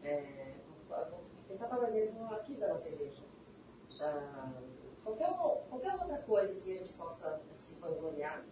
é, 0.04 0.54
vou 0.88 1.20
tentar 1.48 1.66
dar 1.66 1.80
um 1.80 1.84
exemplo 1.84 2.26
aqui 2.26 2.54
da 2.54 2.68
nossa 2.68 2.88
igreja. 2.90 3.31
Ah, 4.02 4.50
qualquer, 5.04 5.32
qualquer 5.70 5.94
outra 5.94 6.18
coisa 6.18 6.60
que 6.60 6.72
a 6.72 6.78
gente 6.78 6.92
possa 6.94 7.40
se 7.52 7.76
vangloriar 7.76 8.44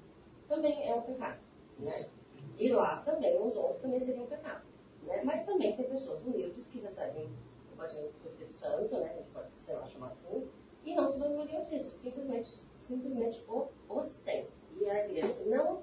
também 0.48 0.88
é 0.88 0.94
um 0.94 1.02
pecado. 1.02 1.40
Né? 1.78 2.08
E 2.56 2.72
lá 2.72 3.02
também, 3.02 3.36
um 3.40 3.50
dom 3.50 3.76
também 3.82 3.98
seria 3.98 4.22
um 4.22 4.26
pecado. 4.26 4.64
Né? 5.02 5.22
Mas 5.24 5.44
também 5.44 5.76
tem 5.76 5.88
pessoas 5.88 6.22
humildes 6.22 6.68
que 6.68 6.78
recebem 6.78 7.28
o 7.72 7.76
batismo 7.76 8.10
do 8.10 8.28
Espírito 8.28 8.54
Santo, 8.54 8.96
né? 8.96 9.10
a 9.10 9.16
gente 9.16 9.30
pode, 9.30 9.52
sei 9.52 9.74
lá, 9.74 9.86
chamar 9.86 10.10
assim, 10.10 10.48
e 10.84 10.94
não 10.94 11.08
se 11.08 11.18
vangloriam 11.18 11.64
disso, 11.64 11.90
simplesmente, 11.90 12.62
simplesmente 12.80 13.44
o, 13.48 13.66
os 13.88 14.16
tem. 14.18 14.46
E 14.78 14.88
a 14.88 15.04
igreja 15.04 15.34
não 15.46 15.82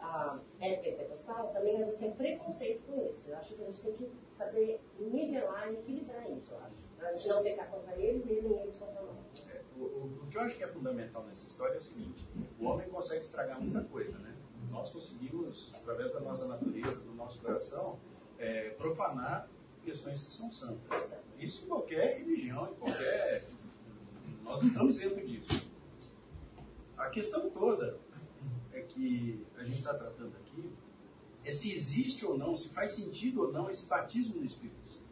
ah, 0.00 0.38
é 0.60 0.76
pentecostal, 0.76 1.48
também 1.52 1.74
às 1.78 1.86
vezes 1.86 1.98
tem 2.00 2.12
preconceito 2.12 2.82
com 2.86 3.10
isso. 3.10 3.28
Eu 3.30 3.36
acho 3.36 3.54
que 3.54 3.62
a 3.62 3.66
gente 3.66 3.82
tem 3.82 3.92
que 3.94 4.10
saber 4.32 4.80
nivelar 4.98 5.70
e 5.72 5.76
equilibrar 5.76 6.30
isso, 6.30 6.52
eu 6.52 6.58
acho. 6.60 6.84
Pra 6.96 7.12
gente 7.12 7.28
não 7.28 7.42
pecar 7.42 7.70
contra 7.70 7.96
eles 7.98 8.26
e 8.26 8.40
nem 8.40 8.60
eles 8.60 8.76
contra 8.78 9.02
nós. 9.02 9.46
O, 9.76 9.82
o- 9.82 10.20
o 10.22 10.26
que 10.28 10.36
eu 10.36 10.40
acho 10.42 10.56
que 10.56 10.64
é 10.64 10.68
fundamental 10.68 11.24
nessa 11.24 11.46
história 11.46 11.74
é 11.74 11.78
o 11.78 11.82
seguinte: 11.82 12.26
o 12.58 12.64
homem 12.66 12.88
consegue 12.88 13.22
estragar 13.22 13.60
muita 13.60 13.82
coisa, 13.84 14.16
né? 14.18 14.34
Nós 14.70 14.90
conseguimos, 14.90 15.72
através 15.76 16.12
da 16.12 16.20
nossa 16.20 16.46
natureza, 16.46 17.00
do 17.00 17.14
nosso 17.14 17.40
coração, 17.40 17.98
é, 18.38 18.70
profanar 18.70 19.48
questões 19.84 20.22
que 20.24 20.30
são 20.30 20.50
santas. 20.50 21.20
Isso 21.38 21.64
em 21.64 21.68
qualquer 21.68 22.18
religião, 22.18 22.70
em 22.70 22.74
qualquer. 22.74 23.44
Nós 24.42 24.62
não 24.62 24.68
estamos 24.68 24.98
dentro 24.98 25.26
disso. 25.26 25.70
A 26.96 27.08
questão 27.10 27.50
toda 27.50 27.98
que 28.86 29.44
a 29.56 29.64
gente 29.64 29.78
está 29.78 29.94
tratando 29.94 30.36
aqui 30.36 30.70
é 31.44 31.50
se 31.50 31.70
existe 31.70 32.24
ou 32.26 32.36
não, 32.36 32.56
se 32.56 32.70
faz 32.70 32.92
sentido 32.92 33.42
ou 33.42 33.52
não 33.52 33.70
esse 33.70 33.86
batismo 33.86 34.40
no 34.40 34.46
Espírito 34.46 34.88
Santo. 34.88 35.06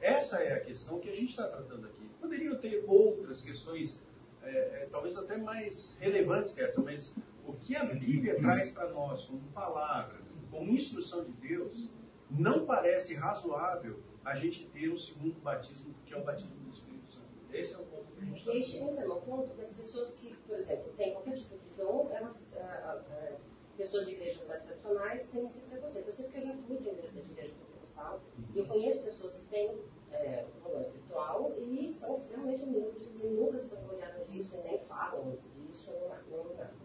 Essa 0.00 0.42
é 0.42 0.52
a 0.54 0.60
questão 0.60 1.00
que 1.00 1.08
a 1.08 1.14
gente 1.14 1.30
está 1.30 1.48
tratando 1.48 1.86
aqui. 1.86 2.08
Poderiam 2.20 2.56
ter 2.58 2.84
outras 2.86 3.40
questões, 3.40 4.00
é, 4.42 4.50
é, 4.50 4.88
talvez 4.90 5.16
até 5.16 5.36
mais 5.36 5.96
relevantes 5.98 6.52
que 6.52 6.62
essa, 6.62 6.82
mas 6.82 7.14
o 7.46 7.52
que 7.54 7.76
a 7.76 7.84
Bíblia 7.84 8.36
traz 8.36 8.70
para 8.70 8.90
nós 8.90 9.24
como 9.24 9.40
palavra, 9.52 10.20
como 10.50 10.70
instrução 10.70 11.24
de 11.24 11.32
Deus, 11.32 11.90
não 12.30 12.64
parece 12.64 13.14
razoável 13.14 14.00
a 14.24 14.34
gente 14.34 14.66
ter 14.66 14.90
um 14.90 14.96
segundo 14.96 15.40
batismo, 15.40 15.94
que 16.06 16.14
é 16.14 16.18
o 16.18 16.24
batismo 16.24 16.56
do 16.56 16.70
Espírito 16.70 17.10
Santo. 17.10 17.28
Esse 17.52 17.74
é 17.74 17.78
o 17.78 17.84
ponto 17.84 18.03
E 18.46 18.50
aí 18.50 18.62
chega 18.62 19.04
no 19.06 19.20
ponto 19.22 19.54
que 19.54 19.60
as 19.60 19.72
pessoas 19.74 20.16
que, 20.18 20.34
por 20.46 20.56
exemplo, 20.56 20.92
têm 20.96 21.12
qualquer 21.12 21.34
tipo 21.34 21.56
de 21.56 21.70
dom, 21.76 22.10
elas, 22.12 22.52
ah, 22.56 23.02
ah, 23.10 23.36
pessoas 23.76 24.06
de 24.06 24.12
igrejas 24.12 24.46
mais 24.46 24.62
tradicionais 24.62 25.28
têm 25.28 25.46
esse 25.46 25.66
preconceito. 25.68 26.06
Eu 26.06 26.12
sei 26.12 26.24
porque 26.26 26.38
eu 26.38 26.42
já 26.42 26.54
fui 26.54 26.76
de 26.76 26.88
igreja, 26.88 27.20
de 27.20 27.30
igreja 27.32 27.54
pentecostal 27.54 28.20
e 28.54 28.58
eu 28.58 28.66
conheço 28.66 29.02
pessoas 29.02 29.36
que 29.36 29.46
têm 29.46 29.78
é, 30.10 30.46
dom 30.62 30.80
espiritual 30.80 31.52
e 31.58 31.92
são 31.92 32.16
extremamente 32.16 32.62
humildes 32.64 33.20
e 33.20 33.26
nunca 33.26 33.58
se 33.58 33.74
vangloriaram 33.74 34.22
disso 34.24 34.56
e 34.56 34.68
nem 34.68 34.78
falam 34.78 35.36
disso 35.54 35.92
não, 36.30 36.44
não. 36.44 36.84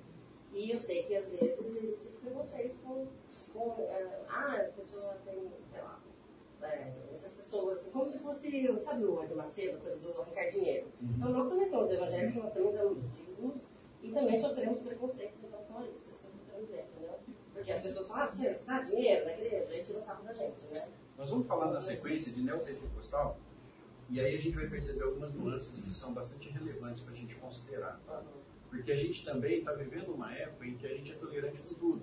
E 0.52 0.72
eu 0.72 0.80
sei 0.80 1.04
que 1.04 1.16
às 1.16 1.30
vezes 1.30 1.60
existe 1.60 2.08
esse 2.08 2.22
preconceito 2.22 2.76
com, 2.84 3.08
com 3.54 3.88
ah, 4.28 4.56
a 4.56 4.64
pessoa 4.76 5.16
tem, 5.24 5.52
sei 5.72 5.82
lá, 5.82 6.02
é, 6.62 6.94
essas 7.12 7.36
pessoas, 7.36 7.88
como 7.88 8.06
se 8.06 8.20
fosse, 8.20 8.80
sabe 8.80 9.06
o 9.06 9.24
Ed 9.24 9.34
Macedo, 9.34 9.78
a 9.78 9.82
coisa 9.82 10.00
do 10.00 10.22
arrancar 10.22 10.50
dinheiro. 10.50 10.88
Então 11.02 11.30
nós 11.30 11.50
também 11.50 11.70
somos 11.70 11.92
evangélicos, 11.92 12.36
nós 12.36 12.54
também 12.54 12.74
damos 12.74 12.98
dízimos 13.12 13.62
e 14.02 14.12
também 14.12 14.40
sofremos 14.40 14.80
preconceitos 14.80 15.44
em 15.44 15.50
relação 15.50 15.78
a 15.78 15.86
isso. 15.88 16.10
Isso 16.12 16.20
que 16.20 16.56
eu 16.56 16.62
dizer, 16.62 16.86
entendeu? 16.92 17.20
Porque 17.54 17.72
as 17.72 17.82
pessoas 17.82 18.08
falam, 18.08 18.24
ah, 18.24 18.32
você 18.32 18.56
dá 18.66 18.80
dinheiro 18.82 19.26
na 19.26 19.34
igreja, 19.34 19.76
e 19.76 19.84
tira 19.84 20.00
o 20.00 20.04
saco 20.04 20.24
da 20.24 20.34
gente, 20.34 20.68
né? 20.74 20.88
Nós 21.18 21.30
vamos 21.30 21.48
falar 21.48 21.72
na 21.72 21.82
sequência 21.82 22.32
de 22.32 22.42
neopentecostal 22.42 23.38
e 24.10 24.20
aí 24.20 24.34
a 24.34 24.40
gente 24.40 24.56
vai 24.56 24.68
perceber 24.68 25.04
algumas 25.04 25.34
nuances 25.36 25.84
que 25.84 25.92
são 25.92 26.14
bastante 26.14 26.50
relevantes 26.50 27.04
para 27.04 27.14
a 27.14 27.16
gente 27.16 27.36
considerar. 27.36 28.00
tá? 28.08 28.24
Porque 28.70 28.92
a 28.92 28.96
gente 28.96 29.24
também 29.24 29.60
está 29.60 29.72
vivendo 29.74 30.10
uma 30.10 30.34
época 30.34 30.66
em 30.66 30.76
que 30.76 30.88
a 30.88 30.90
gente 30.90 31.12
é 31.12 31.16
tolerante 31.16 31.62
com 31.62 31.76
tudo. 31.76 32.02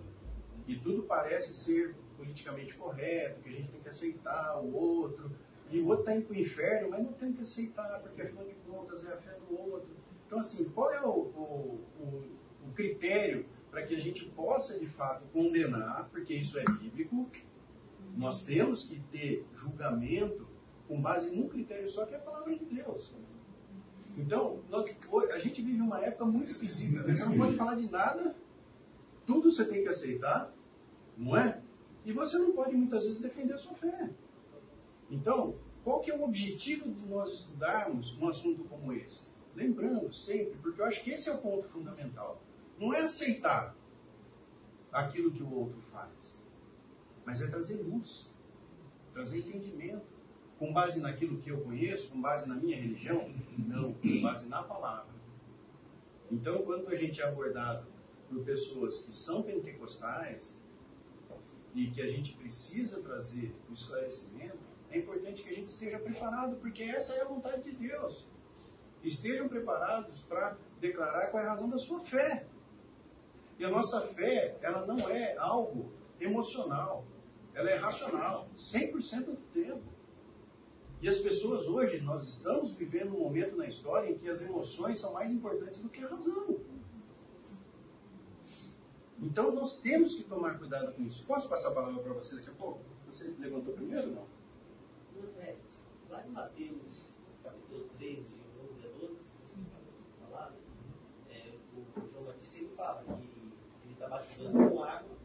E 0.69 0.77
tudo 0.79 1.03
parece 1.03 1.53
ser 1.53 1.97
politicamente 2.17 2.75
correto, 2.75 3.41
que 3.43 3.49
a 3.49 3.53
gente 3.53 3.69
tem 3.71 3.81
que 3.81 3.89
aceitar 3.89 4.59
o 4.61 4.75
outro. 4.75 5.31
E 5.71 5.81
o 5.81 5.87
outro 5.87 6.01
está 6.03 6.15
indo 6.15 6.27
para 6.27 6.37
o 6.37 6.41
inferno, 6.41 6.91
mas 6.91 7.03
não 7.03 7.13
tem 7.13 7.33
que 7.33 7.41
aceitar, 7.43 7.99
porque 8.01 8.23
afinal 8.23 8.45
de 8.45 8.55
contas 8.69 9.05
é 9.05 9.13
a 9.13 9.17
fé 9.17 9.37
do 9.49 9.61
outro. 9.73 9.91
Então, 10.27 10.39
assim, 10.39 10.65
qual 10.71 10.93
é 10.93 11.01
o, 11.01 11.09
o, 11.11 11.81
o, 12.01 12.25
o 12.69 12.73
critério 12.75 13.47
para 13.71 13.83
que 13.85 13.95
a 13.95 14.01
gente 14.01 14.25
possa, 14.27 14.79
de 14.79 14.87
fato, 14.87 15.25
condenar, 15.33 16.09
porque 16.11 16.35
isso 16.35 16.59
é 16.59 16.65
bíblico, 16.65 17.29
nós 18.17 18.43
temos 18.45 18.85
que 18.85 18.99
ter 19.13 19.45
julgamento 19.55 20.47
com 20.89 21.01
base 21.01 21.35
num 21.35 21.49
critério 21.49 21.89
só, 21.89 22.07
que 22.07 22.15
é 22.15 22.17
a 22.17 22.21
palavra 22.21 22.57
de 22.57 22.65
Deus. 22.65 23.13
Então, 24.17 24.61
nós- 24.71 24.89
a 25.31 25.39
gente 25.39 25.61
vive 25.61 25.81
uma 25.81 26.01
época 26.03 26.25
muito 26.25 26.49
esquisita. 26.49 27.03
né? 27.03 27.15
Você 27.15 27.25
não 27.25 27.37
pode 27.37 27.55
falar 27.57 27.75
de 27.75 27.91
nada, 27.91 28.35
tudo 29.27 29.51
você 29.51 29.65
tem 29.67 29.83
que 29.83 29.89
aceitar, 29.89 30.51
não 31.19 31.37
é? 31.37 31.61
E 32.07 32.13
você 32.13 32.39
não 32.39 32.53
pode 32.53 32.77
muitas 32.77 33.05
vezes 33.05 33.21
defender 33.21 33.55
a 33.55 33.59
sua 33.59 33.75
fé. 33.75 34.09
Então, 35.11 35.57
qual 35.83 36.01
que 36.01 36.09
é 36.09 36.17
o 36.17 36.23
objetivo 36.23 36.89
de 36.95 37.05
nós 37.09 37.41
estudarmos 37.41 38.17
um 38.17 38.29
assunto 38.29 38.63
como 38.63 38.93
esse? 38.93 39.29
Lembrando 39.57 40.13
sempre, 40.13 40.57
porque 40.63 40.81
eu 40.81 40.85
acho 40.85 41.03
que 41.03 41.11
esse 41.11 41.29
é 41.29 41.33
o 41.33 41.39
ponto 41.39 41.69
fundamental. 41.69 42.41
Não 42.79 42.95
é 42.95 43.01
aceitar 43.01 43.75
aquilo 44.93 45.33
que 45.33 45.43
o 45.43 45.53
outro 45.53 45.81
faz, 45.81 46.39
mas 47.25 47.43
é 47.43 47.49
trazer 47.49 47.83
luz, 47.83 48.33
trazer 49.13 49.41
entendimento. 49.41 50.07
Com 50.61 50.73
base 50.73 51.01
naquilo 51.01 51.39
que 51.39 51.51
eu 51.51 51.61
conheço, 51.61 52.13
com 52.13 52.21
base 52.21 52.49
na 52.49 52.55
minha 52.55 52.81
religião? 52.81 53.29
Não, 53.59 53.93
com 53.93 54.23
base 54.23 54.49
na 54.49 54.63
palavra. 54.63 55.13
Então, 56.31 56.63
quando 56.63 56.89
a 56.89 56.95
gente 56.95 57.21
é 57.21 57.27
abordado 57.27 57.87
por 58.29 58.45
pessoas 58.45 59.03
que 59.03 59.13
são 59.13 59.43
pentecostais 59.43 60.59
e 61.77 61.91
que 61.91 62.01
a 62.01 62.07
gente 62.07 62.33
precisa 62.33 63.03
trazer 63.03 63.55
o 63.69 63.75
esclarecimento, 63.75 64.57
é 64.91 64.97
importante 64.97 65.43
que 65.43 65.51
a 65.51 65.53
gente 65.53 65.67
esteja 65.67 65.99
preparado, 65.99 66.57
porque 66.57 66.83
essa 66.83 67.13
é 67.13 67.21
a 67.21 67.27
vontade 67.27 67.65
de 67.65 67.73
Deus. 67.73 68.27
Estejam 69.05 69.47
preparados 69.47 70.23
para 70.23 70.57
declarar 70.81 71.27
qual 71.27 71.43
é 71.43 71.47
a 71.47 71.51
razão 71.51 71.69
da 71.69 71.77
sua 71.77 72.01
fé. 72.01 72.47
E 73.59 73.65
a 73.65 73.69
nossa 73.69 74.01
fé, 74.01 74.57
ela 74.63 74.87
não 74.87 75.07
é 75.11 75.37
algo 75.37 75.93
emocional, 76.19 77.05
ela 77.53 77.69
é 77.69 77.77
racional, 77.77 78.47
100% 78.57 79.27
do 79.27 79.37
tempo. 79.53 79.85
E 81.03 81.09
as 81.11 81.19
pessoas 81.19 81.67
hoje, 81.67 82.01
nós 82.01 82.27
estamos 82.27 82.73
vivendo 82.73 83.15
um 83.15 83.21
momento 83.21 83.55
na 83.55 83.67
história 83.67 84.11
em 84.11 84.17
que 84.17 84.31
as 84.31 84.41
emoções 84.41 84.99
são 84.99 85.13
mais 85.13 85.31
importantes 85.31 85.79
do 85.81 85.91
que 85.91 86.03
a 86.03 86.09
razão. 86.09 86.59
Então 89.21 89.53
nós 89.53 89.81
temos 89.81 90.15
que 90.15 90.25
tomar 90.25 90.59
cuidado 90.59 90.93
com 90.93 91.03
isso. 91.03 91.25
Posso 91.27 91.49
passar 91.49 91.71
a 91.71 91.75
palavra 91.75 92.03
para 92.03 92.13
você 92.13 92.37
daqui 92.37 92.51
a 92.51 92.53
pouco? 92.53 92.81
Você 93.07 93.35
levantou 93.39 93.75
primeiro 93.75 94.09
ou 94.09 94.15
não? 94.15 94.27
Não, 95.17 95.41
é, 95.41 95.57
lá 96.11 96.27
em 96.27 96.31
Mateus, 96.31 97.15
capítulo 97.43 97.89
3, 97.97 98.17
de 98.19 98.35
11 98.73 98.87
a 98.87 98.91
12, 99.07 99.25
que 99.25 99.45
assim, 99.45 99.67
falado, 100.21 100.55
é, 101.31 101.55
o, 101.75 102.01
o 102.01 102.09
João 102.09 102.25
Batista 102.25 102.59
ele 102.59 102.69
fala 102.77 103.03
que 103.05 103.13
ele 103.85 103.93
está 103.93 104.09
batizando 104.09 104.71
com 104.71 104.83
água, 104.85 105.17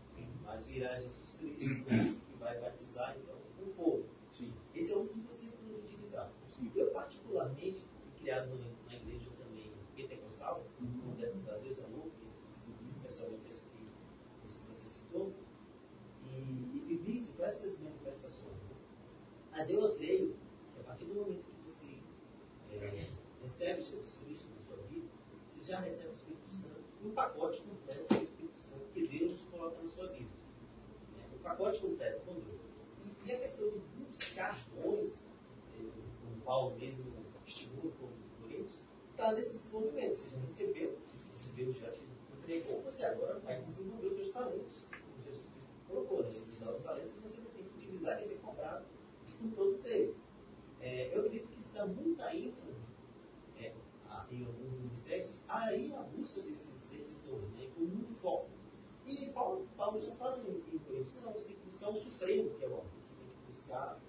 mas 0.46 0.68
virá 0.68 1.00
Jesus 1.00 1.36
Cristo 1.38 1.89
né, 1.89 2.16
que 2.28 2.38
vai 2.39 2.60
batizar 2.62 3.18
então 3.22 3.36
com 3.58 3.72
fogo. 3.74 4.06
Sim. 4.30 4.54
Esse 4.74 4.94
é 4.94 4.98
um 4.98 5.06
dos 5.06 5.18
versículos 5.24 5.84
utilizados. 5.84 6.34
Eu, 6.76 6.92
particularmente, 6.92 7.84
fui 8.02 8.12
criado 8.20 8.50
na, 8.56 8.68
na 8.88 8.96
igreja 8.96 9.30
também 9.38 9.72
pentecostal, 9.96 10.64
Uhum. 10.80 11.16
da 11.46 11.58
Deus 11.58 11.80
Amor, 11.84 12.08
que 12.54 12.89
especialmente 12.89 13.48
esse 13.50 13.66
que, 13.66 13.88
esse 14.46 14.60
que 14.60 14.68
você 14.68 14.88
citou, 14.88 15.34
e, 16.30 16.36
e 16.36 16.80
vivi 16.88 17.22
diversas 17.22 17.78
manifestações. 17.80 18.58
Mas 19.52 19.70
eu 19.70 19.93
que 19.95 20.34
a 20.80 20.84
partir 20.84 21.06
do 21.06 21.14
momento 21.14 21.43
que 21.43 21.70
você 21.70 21.99
é, 22.72 23.08
recebe 23.43 23.82
Jesus 23.82 24.18
Cristo 24.24 24.47
na 24.56 24.62
sua 24.66 24.78
vida, 24.88 25.08
você 25.49 25.64
já 25.64 25.80
recebe 25.82 26.10
o 26.10 26.14
Espírito 26.14 26.56
Santo, 26.56 26.84
um 27.04 27.12
pacote 27.12 27.62
completo 27.62 28.14
do 28.14 28.24
Espírito 28.24 28.60
Santo 28.60 28.86
que 28.93 29.08
Deus 29.08 29.39
coloca 29.52 29.82
na 29.82 29.89
sua 29.89 30.08
vida. 30.08 30.30
Né? 31.18 31.30
Um 31.36 31.39
pacote 31.39 31.80
completo 31.80 32.22
com 32.26 32.34
Deus. 32.36 32.62
E, 33.26 33.32
a 33.32 33.39
questão 33.39 33.70
de 33.70 33.80
buscar 34.08 34.58
dons, 34.74 35.20
é, 35.78 35.84
como 36.22 36.41
Paulo 36.43 36.78
mesmo 36.78 37.14
estimula 37.45 37.91
como 37.99 38.14
Coríntios, 38.41 38.80
está 39.12 39.34
nesse 39.34 39.58
desenvolvimento. 39.58 40.16
Você 40.16 40.30
já 40.30 40.38
recebeu, 40.39 40.97
Deus 41.56 41.76
já 41.76 41.91
te 41.91 42.02
entregou, 42.39 42.82
você 42.82 43.06
agora 43.06 43.38
vai 43.39 43.62
desenvolver 43.62 44.08
os 44.08 44.14
seus 44.16 44.30
talentos. 44.30 44.86
Como 44.89 45.24
Jesus 45.26 45.45
Cristo 45.52 45.88
colocou, 45.88 46.24
né? 46.24 46.30
Ele 46.30 46.58
dá 46.60 46.72
os 46.72 46.84
talentos 46.84 47.16
e 47.16 47.20
você 47.20 47.41
vai 47.41 47.52
ter 47.52 47.64
que 47.64 47.78
utilizar 47.78 48.22
e 48.22 48.26
ser 48.26 48.38
cobrado 48.38 48.86
por 49.42 49.52
todos 49.52 49.86
eles. 49.86 50.20
É, 50.80 51.16
eu 51.16 51.22
acredito 51.26 51.48
que 51.50 51.74
dá 51.74 51.86
muita 51.86 52.36
ênfase 52.36 52.82
é, 53.60 53.74
a- 54.10 54.26
em 54.32 54.46
alguns 54.46 54.72
ministérios 54.80 55.39
aí 55.48 55.94
a 55.94 56.02
busca 56.02 56.42
desses, 56.42 56.86
desse 56.88 57.16
dom, 57.28 57.39
né, 57.56 57.70
como 57.76 57.88
um 57.88 58.08
foco. 58.14 58.50
E 59.06 59.26
Paulo, 59.28 59.68
Paulo 59.76 60.00
já 60.00 60.14
fala 60.16 60.44
em, 60.44 60.76
em 60.76 60.80
Coríntios, 60.80 61.16
não, 61.16 61.32
você 61.34 61.46
tem 61.46 61.56
que 61.56 61.66
buscar 61.66 61.89
o 61.89 61.96
supremo 61.96 62.50
que 62.52 62.64
é 62.64 62.68
o 62.68 62.74
amor, 62.74 62.86
você 63.04 63.14
tem 63.16 63.26
que 63.28 63.52
buscar 63.52 64.02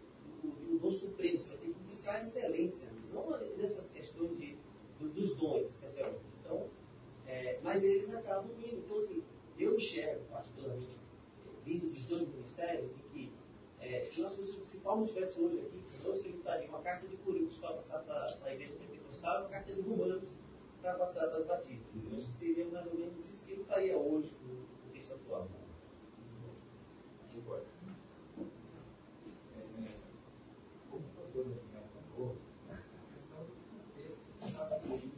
o, 0.45 0.87
o 0.87 0.91
supremo, 0.93 1.41
você 1.41 1.57
tem 1.57 1.73
que 1.73 1.81
buscar 1.81 2.17
a 2.17 2.21
excelência, 2.21 2.89
não 3.13 3.31
nessas 3.57 3.91
questões 3.91 4.37
de, 4.39 4.57
do- 4.99 5.09
dos 5.11 5.37
dons 5.37 5.79
que 5.79 5.87
é 6.03 6.21
Então, 6.41 6.69
é, 7.27 7.61
mas 7.63 7.85
eles 7.85 8.13
acabam 8.15 8.51
indo. 8.59 8.79
Então, 8.79 8.99
assim, 8.99 9.23
eu 9.59 9.77
enxergo, 9.77 10.25
particularmente, 10.31 10.99
vindo 11.65 11.89
dos 11.89 12.07
dois 12.07 12.29
ministérios, 12.29 12.91
de 12.97 13.03
que 13.05 13.33
é, 13.83 14.01
se, 14.01 14.23
nós, 14.23 14.37
fôssemos- 14.37 14.69
se 14.69 14.79
Paulo 14.79 15.03
estivesse 15.05 15.41
hoje 15.41 15.61
aqui, 15.61 15.83
conosco, 16.03 16.27
ele 16.27 16.41
daria 16.43 16.69
uma 16.69 16.81
carta 16.81 17.07
de 17.09 17.17
Coríntios 17.19 17.59
para 17.59 17.75
passar 17.75 17.99
para 18.01 18.25
a 18.45 18.55
igreja 18.55 18.75
pentecostal 18.75 19.41
uma 19.41 19.49
carta 19.51 19.73
de 19.75 19.81
Romanos 19.81 20.29
para 20.81 20.95
passar 20.95 21.29
para 21.29 21.39
as 21.39 21.47
batistas. 21.47 22.05
Eu 22.11 22.19
acho 22.19 22.27
que 22.29 22.35
seria 22.35 22.65
mais 22.67 22.87
ou 22.87 22.95
menos 22.95 23.29
isso 23.29 23.45
que 23.47 23.53
ele 23.53 23.65
faria 23.65 23.97
hoje 23.97 24.33
no 24.47 24.93
texto 24.93 25.15
atual. 25.15 25.49
Concordo. 27.35 27.67
É, 29.57 29.89
como 30.91 31.05
o 31.05 31.33
doutor 31.33 31.45
Daniel 31.45 31.85
falou, 32.15 32.37
né, 32.69 32.79
a 32.79 33.13
questão 33.13 33.39
do 33.39 33.55
contexto 33.71 34.21
que 34.39 34.47
estava 34.49 34.79
bem 34.81 35.13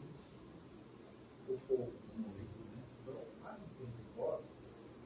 um 1.48 1.58
pouco 1.66 1.92
no 2.16 2.22
momento. 2.22 2.58
Né? 2.76 2.82
Então, 3.02 3.20
lá 3.42 3.58
no 3.58 3.66
Pentecostes, 3.86 4.50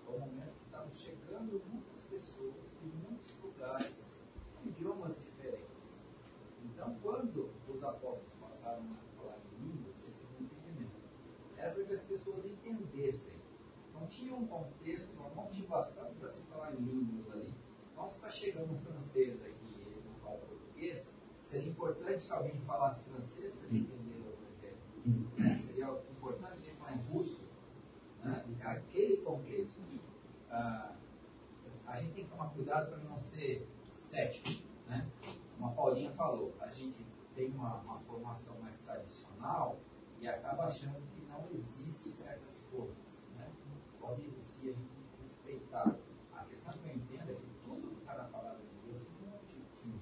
é 0.06 0.10
o 0.10 0.18
momento 0.20 0.52
que 0.52 0.64
estavam 0.66 0.94
chegando 0.94 1.62
muitas 1.72 2.00
pessoas 2.02 2.54
de 2.82 2.86
muitos 3.08 3.38
lugares, 3.42 4.14
com 4.54 4.68
idiomas 4.68 5.18
diferentes. 5.18 6.00
Então, 6.64 6.94
quando 7.02 7.50
os 7.68 7.82
apóstolos 7.82 8.32
passaram 8.40 8.82
a 8.82 9.16
falar 9.20 9.38
em 9.38 9.64
línguas, 9.66 9.96
esse 10.06 10.24
é 10.24 10.26
o 10.38 10.42
entendimento. 10.44 10.92
Era 11.56 11.72
para 11.72 11.84
que 11.84 11.92
as 11.94 11.97
pessoas 12.08 12.44
entendessem. 12.44 13.38
Então, 13.90 14.06
tinha 14.06 14.34
um 14.34 14.46
contexto, 14.46 15.12
uma 15.12 15.28
motivação 15.30 16.14
para 16.14 16.28
se 16.28 16.42
falar 16.42 16.72
em 16.74 16.78
línguas 16.78 17.30
ali. 17.30 17.54
Então, 17.92 18.06
se 18.06 18.16
está 18.16 18.28
chegando 18.28 18.72
um 18.72 18.78
francês 18.78 19.40
aqui 19.42 19.66
e 19.76 19.82
ele 19.82 20.02
não 20.06 20.14
fala 20.20 20.38
português, 20.38 21.16
seria 21.42 21.68
importante 21.68 22.26
que 22.26 22.32
alguém 22.32 22.58
falasse 22.60 23.04
francês 23.08 23.54
para 23.54 23.68
ele 23.68 23.80
entender 23.80 24.14
o 24.16 24.32
evangelho. 24.32 25.30
Né? 25.36 25.54
Seria 25.54 25.86
importante 26.10 26.60
que 26.60 26.68
ele 26.68 26.76
falar 26.76 26.94
em 26.94 27.02
russo. 27.12 27.42
Né? 28.24 28.44
Aquele 28.62 29.16
contexto. 29.18 29.80
Ah, 30.50 30.94
a 31.86 31.96
gente 31.96 32.12
tem 32.12 32.24
que 32.24 32.30
tomar 32.30 32.50
cuidado 32.50 32.90
para 32.90 32.98
não 32.98 33.16
ser 33.16 33.66
cético. 33.90 34.62
Né? 34.86 35.06
Como 35.56 35.70
a 35.70 35.72
Paulinha 35.72 36.10
falou, 36.12 36.54
a 36.60 36.68
gente 36.68 37.04
tem 37.34 37.50
uma, 37.50 37.76
uma 37.80 37.98
formação 38.00 38.58
mais 38.60 38.78
tradicional 38.80 39.78
e 40.20 40.28
acaba 40.28 40.64
achando 40.64 41.00
que 41.12 41.22
não 41.26 41.46
existe 41.52 42.12
certas 42.12 42.62
coisas. 42.70 43.26
Né? 43.36 43.50
Pode 44.00 44.24
existir, 44.26 44.70
a 44.70 44.72
gente 44.72 44.88
tem 44.88 45.04
que 45.12 45.22
respeitar. 45.22 45.96
A 46.34 46.44
questão 46.44 46.72
que 46.74 46.88
eu 46.88 46.94
entendo 46.94 47.30
é 47.30 47.34
que 47.34 47.46
tudo 47.64 47.88
que 47.88 48.00
está 48.00 48.14
na 48.14 48.24
palavra 48.24 48.58
de 48.58 48.90
Deus 48.90 49.02
tem 49.02 49.28
um 49.28 49.34
objetivo. 49.36 50.00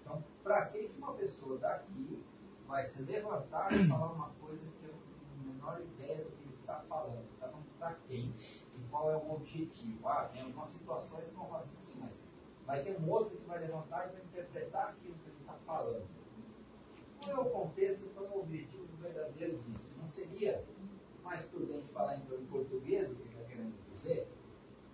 Então, 0.00 0.24
para 0.42 0.66
que 0.66 0.92
uma 0.98 1.14
pessoa 1.14 1.58
daqui 1.58 2.24
vai 2.66 2.82
se 2.82 3.02
levantar 3.02 3.72
e 3.72 3.86
falar 3.88 4.12
uma 4.12 4.30
coisa 4.40 4.66
que 4.66 4.84
eu 4.84 4.92
não 4.92 5.00
tenho 5.00 5.50
a 5.50 5.52
menor 5.52 5.80
ideia 5.80 6.24
do 6.24 6.30
que 6.32 6.42
ele 6.44 6.52
está 6.52 6.80
falando? 6.88 7.24
Está 7.32 7.48
falando 7.48 7.78
para 7.78 7.94
quem? 8.06 8.34
E 8.74 8.80
qual 8.90 9.10
é 9.10 9.16
o 9.16 9.32
objetivo? 9.32 10.08
Ah, 10.08 10.28
tem 10.32 10.42
algumas 10.42 10.68
situações 10.68 11.28
que 11.28 11.34
vão 11.34 11.46
falar 11.46 11.60
assim, 11.60 11.94
mas 12.00 12.30
vai 12.66 12.82
ter 12.82 12.98
um 12.98 13.08
outro 13.08 13.36
que 13.36 13.44
vai 13.44 13.60
levantar 13.60 14.08
e 14.08 14.12
vai 14.12 14.22
interpretar 14.22 14.90
aquilo 14.90 15.14
que 15.14 15.28
ele 15.28 15.36
está 15.40 15.54
falando. 15.64 16.06
Qual 17.26 17.38
é 17.38 17.40
o 17.40 17.50
contexto, 17.50 18.06
qual 18.14 18.26
é 18.26 18.30
o 18.30 18.40
objetivo 18.40 18.86
verdadeiro 19.02 19.58
disso? 19.58 19.92
Não 19.98 20.06
seria 20.06 20.64
mais 21.24 21.44
prudente 21.46 21.88
falar 21.88 22.18
então 22.18 22.38
em 22.38 22.46
português 22.46 23.10
o 23.10 23.16
que 23.16 23.26
está 23.26 23.42
querendo 23.42 23.74
dizer? 23.90 24.28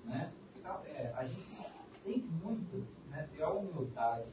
Né? 0.06 0.32
Então, 0.58 0.82
é, 0.86 1.12
a 1.14 1.24
gente 1.24 1.46
tem 2.02 2.20
que 2.20 2.28
muito 2.28 2.86
né, 3.10 3.28
ter 3.34 3.42
a 3.42 3.50
humildade 3.50 4.30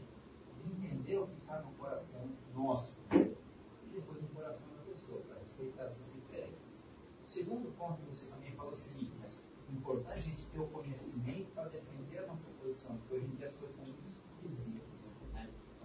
de 0.63 0.71
entender 0.71 1.17
o 1.17 1.27
que 1.27 1.35
está 1.41 1.61
no 1.61 1.73
coração 1.73 2.21
nosso 2.55 2.93
e 3.11 3.89
depois 3.91 4.21
no 4.21 4.29
coração 4.29 4.65
da 4.77 4.81
pessoa, 4.83 5.19
para 5.21 5.37
respeitar 5.37 5.83
essas 5.83 6.13
diferenças. 6.13 6.81
O 7.25 7.29
segundo 7.29 7.69
ponto 7.77 7.99
que 7.99 8.15
você 8.15 8.25
também 8.27 8.53
falou 8.53 8.71
é 8.71 8.75
o 8.75 8.77
seguinte, 8.77 9.11
mas 9.19 9.37
é 9.67 9.73
importante 9.73 10.13
a 10.13 10.17
gente 10.17 10.45
ter 10.45 10.59
o 10.59 10.67
conhecimento 10.67 11.51
para 11.53 11.67
defender 11.67 12.19
a 12.19 12.27
nossa 12.27 12.49
posição, 12.61 12.95
porque 12.97 13.15
hoje 13.15 13.25
em 13.25 13.35
dia 13.35 13.47
as 13.47 13.55
coisas 13.55 13.75
estão 13.75 13.85
muito 13.85 14.05
esquisitas. 14.05 15.11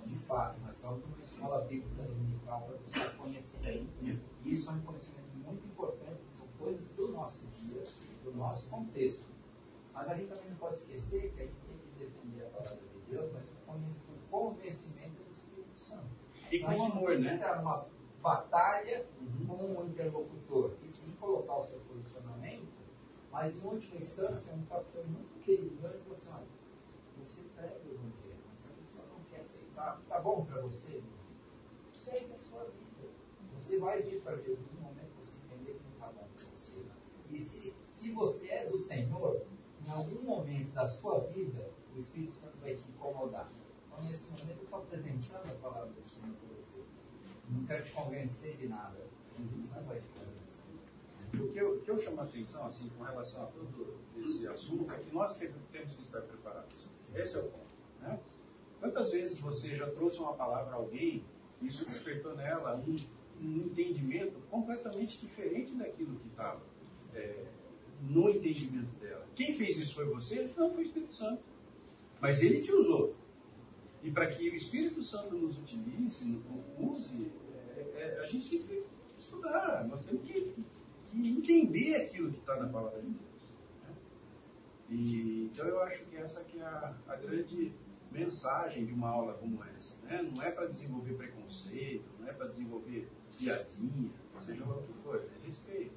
Então, 0.04 0.06
de 0.06 0.18
fato, 0.18 0.60
nós 0.60 0.74
estamos 0.74 1.02
numa 1.02 1.18
escola 1.18 1.60
bíblica 1.62 2.02
dominical 2.02 2.62
para 2.62 2.76
buscar 2.76 3.16
conhecimento, 3.16 3.88
e 4.02 4.20
isso 4.44 4.70
é 4.70 4.74
um 4.74 4.80
conhecimento 4.82 5.28
muito 5.36 5.66
importante, 5.66 6.20
são 6.28 6.46
coisas 6.58 6.86
do 6.88 7.08
nosso 7.08 7.40
dia, 7.46 7.82
do 8.22 8.34
nosso 8.34 8.68
contexto. 8.68 9.24
Mas 9.94 10.08
a 10.08 10.14
gente 10.14 10.28
também 10.28 10.50
não 10.50 10.56
pode 10.56 10.74
esquecer 10.74 11.32
que 11.32 11.40
a 11.40 11.46
gente 11.46 11.56
tem 11.66 11.78
que 11.78 11.98
defender 11.98 12.46
a 12.46 12.50
palavra 12.50 12.76
de 12.76 13.00
Deus, 13.10 13.32
mas 13.32 13.44
o 13.66 14.20
conhecimento 14.30 15.22
do 15.22 15.30
Espírito 15.30 15.78
Santo. 15.78 16.06
E 16.50 16.60
com 16.60 16.70
não 16.70 16.84
amor, 16.84 17.18
né? 17.18 17.34
entrar 17.34 17.58
numa 17.58 17.86
batalha 18.20 19.06
com 19.46 19.54
um 19.54 19.86
interlocutor, 19.86 20.74
e 20.82 20.88
sim 20.88 21.12
colocar 21.12 21.56
o 21.56 21.62
seu 21.62 21.80
posicionamento, 21.80 22.68
mas 23.32 23.56
em 23.56 23.66
última 23.66 23.96
instância, 23.96 24.52
um 24.52 24.62
pastor 24.66 25.06
muito 25.06 25.40
querido 25.40 25.86
ele 25.86 25.98
falou 25.98 26.12
assim: 26.12 26.28
olha, 26.30 26.46
você 27.18 27.42
prega 27.56 27.80
o 27.84 27.94
evangelho, 27.94 28.38
mas 28.48 28.58
se 28.58 28.66
a 28.66 28.70
pessoa 28.70 29.04
aceitar, 29.74 30.00
tá 30.08 30.20
bom 30.20 30.44
para 30.44 30.60
você? 30.62 31.02
Segue 31.92 32.32
a 32.32 32.38
sua 32.38 32.64
vida. 32.64 33.08
Você 33.52 33.78
vai 33.78 34.02
vir 34.02 34.20
para 34.22 34.36
Jesus 34.36 34.66
no 34.72 34.80
momento 34.80 35.10
que 35.12 35.26
você 35.26 35.36
entender 35.44 35.74
que 35.74 35.84
não 35.84 35.92
está 35.92 36.06
bom 36.06 36.28
para 36.36 36.46
você. 36.46 36.84
E 37.30 37.38
se, 37.38 37.74
se 37.86 38.12
você 38.12 38.48
é 38.48 38.66
do 38.66 38.76
Senhor, 38.76 39.42
em 39.84 39.90
algum 39.90 40.22
momento 40.22 40.72
da 40.72 40.86
sua 40.86 41.20
vida, 41.20 41.70
o 41.94 41.98
Espírito 41.98 42.32
Santo 42.32 42.56
vai 42.58 42.74
te 42.74 42.82
incomodar. 42.88 43.50
Então, 43.92 44.04
nesse 44.04 44.30
momento, 44.30 44.58
eu 44.58 44.64
estou 44.64 44.78
apresentando 44.80 45.50
a 45.50 45.54
palavra 45.56 45.92
do 45.92 46.06
Senhor 46.06 46.34
para 46.34 46.56
você. 46.56 46.82
Não 47.48 47.64
quero 47.66 47.84
te 47.84 47.90
convencer 47.92 48.56
de 48.56 48.68
nada. 48.68 48.98
O 49.32 49.40
Espírito 49.40 49.66
Santo 49.66 49.84
vai 49.86 50.00
te 50.00 50.08
convencer. 50.08 50.34
O 51.34 51.52
que, 51.52 51.58
eu, 51.58 51.80
que 51.80 51.90
eu 51.90 51.98
chamo 51.98 52.20
a 52.20 52.24
atenção, 52.24 52.64
assim, 52.64 52.88
com 52.90 53.02
relação 53.02 53.44
a 53.44 53.46
todo 53.46 53.98
esse 54.16 54.46
assunto, 54.46 54.90
é 54.92 54.98
que 54.98 55.12
nós 55.12 55.36
te- 55.36 55.52
temos 55.72 55.92
que 55.94 56.02
estar 56.02 56.20
preparados. 56.22 56.88
Esse 57.14 57.36
é 57.36 57.40
o 57.40 57.44
ponto. 57.50 57.64
Né? 58.00 58.20
Quantas 58.84 59.12
vezes 59.12 59.40
você 59.40 59.74
já 59.74 59.90
trouxe 59.92 60.20
uma 60.20 60.34
palavra 60.34 60.74
a 60.74 60.76
alguém 60.76 61.24
e 61.62 61.66
isso 61.68 61.86
despertou 61.86 62.36
nela 62.36 62.76
um, 62.76 62.94
um 63.40 63.56
entendimento 63.62 64.38
completamente 64.50 65.18
diferente 65.18 65.74
daquilo 65.74 66.16
que 66.16 66.28
estava 66.28 66.60
é, 67.14 67.46
no 68.02 68.28
entendimento 68.28 68.94
dela? 69.00 69.26
Quem 69.34 69.54
fez 69.54 69.78
isso 69.78 69.94
foi 69.94 70.04
você? 70.04 70.52
Não, 70.54 70.68
foi 70.68 70.80
o 70.80 70.82
Espírito 70.82 71.14
Santo. 71.14 71.42
Mas 72.20 72.42
ele 72.42 72.60
te 72.60 72.72
usou. 72.72 73.14
E 74.02 74.10
para 74.10 74.26
que 74.26 74.50
o 74.50 74.54
Espírito 74.54 75.02
Santo 75.02 75.34
nos 75.34 75.56
utilize, 75.56 76.42
use, 76.78 77.32
é, 77.74 77.80
é, 77.94 78.20
a 78.20 78.26
gente 78.26 78.50
tem 78.50 78.64
que 78.64 78.84
estudar, 79.16 79.88
nós 79.88 80.04
temos 80.04 80.22
que, 80.24 80.52
que 81.10 81.26
entender 81.26 81.96
aquilo 81.96 82.30
que 82.30 82.38
está 82.38 82.54
na 82.56 82.68
palavra 82.68 83.00
de 83.00 83.08
Deus. 83.08 83.54
né? 83.82 83.94
E, 84.90 85.48
então 85.50 85.66
eu 85.66 85.80
acho 85.80 86.04
que 86.04 86.18
essa 86.18 86.44
que 86.44 86.58
é 86.58 86.64
a, 86.64 86.94
a 87.08 87.16
grande 87.16 87.72
mensagem 88.14 88.84
de 88.84 88.94
uma 88.94 89.08
aula 89.08 89.34
como 89.34 89.62
essa. 89.76 89.96
Né? 90.04 90.22
Não 90.22 90.42
é 90.42 90.50
para 90.50 90.66
desenvolver 90.66 91.14
preconceito, 91.14 92.04
não 92.20 92.28
é 92.28 92.32
para 92.32 92.46
desenvolver 92.46 93.08
piadinha, 93.36 94.10
seja 94.38 94.64
lá 94.64 94.76
o 94.76 94.82
que 94.82 94.92
for, 95.02 95.16
é 95.16 95.46
respeito. 95.46 95.92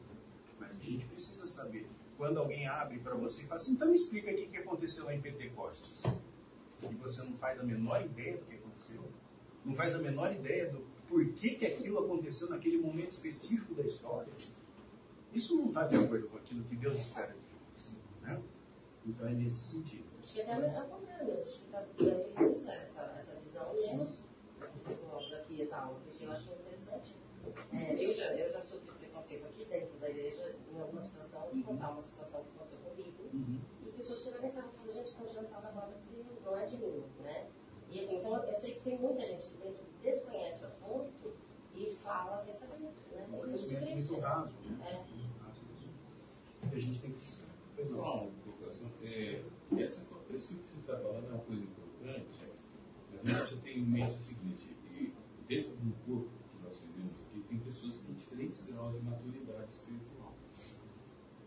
Mas 0.59 0.71
a 0.71 0.83
gente 0.83 1.05
precisa 1.05 1.45
saber. 1.45 1.87
Quando 2.17 2.39
alguém 2.39 2.67
abre 2.67 2.97
para 2.97 3.13
você 3.13 3.43
e 3.43 3.45
fala 3.45 3.61
assim, 3.61 3.73
então 3.73 3.87
me 3.87 3.95
explica 3.95 4.31
aqui 4.31 4.43
o 4.43 4.49
que 4.49 4.57
aconteceu 4.57 5.05
lá 5.05 5.13
em 5.13 5.21
Pentecostes. 5.21 6.03
E 6.81 6.95
você 6.95 7.21
não 7.23 7.33
faz 7.37 7.59
a 7.59 7.63
menor 7.63 8.03
ideia 8.03 8.37
do 8.37 8.45
que 8.45 8.55
aconteceu. 8.55 9.03
Não 9.63 9.75
faz 9.75 9.93
a 9.93 9.99
menor 9.99 10.33
ideia 10.33 10.71
do 10.71 10.79
porquê 11.07 11.51
que 11.51 11.65
aquilo 11.65 11.99
aconteceu 12.03 12.49
naquele 12.49 12.79
momento 12.79 13.11
específico 13.11 13.75
da 13.75 13.83
história. 13.83 14.33
Isso 15.33 15.55
não 15.57 15.67
está 15.67 15.85
de 15.85 15.95
acordo 15.95 16.27
com 16.27 16.37
aquilo 16.37 16.63
que 16.63 16.75
Deus 16.75 16.97
espera 16.97 17.33
de? 17.33 17.46
Então 19.07 19.27
é 19.27 19.31
nesse 19.31 19.61
sentido. 19.61 20.05
Acho 20.21 20.33
que 20.33 20.41
até 20.41 20.51
é 20.51 20.81
o 20.81 20.87
contrário 20.87 21.27
mesmo. 21.27 21.41
Acho 21.41 21.59
que 21.59 21.65
está 21.65 21.81
deve 22.35 22.55
usar 22.55 22.75
essa, 22.75 23.13
essa 23.17 23.39
visão 23.39 23.73
menos 23.73 24.27
você 24.77 24.95
coloca 24.95 25.35
aqui 25.37 25.61
essa 25.61 25.77
aula, 25.77 25.99
porque 26.03 26.25
eu 26.25 26.31
acho 26.31 26.53
interessante. 26.53 27.15
É, 27.73 27.93
eu, 27.93 28.13
já, 28.13 28.33
eu 28.35 28.49
já 28.49 28.61
sofri 28.61 28.91
preconceito 28.93 29.45
aqui 29.45 29.65
dentro 29.65 29.97
da 29.99 30.09
igreja, 30.09 30.55
em 30.71 30.79
alguma 30.79 31.01
situação, 31.01 31.49
de 31.51 31.63
contar 31.63 31.91
uma 31.91 32.01
situação 32.01 32.43
que 32.43 32.49
aconteceu 32.55 32.79
comigo, 32.79 33.61
e 33.85 33.91
pessoas 33.91 34.23
chegam 34.23 34.41
mensagem 34.41 34.69
e 34.69 34.77
falam, 34.77 34.93
gente, 34.93 35.05
estão 35.05 35.25
tirando 35.25 35.47
sal 35.47 35.61
da 35.61 35.69
palavra 35.69 35.97
de 35.97 36.15
Deus, 36.15 36.41
não 36.43 36.57
é 36.57 36.65
de 36.65 36.77
mim, 36.77 37.03
né? 37.21 37.47
E 37.89 37.99
assim, 37.99 38.19
então 38.19 38.43
eu 38.43 38.55
sei 38.55 38.75
que 38.75 38.81
tem 38.81 38.99
muita 38.99 39.21
gente 39.25 39.49
que 39.49 39.57
dentro 39.57 39.83
desconhece 40.01 40.63
o 40.63 40.67
assunto 40.67 41.33
e 41.73 41.91
fala 42.03 42.37
sem 42.37 42.53
saber, 42.53 42.79
né? 42.79 42.91
Isso 43.05 43.15
é 43.15 43.27
muito 43.27 43.43
conhecimento 43.45 43.85
triste. 43.85 44.11
muito 44.11 44.23
raso. 44.25 44.53
Né? 44.65 45.05
É. 46.63 46.67
A 46.67 46.79
gente 46.79 46.99
tem 46.99 47.11
que. 47.11 47.47
Pois 47.75 47.89
não. 47.89 48.31
Uma 48.67 48.89
colocação. 48.91 48.91
É, 49.01 49.43
essa, 49.79 50.05
isso 50.33 50.55
que 50.55 50.69
você 50.69 50.79
está 50.79 50.97
falando 50.97 51.25
é 51.25 51.33
uma 51.33 51.43
coisa 51.43 51.63
importante, 51.63 52.27
mas 53.11 53.35
a 53.35 53.45
gente 53.45 53.61
ter 53.61 53.77
em 53.77 53.85
mente 53.85 54.15
o 54.15 54.19
seguinte, 54.19 54.75
e 54.91 55.13
dentro 55.47 55.75
do 55.77 55.93
corpo 56.05 56.29
que 56.51 56.63
nós 56.63 56.79
vivemos 56.81 57.13
aqui, 57.21 57.43
tem 57.47 57.59
pessoas 57.59 57.97
que 57.97 58.05
têm 58.05 58.15
diferentes 58.15 58.65
graus 58.65 58.93
de 58.93 59.05
maturidade 59.05 59.71
espiritual. 59.71 60.35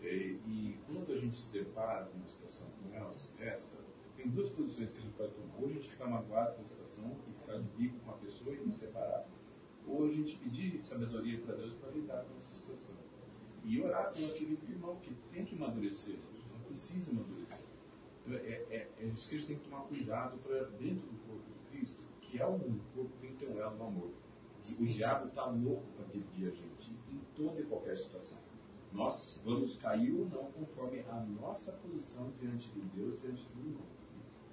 É, 0.02 0.14
e 0.16 0.78
quando 0.86 1.12
a 1.12 1.18
gente 1.18 1.36
se 1.36 1.52
depara 1.52 2.06
com 2.06 2.16
uma 2.16 2.26
situação 2.26 2.68
como 2.80 2.94
essa, 2.94 3.44
essa, 3.44 3.76
tem 4.16 4.28
duas 4.28 4.50
posições 4.50 4.90
que 4.92 4.98
a 4.98 5.02
gente 5.02 5.14
pode 5.14 5.34
tomar. 5.34 5.56
Ou 5.60 5.68
a 5.68 5.72
gente 5.72 5.88
ficar 5.90 6.06
magoado 6.06 6.56
com 6.56 6.62
a 6.62 6.64
situação 6.64 7.16
e 7.28 7.32
ficar 7.32 7.58
de 7.58 7.68
bico 7.76 7.98
com 8.00 8.10
a 8.10 8.14
pessoa 8.14 8.54
e 8.54 8.60
me 8.60 8.72
separar. 8.72 9.26
Ou 9.86 10.06
a 10.06 10.10
gente 10.10 10.36
pedir 10.38 10.82
sabedoria 10.82 11.38
para 11.40 11.56
Deus 11.56 11.74
para 11.74 11.90
lidar 11.90 12.24
com 12.24 12.36
essa 12.38 12.54
situação. 12.54 12.94
E 13.64 13.80
orar 13.80 14.12
por 14.12 14.24
aquele 14.24 14.58
irmão 14.68 14.96
que 14.96 15.14
tem 15.30 15.44
que 15.44 15.54
amadurecer, 15.54 16.16
precisa 16.70 17.10
amadurecer. 17.10 17.66
Então, 18.26 18.38
É, 18.38 18.52
é, 18.70 18.88
é 18.98 19.02
a 19.02 19.06
gente 19.06 19.46
tem 19.46 19.56
que 19.58 19.68
tomar 19.68 19.82
cuidado 19.82 20.38
para 20.38 20.64
dentro 20.78 21.06
do 21.08 21.18
corpo 21.26 21.44
de 21.50 21.70
Cristo, 21.70 22.00
que 22.20 22.40
é 22.40 22.46
um 22.46 22.78
corpo 22.94 23.10
que 23.14 23.26
tem 23.26 23.30
que 23.30 23.44
ter 23.44 23.52
um 23.52 23.60
elo 23.60 23.76
no 23.76 23.86
amor. 23.86 24.10
O 24.78 24.86
diabo 24.86 25.26
está 25.28 25.46
louco 25.46 25.82
para 25.96 26.06
dividir 26.06 26.48
a 26.48 26.50
gente 26.50 26.92
em 27.10 27.20
toda 27.34 27.60
e 27.60 27.64
qualquer 27.64 27.96
situação. 27.98 28.38
Nós 28.92 29.40
vamos 29.44 29.78
cair 29.78 30.12
ou 30.12 30.28
não 30.28 30.44
conforme 30.52 31.00
a 31.08 31.20
nossa 31.40 31.72
posição 31.72 32.32
diante 32.40 32.68
de 32.70 32.80
Deus, 32.80 33.20
diante 33.20 33.42
do 33.48 33.56
mundo. 33.56 33.80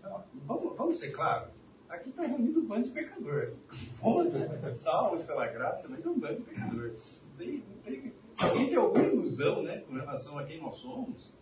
Não, 0.01 0.23
vamos, 0.45 0.77
vamos 0.77 0.97
ser 0.97 1.11
claros. 1.11 1.51
Aqui 1.89 2.09
está 2.09 2.23
reunido 2.23 2.59
um 2.59 2.65
bando 2.65 2.87
de 2.87 2.91
pecador. 2.91 3.53
Ponto. 3.99 4.31
Salvos 4.75 5.23
pela 5.23 5.47
graça, 5.47 5.87
mas 5.89 6.05
é 6.05 6.09
um 6.09 6.19
bando 6.19 6.37
de 6.37 6.43
pecador. 6.43 6.95
Tem, 7.37 7.63
tem, 7.83 8.13
alguém 8.39 8.67
tem 8.67 8.75
alguma 8.75 9.05
ilusão 9.05 9.63
né, 9.63 9.79
com 9.81 9.93
relação 9.93 10.39
a 10.39 10.45
quem 10.45 10.61
nós 10.61 10.77
somos? 10.77 11.36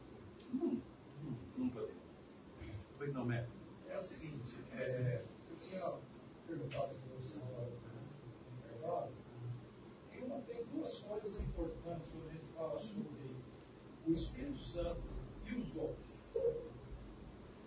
Não, 0.56 0.82
não, 1.58 1.70
podemos. 1.70 2.04
Pois 2.98 3.14
não, 3.14 3.26
Mé? 3.26 3.48
É 3.90 3.98
o 3.98 4.02
seguinte, 4.02 4.54
é, 4.74 5.24
eu 5.50 5.58
tinha 5.58 5.94
perguntado 6.48 6.96
para 6.96 7.58
hora 7.58 7.70
do 7.70 8.60
intervalo, 8.60 9.12
tem, 10.12 10.24
uma, 10.24 10.40
tem 10.42 10.64
duas 10.66 11.00
coisas 11.02 11.40
importantes 11.42 12.10
quando 12.12 12.30
a 12.30 12.34
gente 12.34 12.46
fala 12.56 12.80
sobre 12.80 13.36
o 14.08 14.12
Espírito 14.12 14.60
Santo 14.60 15.02
e 15.46 15.56
os 15.56 15.74
dons. 15.74 16.16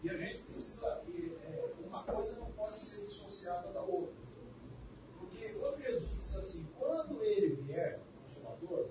E 0.02 0.10
a 0.10 0.16
gente 0.16 0.42
precisa, 0.44 0.86
é, 0.86 1.72
uma 1.84 2.04
coisa 2.04 2.38
não 2.38 2.50
pode 2.52 2.78
ser 2.78 3.04
dissociada 3.04 3.72
da 3.72 3.82
outra. 3.82 4.14
Porque 5.18 5.48
quando 5.50 5.80
Jesus 5.80 6.16
diz 6.18 6.36
assim, 6.36 6.68
quando 6.78 7.22
ele 7.22 7.56
vier, 7.56 7.98
o 7.98 8.22
Consolador, 8.22 8.88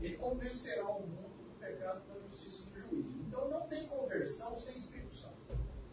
ele 0.00 0.16
convencerá 0.16 0.88
o 0.88 1.00
mundo 1.00 1.36
do 1.38 1.58
pecado, 1.58 2.02
da 2.06 2.20
justiça 2.28 2.66
e 2.76 2.80
do 2.80 3.02
juízo. 3.02 3.25
Então 3.36 3.50
não 3.50 3.68
tem 3.68 3.86
conversão 3.86 4.58
sem 4.58 4.76
Espírito 4.76 5.14
Santo. 5.14 5.36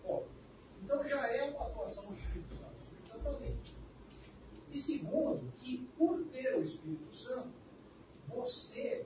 Bom, 0.02 0.26
então 0.82 1.06
já 1.06 1.28
é 1.28 1.44
uma 1.44 1.68
atuação 1.68 2.06
do 2.06 2.14
Espírito 2.14 2.54
Santo. 2.54 2.74
O 2.74 2.78
Espírito 2.78 3.08
Santo 3.10 3.24
também. 3.24 3.60
E 4.72 4.80
segundo, 4.80 5.52
que 5.58 5.86
por 5.98 6.24
ter 6.28 6.56
o 6.56 6.64
Espírito 6.64 7.14
Santo, 7.14 7.52
você, 8.30 9.06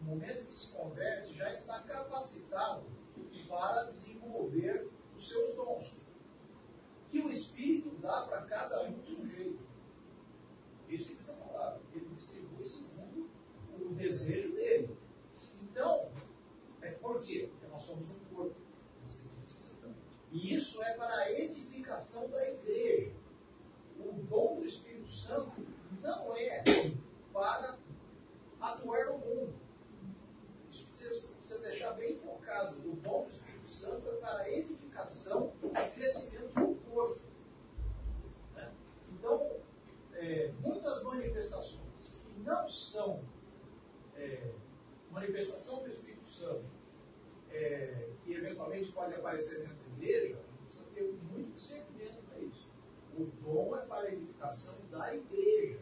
no 0.00 0.10
momento 0.10 0.46
que 0.46 0.54
se 0.54 0.72
converte, 0.72 1.32
já 1.34 1.48
está 1.48 1.80
capacitado 1.84 2.84
para 3.48 3.84
desenvolver 3.84 4.90
os 5.16 5.28
seus 5.28 5.54
dons. 5.54 6.04
Que 7.08 7.20
o 7.20 7.30
Espírito 7.30 7.90
dá 8.00 8.22
para 8.22 8.42
cada 8.42 8.82
um 8.82 8.98
de 8.98 9.14
um 9.14 9.24
jeito. 9.24 9.64
Isso 10.88 11.14
que 11.14 11.20
essa 11.20 11.34
palavra. 11.34 11.80
Ele 11.94 12.06
distribui 12.14 12.66
segundo 12.66 13.30
o 13.80 13.94
desejo 13.94 14.52
dele. 14.54 14.96
Então, 15.62 16.10
é 16.82 16.90
por 16.90 17.20
quê? 17.20 17.48
Nós 17.76 17.82
somos 17.82 18.10
um 18.10 18.34
corpo. 18.34 18.56
Exatamente. 19.06 19.98
E 20.32 20.54
isso 20.54 20.82
é 20.82 20.94
para 20.94 21.14
a 21.14 21.30
edificação 21.30 22.26
da 22.30 22.48
igreja. 22.48 23.12
O 23.98 24.12
dom 24.14 24.56
do 24.56 24.64
Espírito 24.64 25.10
Santo 25.10 25.52
não 26.00 26.34
é 26.34 26.64
para 27.34 27.76
atuar 28.62 29.06
no 29.08 29.18
mundo. 29.18 29.54
Isso 30.70 30.88
precisa, 30.88 31.34
precisa 31.34 31.58
deixar 31.60 31.92
bem 31.92 32.16
focado. 32.16 32.76
O 32.78 32.96
dom 32.96 33.24
do 33.24 33.28
Espírito 33.28 33.68
Santo 33.68 34.08
é 34.08 34.14
para 34.14 34.38
a 34.38 34.50
edificação 34.50 35.52
e 35.62 35.90
crescimento 35.90 36.54
do 36.54 36.76
corpo. 36.90 37.20
Né? 38.54 38.72
Então, 39.12 39.50
é, 40.14 40.50
muitas 40.62 41.02
manifestações 41.02 42.16
que 42.24 42.40
não 42.40 42.66
são 42.66 43.22
é, 44.16 44.50
manifestação 45.10 45.80
do 45.80 45.88
Espírito 45.88 46.26
Santo, 46.26 46.75
é, 47.56 48.08
que 48.22 48.34
eventualmente 48.34 48.92
pode 48.92 49.14
aparecer 49.14 49.60
dentro 49.60 49.76
da 49.76 49.96
igreja, 49.96 50.36
a 50.36 50.42
gente 50.42 50.62
precisa 50.64 50.90
ter 50.94 51.12
muito 51.32 51.54
discernimento 51.54 52.22
para 52.28 52.38
isso. 52.40 52.68
O 53.18 53.24
dom 53.42 53.76
é 53.76 53.80
para 53.86 54.08
a 54.08 54.12
edificação 54.12 54.78
da 54.90 55.14
igreja. 55.14 55.80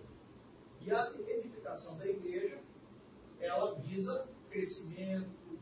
E 0.80 0.92
a 0.92 1.10
edificação 1.10 1.96
da 1.98 2.06
igreja, 2.06 2.60
ela 3.40 3.74
visa 3.74 4.28
crescimento, 4.50 5.58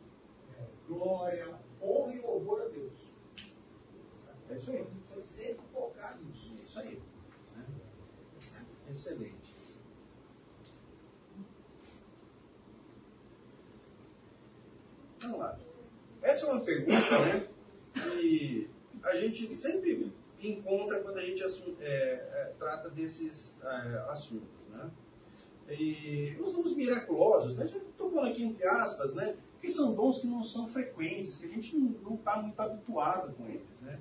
é, 0.58 0.66
glória, 0.86 1.58
honra 1.80 2.14
e 2.14 2.20
louvor 2.20 2.62
a 2.62 2.68
Deus. 2.68 2.92
É 4.50 4.56
isso 4.56 4.70
aí. 4.70 4.76
A 4.76 4.84
gente 4.84 4.96
precisa 4.96 5.20
sempre 5.20 5.64
focar 5.72 6.18
nisso. 6.20 6.52
É 6.52 6.62
isso 6.62 6.78
aí. 6.78 7.02
Excelente. 8.90 9.52
Vamos 15.20 15.38
lá. 15.38 15.71
Essa 16.22 16.46
é 16.46 16.52
uma 16.52 16.60
pergunta 16.60 17.18
né, 17.18 17.48
que 17.94 18.70
a 19.02 19.16
gente 19.16 19.54
sempre 19.54 20.12
encontra 20.40 21.00
quando 21.00 21.18
a 21.18 21.22
gente 21.22 21.42
é, 21.80 21.84
é, 21.84 22.54
trata 22.58 22.88
desses 22.90 23.58
é, 23.62 24.06
assuntos. 24.08 24.48
Né? 24.70 24.90
E 25.70 26.36
os 26.40 26.52
dons 26.52 26.76
miraculosos, 26.76 27.56
né, 27.56 27.64
estou 27.64 28.10
falando 28.10 28.30
aqui 28.30 28.44
entre 28.44 28.66
aspas, 28.66 29.14
né, 29.14 29.36
que 29.60 29.68
são 29.68 29.94
dons 29.94 30.20
que 30.20 30.26
não 30.26 30.44
são 30.44 30.68
frequentes, 30.68 31.38
que 31.38 31.46
a 31.46 31.48
gente 31.48 31.76
não 31.76 32.14
está 32.14 32.40
muito 32.40 32.58
habituado 32.60 33.32
com 33.34 33.48
eles. 33.48 33.80
Né? 33.80 33.98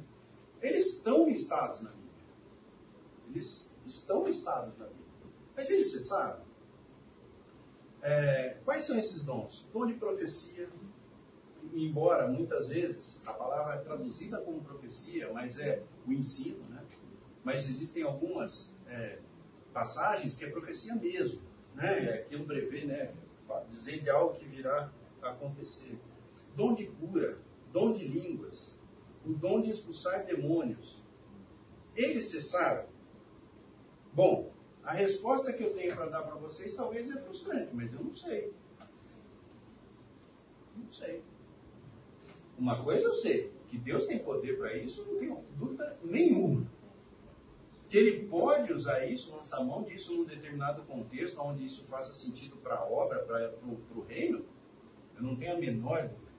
Eles 0.61 0.97
estão 0.97 1.27
listados 1.27 1.81
na 1.81 1.89
Bíblia. 1.89 2.11
Eles 3.29 3.71
estão 3.85 4.25
listados 4.25 4.77
na 4.77 4.85
Bíblia. 4.85 5.05
Mas 5.55 5.69
eles, 5.69 5.91
você 5.91 5.99
sabe? 5.99 6.41
É, 8.01 8.57
quais 8.65 8.83
são 8.83 8.97
esses 8.97 9.23
dons? 9.23 9.67
Dom 9.71 9.85
de 9.85 9.93
profecia, 9.93 10.67
embora 11.73 12.27
muitas 12.27 12.69
vezes 12.69 13.21
a 13.25 13.33
palavra 13.33 13.75
é 13.75 13.77
traduzida 13.79 14.39
como 14.39 14.61
profecia, 14.61 15.31
mas 15.33 15.57
é 15.57 15.83
o 16.07 16.11
ensino, 16.11 16.63
né? 16.69 16.83
Mas 17.43 17.69
existem 17.69 18.03
algumas 18.03 18.77
é, 18.87 19.19
passagens 19.73 20.37
que 20.37 20.45
é 20.45 20.49
profecia 20.49 20.95
mesmo, 20.95 21.41
né? 21.75 22.05
É 22.05 22.13
aquilo 22.21 22.45
brevê, 22.45 22.85
né? 22.85 23.13
Dizer 23.69 24.01
de 24.01 24.09
algo 24.09 24.35
que 24.35 24.45
virá 24.45 24.91
a 25.21 25.29
acontecer. 25.29 25.99
Dom 26.55 26.73
de 26.73 26.87
cura, 26.87 27.37
dom 27.71 27.91
de 27.91 28.07
línguas, 28.07 28.75
o 29.25 29.33
dom 29.33 29.61
de 29.61 29.71
expulsar 29.71 30.25
demônios. 30.25 31.03
Eles 31.95 32.29
cessaram? 32.29 32.85
Bom, 34.13 34.51
a 34.83 34.93
resposta 34.93 35.53
que 35.53 35.63
eu 35.63 35.73
tenho 35.73 35.95
para 35.95 36.07
dar 36.07 36.23
para 36.23 36.35
vocês 36.35 36.73
talvez 36.75 37.09
é 37.09 37.19
frustrante, 37.21 37.73
mas 37.73 37.93
eu 37.93 38.03
não 38.03 38.11
sei. 38.11 38.53
Não 40.75 40.89
sei. 40.89 41.23
Uma 42.57 42.83
coisa 42.83 43.07
eu 43.07 43.13
sei, 43.13 43.51
que 43.67 43.77
Deus 43.77 44.05
tem 44.05 44.19
poder 44.19 44.57
para 44.57 44.75
isso, 44.75 45.05
não 45.05 45.17
tenho 45.17 45.45
dúvida 45.57 45.97
nenhuma. 46.03 46.67
Que 47.89 47.97
Ele 47.97 48.27
pode 48.27 48.71
usar 48.71 49.05
isso, 49.05 49.35
lançar 49.35 49.63
mão 49.63 49.83
disso 49.83 50.15
num 50.15 50.25
determinado 50.25 50.83
contexto, 50.83 51.41
onde 51.41 51.65
isso 51.65 51.83
faça 51.85 52.13
sentido 52.13 52.57
para 52.57 52.75
a 52.75 52.85
obra, 52.85 53.19
para 53.19 53.53
o 53.95 54.01
reino, 54.07 54.45
eu 55.15 55.23
não 55.23 55.35
tenho 55.35 55.55
a 55.55 55.57
menor 55.57 56.07
dúvida. 56.07 56.31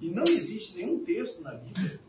E 0.00 0.10
não 0.10 0.24
existe 0.24 0.76
nenhum 0.76 1.04
texto 1.04 1.42
na 1.42 1.54
Bíblia 1.54 2.00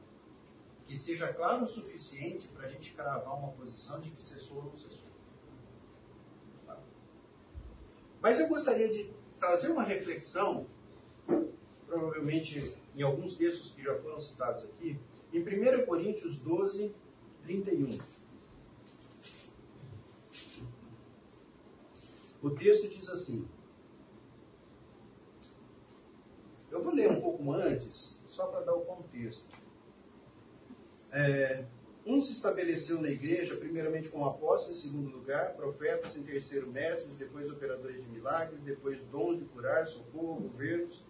que 0.85 0.95
seja 0.95 1.31
claro 1.31 1.63
o 1.63 1.67
suficiente 1.67 2.47
para 2.49 2.65
a 2.65 2.67
gente 2.67 2.93
cravar 2.93 3.37
uma 3.37 3.51
posição 3.53 3.99
de 3.99 4.09
que 4.09 4.21
cessou 4.21 4.57
ou 4.57 4.63
não 4.65 4.77
cessou. 4.77 5.09
Mas 8.21 8.39
eu 8.39 8.47
gostaria 8.47 8.89
de 8.89 9.09
trazer 9.39 9.69
uma 9.69 9.83
reflexão 9.83 10.67
provavelmente 11.91 12.73
em 12.95 13.01
alguns 13.01 13.35
textos 13.35 13.73
que 13.73 13.83
já 13.83 13.93
foram 13.95 14.17
citados 14.21 14.63
aqui, 14.63 14.97
em 15.33 15.41
1 15.41 15.85
Coríntios 15.85 16.37
12, 16.37 16.95
31. 17.43 17.99
O 22.41 22.49
texto 22.51 22.87
diz 22.87 23.09
assim. 23.09 23.45
Eu 26.71 26.81
vou 26.81 26.93
ler 26.93 27.11
um 27.11 27.19
pouco 27.19 27.51
antes, 27.51 28.21
só 28.25 28.47
para 28.47 28.61
dar 28.61 28.73
o 28.73 28.85
contexto. 28.85 29.45
É, 31.11 31.65
um 32.05 32.21
se 32.21 32.31
estabeleceu 32.31 33.01
na 33.01 33.09
igreja, 33.09 33.57
primeiramente 33.57 34.07
como 34.07 34.25
apóstolo, 34.25 34.73
em 34.73 34.79
segundo 34.79 35.09
lugar, 35.09 35.55
profetas, 35.55 36.15
em 36.15 36.23
terceiro, 36.23 36.71
mestres, 36.71 37.17
depois 37.17 37.51
operadores 37.51 38.01
de 38.01 38.09
milagres, 38.09 38.61
depois 38.61 39.03
dom 39.11 39.35
de 39.35 39.43
curar, 39.43 39.85
socorro, 39.85 40.39
governos, 40.39 41.03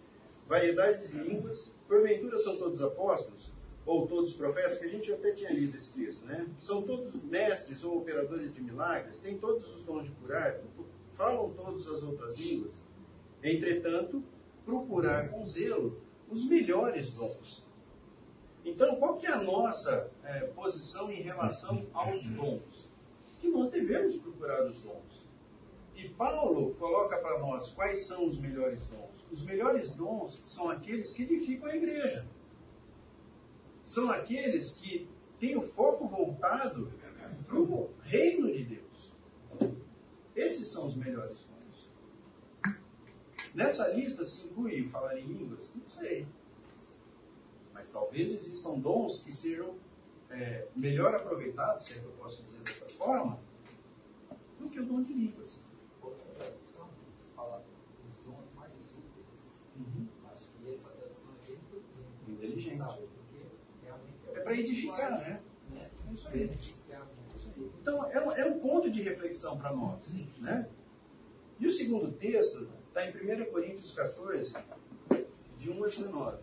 variedades 0.52 1.10
de 1.10 1.16
línguas. 1.16 1.74
Porventura 1.88 2.36
são 2.36 2.58
todos 2.58 2.82
apóstolos? 2.82 3.50
Ou 3.86 4.06
todos 4.06 4.34
profetas? 4.34 4.78
Que 4.78 4.84
a 4.84 4.88
gente 4.88 5.10
até 5.10 5.32
tinha 5.32 5.50
lido 5.50 5.74
esse 5.78 5.94
texto, 5.94 6.26
né? 6.26 6.46
São 6.58 6.82
todos 6.82 7.14
mestres 7.24 7.82
ou 7.82 7.96
operadores 7.96 8.52
de 8.54 8.60
milagres? 8.60 9.18
Têm 9.18 9.38
todos 9.38 9.66
os 9.74 9.82
dons 9.82 10.04
de 10.04 10.10
curar? 10.10 10.60
Falam 11.16 11.54
todas 11.54 11.88
as 11.88 12.02
outras 12.02 12.36
línguas? 12.36 12.74
Entretanto, 13.42 14.22
procurar 14.66 15.30
com 15.30 15.46
zelo 15.46 15.98
os 16.30 16.46
melhores 16.46 17.14
dons. 17.14 17.66
Então, 18.62 18.96
qual 18.96 19.16
que 19.16 19.26
é 19.26 19.32
a 19.32 19.42
nossa 19.42 20.10
é, 20.22 20.40
posição 20.40 21.10
em 21.10 21.22
relação 21.22 21.86
aos 21.94 22.28
dons? 22.28 22.90
Que 23.40 23.48
nós 23.48 23.70
devemos 23.70 24.16
procurar 24.16 24.66
os 24.66 24.82
dons. 24.82 25.21
E 26.02 26.08
Paulo 26.08 26.74
coloca 26.74 27.16
para 27.18 27.38
nós 27.38 27.72
quais 27.72 28.06
são 28.06 28.26
os 28.26 28.36
melhores 28.36 28.88
dons. 28.88 29.26
Os 29.30 29.44
melhores 29.44 29.92
dons 29.92 30.42
são 30.46 30.68
aqueles 30.68 31.12
que 31.12 31.22
edificam 31.22 31.68
a 31.68 31.76
igreja. 31.76 32.26
São 33.86 34.10
aqueles 34.10 34.78
que 34.78 35.08
têm 35.38 35.56
o 35.56 35.62
foco 35.62 36.08
voltado 36.08 36.92
para 37.46 37.56
o 37.56 37.90
reino 38.02 38.50
de 38.52 38.64
Deus. 38.64 39.12
Esses 40.34 40.68
são 40.68 40.86
os 40.86 40.96
melhores 40.96 41.46
dons. 41.46 41.90
Nessa 43.54 43.88
lista 43.88 44.24
se 44.24 44.46
inclui 44.46 44.88
falar 44.88 45.18
em 45.18 45.26
línguas? 45.26 45.72
Não 45.74 45.88
sei. 45.88 46.26
Mas 47.72 47.90
talvez 47.90 48.32
existam 48.32 48.78
dons 48.78 49.22
que 49.22 49.32
sejam 49.32 49.76
é, 50.30 50.66
melhor 50.74 51.14
aproveitados, 51.14 51.86
se 51.86 51.92
é 51.92 51.98
que 51.98 52.04
eu 52.06 52.12
posso 52.12 52.42
dizer 52.42 52.60
dessa 52.60 52.88
forma, 52.88 53.38
do 54.58 54.68
que 54.70 54.80
o 54.80 54.86
dom 54.86 55.02
de 55.02 55.12
línguas. 55.12 55.62
Outra 56.00 56.24
tradução, 56.34 56.88
fala 57.36 57.62
os 58.06 58.14
dons 58.24 58.52
mais 58.56 58.72
úteis. 58.72 59.58
Acho 60.32 60.48
que 60.48 60.72
essa 60.72 60.90
tradução 60.90 61.32
é 61.42 61.46
bem 61.46 62.40
inteligente. 62.52 62.82
É 64.34 64.40
para 64.40 64.54
edificar, 64.54 65.10
né? 65.20 65.42
né? 65.70 65.90
É 66.08 66.12
isso 66.12 66.28
aí. 66.28 66.50
Então, 67.80 68.10
é 68.10 68.20
um, 68.20 68.32
é 68.32 68.44
um 68.46 68.58
ponto 68.60 68.90
de 68.90 69.02
reflexão 69.02 69.58
para 69.58 69.72
nós. 69.72 70.12
Né? 70.38 70.68
E 71.58 71.66
o 71.66 71.70
segundo 71.70 72.12
texto 72.12 72.68
está 72.88 73.06
em 73.06 73.10
1 73.10 73.50
Coríntios 73.50 73.92
14, 73.94 74.54
de 75.58 75.70
1 75.70 75.84
a 75.84 75.86
19. 75.86 76.38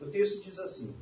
O 0.00 0.06
texto 0.06 0.42
diz 0.42 0.58
assim: 0.58 0.94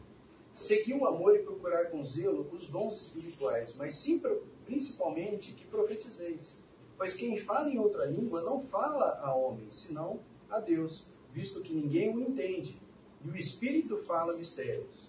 Segui 0.52 0.92
o 0.92 1.06
amor 1.06 1.36
e 1.36 1.40
procurar 1.40 1.86
com 1.90 2.04
zelo 2.04 2.48
os 2.52 2.68
dons 2.68 3.00
espirituais, 3.00 3.74
mas 3.76 3.94
sim 3.94 4.20
principalmente 4.66 5.52
que 5.52 5.64
profetizeis. 5.66 6.58
Pois 6.98 7.14
quem 7.14 7.38
fala 7.38 7.70
em 7.70 7.78
outra 7.78 8.06
língua 8.06 8.42
não 8.42 8.60
fala 8.60 9.20
a 9.22 9.32
homem, 9.32 9.70
senão 9.70 10.18
a 10.50 10.58
Deus, 10.58 11.06
visto 11.32 11.62
que 11.62 11.72
ninguém 11.72 12.12
o 12.12 12.20
entende. 12.20 12.76
E 13.24 13.30
o 13.30 13.36
Espírito 13.36 13.96
fala 13.98 14.36
mistérios. 14.36 15.08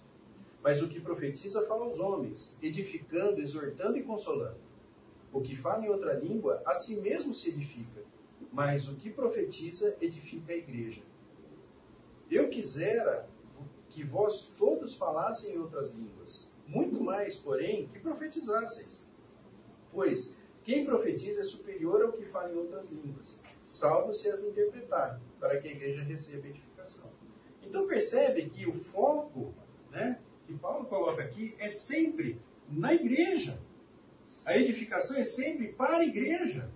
Mas 0.62 0.80
o 0.80 0.88
que 0.88 1.00
profetiza 1.00 1.66
fala 1.66 1.84
aos 1.84 1.98
homens, 1.98 2.56
edificando, 2.62 3.40
exortando 3.40 3.98
e 3.98 4.04
consolando. 4.04 4.60
O 5.32 5.40
que 5.40 5.56
fala 5.56 5.84
em 5.84 5.88
outra 5.88 6.12
língua, 6.14 6.62
a 6.64 6.74
si 6.74 7.00
mesmo 7.00 7.34
se 7.34 7.50
edifica, 7.50 8.02
mas 8.52 8.88
o 8.88 8.94
que 8.94 9.10
profetiza 9.10 9.96
edifica 10.00 10.52
a 10.52 10.56
igreja. 10.56 11.02
Eu 12.30 12.48
quisera 12.48 13.28
que 13.88 14.04
vós 14.04 14.52
todos 14.56 14.94
falassem 14.94 15.54
em 15.54 15.58
outras 15.58 15.90
línguas, 15.90 16.48
muito 16.68 17.00
mais, 17.00 17.36
porém, 17.36 17.88
que 17.88 17.98
profetizasseis. 17.98 19.04
Pois 19.92 20.39
quem 20.64 20.84
profetiza 20.84 21.40
é 21.40 21.44
superior 21.44 22.02
ao 22.02 22.12
que 22.12 22.24
fala 22.24 22.52
em 22.52 22.56
outras 22.56 22.90
línguas, 22.90 23.38
salvo 23.66 24.12
se 24.12 24.28
as 24.28 24.42
interpretar, 24.42 25.20
para 25.38 25.60
que 25.60 25.68
a 25.68 25.72
igreja 25.72 26.02
receba 26.02 26.48
edificação. 26.48 27.10
Então 27.62 27.86
percebe 27.86 28.50
que 28.50 28.66
o 28.66 28.72
foco 28.72 29.54
né, 29.90 30.20
que 30.46 30.54
Paulo 30.54 30.86
coloca 30.86 31.22
aqui 31.22 31.54
é 31.58 31.68
sempre 31.68 32.40
na 32.68 32.92
igreja. 32.92 33.60
A 34.44 34.56
edificação 34.56 35.16
é 35.16 35.24
sempre 35.24 35.68
para 35.68 35.98
a 35.98 36.04
igreja. 36.04 36.70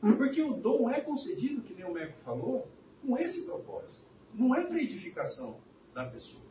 Porque 0.00 0.40
o 0.42 0.54
dom 0.54 0.90
é 0.90 1.00
concedido, 1.00 1.62
que 1.62 1.74
nem 1.74 1.84
o 1.84 1.92
Meco 1.92 2.16
falou, 2.24 2.68
com 3.04 3.18
esse 3.18 3.44
propósito. 3.44 4.04
Não 4.32 4.54
é 4.54 4.64
para 4.64 4.80
edificação 4.80 5.58
da 5.92 6.04
pessoa. 6.04 6.44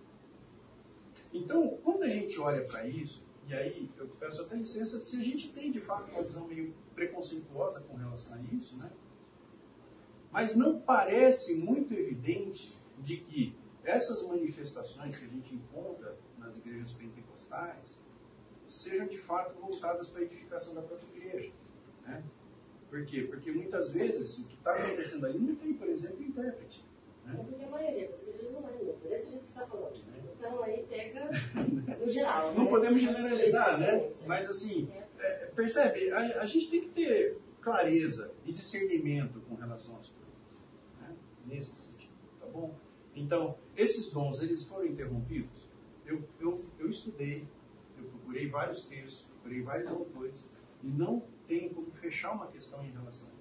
Então, 1.33 1.77
quando 1.83 2.03
a 2.03 2.09
gente 2.09 2.39
olha 2.39 2.63
para 2.65 2.87
isso, 2.87 3.25
e 3.47 3.53
aí 3.53 3.91
eu 3.97 4.07
peço 4.19 4.41
até 4.41 4.55
licença 4.55 4.97
se 4.97 5.17
a 5.17 5.23
gente 5.23 5.49
tem 5.49 5.71
de 5.71 5.79
fato 5.79 6.11
uma 6.11 6.23
visão 6.23 6.47
meio 6.47 6.73
preconceituosa 6.95 7.81
com 7.81 7.95
relação 7.95 8.33
a 8.33 8.41
isso, 8.55 8.77
né? 8.77 8.91
Mas 10.31 10.55
não 10.55 10.79
parece 10.81 11.55
muito 11.55 11.93
evidente 11.93 12.75
de 12.99 13.17
que 13.17 13.55
essas 13.83 14.27
manifestações 14.27 15.15
que 15.15 15.25
a 15.25 15.27
gente 15.27 15.53
encontra 15.53 16.17
nas 16.39 16.57
igrejas 16.57 16.91
pentecostais 16.93 17.99
sejam 18.67 19.07
de 19.07 19.17
fato 19.17 19.59
voltadas 19.59 20.09
para 20.09 20.21
a 20.21 20.23
edificação 20.23 20.73
da 20.73 20.81
própria 20.81 21.07
igreja. 21.15 21.53
Né? 22.03 22.23
Por 22.89 23.05
quê? 23.05 23.21
Porque 23.23 23.51
muitas 23.51 23.91
vezes 23.91 24.39
o 24.39 24.47
que 24.47 24.55
está 24.55 24.73
acontecendo 24.73 25.25
ali 25.25 25.37
não 25.37 25.55
tem, 25.55 25.73
por 25.73 25.87
exemplo, 25.87 26.23
intérprete. 26.23 26.83
É 27.27 27.35
porque 27.35 27.63
a 27.63 27.69
maioria 27.69 28.09
das 28.09 28.23
igrejas 28.23 28.51
não 28.53 28.69
é 28.69 28.71
mesmo. 28.73 29.09
Desse 29.09 29.31
jeito 29.31 29.43
que 29.43 29.49
você 29.49 29.59
está 29.59 29.67
falando. 29.67 29.95
Então 30.37 30.63
aí 30.63 30.85
pega 30.87 31.29
no 31.99 32.09
geral. 32.09 32.53
Não 32.53 32.65
né? 32.65 32.69
podemos 32.69 33.01
generalizar, 33.01 33.79
né? 33.79 34.11
Mas 34.27 34.49
assim, 34.49 34.91
é, 35.19 35.51
percebe? 35.55 36.11
A, 36.11 36.41
a 36.41 36.45
gente 36.45 36.69
tem 36.69 36.81
que 36.81 36.89
ter 36.89 37.37
clareza 37.61 38.31
e 38.45 38.51
discernimento 38.51 39.41
com 39.41 39.55
relação 39.55 39.97
às 39.97 40.09
coisas. 40.09 40.35
Né? 41.01 41.15
Nesse 41.47 41.75
sentido, 41.75 42.13
tá 42.39 42.45
bom? 42.45 42.75
Então, 43.15 43.57
esses 43.75 44.11
dons, 44.11 44.41
eles 44.43 44.63
foram 44.65 44.85
interrompidos? 44.85 45.69
Eu, 46.05 46.21
eu, 46.39 46.63
eu 46.77 46.89
estudei, 46.89 47.47
eu 47.97 48.03
procurei 48.03 48.47
vários 48.47 48.85
textos, 48.85 49.25
procurei 49.29 49.61
vários 49.63 49.89
autores, 49.89 50.51
e 50.83 50.87
não 50.87 51.23
tem 51.47 51.69
como 51.69 51.89
fechar 51.91 52.33
uma 52.33 52.47
questão 52.47 52.85
em 52.85 52.91
relação 52.91 53.29
a. 53.29 53.31
Tá? 53.31 53.34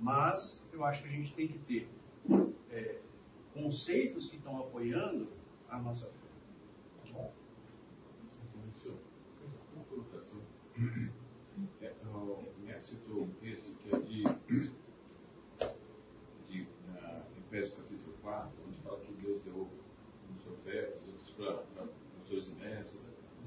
Mas 0.00 0.66
eu 0.72 0.84
acho 0.84 1.02
que 1.02 1.08
a 1.08 1.12
gente 1.12 1.32
tem 1.34 1.48
que 1.48 1.58
ter 1.60 1.88
é, 2.70 2.98
conceitos 3.52 4.26
que 4.26 4.36
estão 4.36 4.58
apoiando 4.58 5.28
a 5.68 5.78
nossa 5.78 6.06
fé. 6.06 6.28
Tá 7.04 7.12
bom? 7.12 7.32
Professor, 8.52 8.98
uma 9.74 9.84
colocação. 9.84 10.40
É, 11.82 11.92
o 12.06 12.44
Neto 12.64 12.86
citou 12.86 13.24
um 13.24 13.30
texto 13.32 13.70
que 13.82 13.94
é 13.94 13.98
de, 13.98 14.22
de 16.48 16.66
na, 16.88 17.22
Efésios 17.38 17.74
capítulo 17.74 18.14
4, 18.22 18.50
onde 18.66 18.76
fala 18.80 19.00
que 19.00 19.12
Deus 19.14 19.42
deu 19.42 19.68
uns 20.32 20.40
profetas, 20.42 21.02
outros 21.06 21.30
para 21.30 21.86
pastores 22.16 22.48
e 22.50 22.54
mestres, 22.54 23.02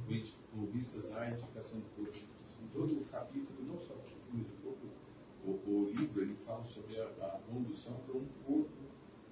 com- 0.06 0.60
com 0.60 0.66
vistas 0.68 1.12
à 1.14 1.30
edificação 1.32 1.80
do 1.80 1.90
corpo. 1.96 2.20
Em 2.62 2.68
todo 2.68 3.02
o 3.02 3.06
capítulo, 3.06 3.63
o, 5.46 5.52
o 5.52 5.92
livro 5.96 6.22
ele 6.22 6.36
fala 6.36 6.64
sobre 6.66 7.00
a, 7.00 7.06
a 7.06 7.40
condução 7.48 7.98
para 8.06 8.16
um 8.16 8.26
corpo 8.46 8.84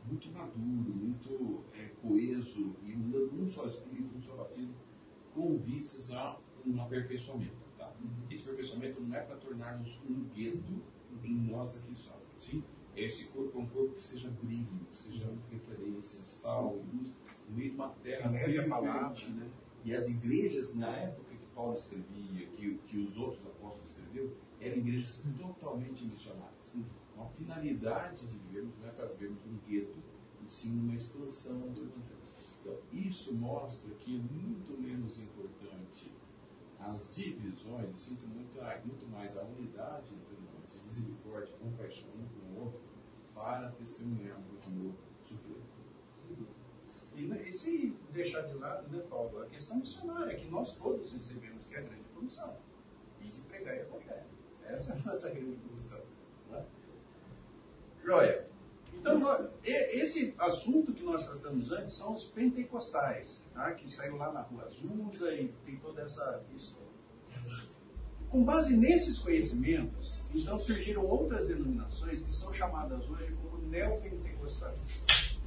muito 0.05 0.31
maduro, 0.31 0.93
muito 0.93 1.63
é, 1.73 1.89
coeso 2.01 2.75
e 2.83 2.93
andando 2.93 3.31
num 3.33 3.49
só 3.49 3.65
espírito, 3.65 4.15
um 4.15 4.21
só 4.21 4.35
batido, 4.35 4.73
com 5.33 5.57
vistas 5.59 6.11
a 6.11 6.37
um 6.65 6.81
aperfeiçoamento. 6.81 7.55
Tá? 7.77 7.93
Esse 8.29 8.43
aperfeiçoamento 8.43 9.01
não 9.01 9.15
é 9.15 9.21
para 9.21 9.37
tornar-nos 9.37 9.99
um 10.09 10.25
gueto 10.35 10.81
em 11.23 11.33
nós 11.49 11.77
aqui 11.77 11.95
só. 11.95 12.19
Sim? 12.37 12.63
Esse 12.95 13.25
corpo 13.25 13.57
é 13.57 13.61
um 13.61 13.67
corpo 13.67 13.95
que 13.95 14.03
seja 14.03 14.29
brilho, 14.29 14.67
que 14.91 14.97
seja 14.97 15.31
referência, 15.49 16.19
sal 16.25 16.75
luz, 16.93 17.13
no 17.47 17.55
meio 17.55 17.69
de 17.69 17.75
uma 17.75 17.89
terra 18.03 18.29
Que 18.29 18.35
leve 18.35 18.43
a 18.43 18.63
firme, 18.63 18.69
palavra, 18.69 19.15
fértil, 19.15 19.35
né? 19.35 19.49
E 19.85 19.93
as 19.93 20.09
igrejas, 20.09 20.75
na 20.75 20.89
época 20.89 21.30
Paulo 21.61 21.75
escrevia, 21.75 22.47
que, 22.47 22.75
que 22.87 22.97
os 22.97 23.19
outros 23.19 23.45
apóstolos 23.45 23.89
escreveram, 23.89 24.31
eram 24.59 24.77
igrejas 24.77 25.23
totalmente 25.37 26.03
missionárias. 26.05 26.75
Uma 27.15 27.27
finalidade 27.27 28.25
de 28.25 28.33
vivermos 28.39 28.79
não 28.79 28.89
é 28.89 28.91
para 28.91 29.05
vivermos 29.09 29.45
um 29.45 29.57
gueto, 29.67 29.99
e 30.43 30.49
sim 30.49 30.79
uma 30.79 30.95
expansão 30.95 31.59
do. 31.59 31.91
Então, 32.61 32.77
isso 32.91 33.33
mostra 33.35 33.93
que 33.95 34.15
é 34.15 34.19
muito 34.19 34.79
menos 34.81 35.19
importante 35.19 36.11
as 36.79 37.15
divisões, 37.15 38.01
sinto 38.01 38.27
muito, 38.27 38.59
muito 38.85 39.07
mais 39.11 39.37
a 39.37 39.43
unidade 39.43 40.09
entre 40.15 40.37
nós, 40.41 40.81
misericórdia, 40.83 41.55
compaixão 41.57 42.09
um 42.09 42.25
com 42.27 42.59
o 42.59 42.63
outro, 42.65 42.81
para 43.35 43.71
testemunharmos 43.73 44.67
o 44.67 44.71
amor 44.71 44.93
supremo. 45.21 45.61
E, 47.15 47.27
né, 47.27 47.43
e 47.47 47.51
sem 47.53 47.95
deixar 48.13 48.41
de 48.41 48.53
lado, 48.55 48.87
né, 48.89 49.03
Paulo, 49.09 49.41
a 49.41 49.45
questão 49.47 49.77
missionária 49.77 50.35
que 50.35 50.47
nós 50.49 50.75
todos 50.77 51.11
recebemos, 51.11 51.65
que 51.67 51.75
é 51.75 51.79
a 51.79 51.81
grande 51.81 52.03
comissão, 52.15 52.55
e 53.21 53.25
de 53.27 53.41
pregar 53.41 53.75
o 53.75 53.79
evangelho. 53.79 54.25
Essa 54.65 54.93
é 54.93 54.97
a 54.97 55.03
nossa 55.03 55.29
grande 55.29 55.57
comissão. 55.57 55.99
Né? 56.49 56.65
Joia. 58.03 58.47
Então, 58.93 59.19
nó- 59.19 59.47
e- 59.63 59.99
esse 60.01 60.33
assunto 60.37 60.93
que 60.93 61.03
nós 61.03 61.25
tratamos 61.27 61.71
antes 61.71 61.93
são 61.93 62.13
os 62.13 62.25
pentecostais, 62.25 63.43
tá? 63.53 63.71
que 63.73 63.91
saiu 63.91 64.15
lá 64.17 64.31
na 64.31 64.41
rua 64.41 64.65
Azusa 64.65 65.33
e 65.33 65.47
tem 65.65 65.77
toda 65.77 66.01
essa 66.01 66.43
história. 66.55 66.91
Com 68.29 68.43
base 68.45 68.77
nesses 68.77 69.19
conhecimentos, 69.19 70.19
então 70.33 70.57
surgiram 70.57 71.05
outras 71.05 71.47
denominações 71.47 72.23
que 72.23 72.33
são 72.33 72.53
chamadas 72.53 73.09
hoje 73.09 73.33
como 73.41 73.57
neopentecostais. 73.67 74.79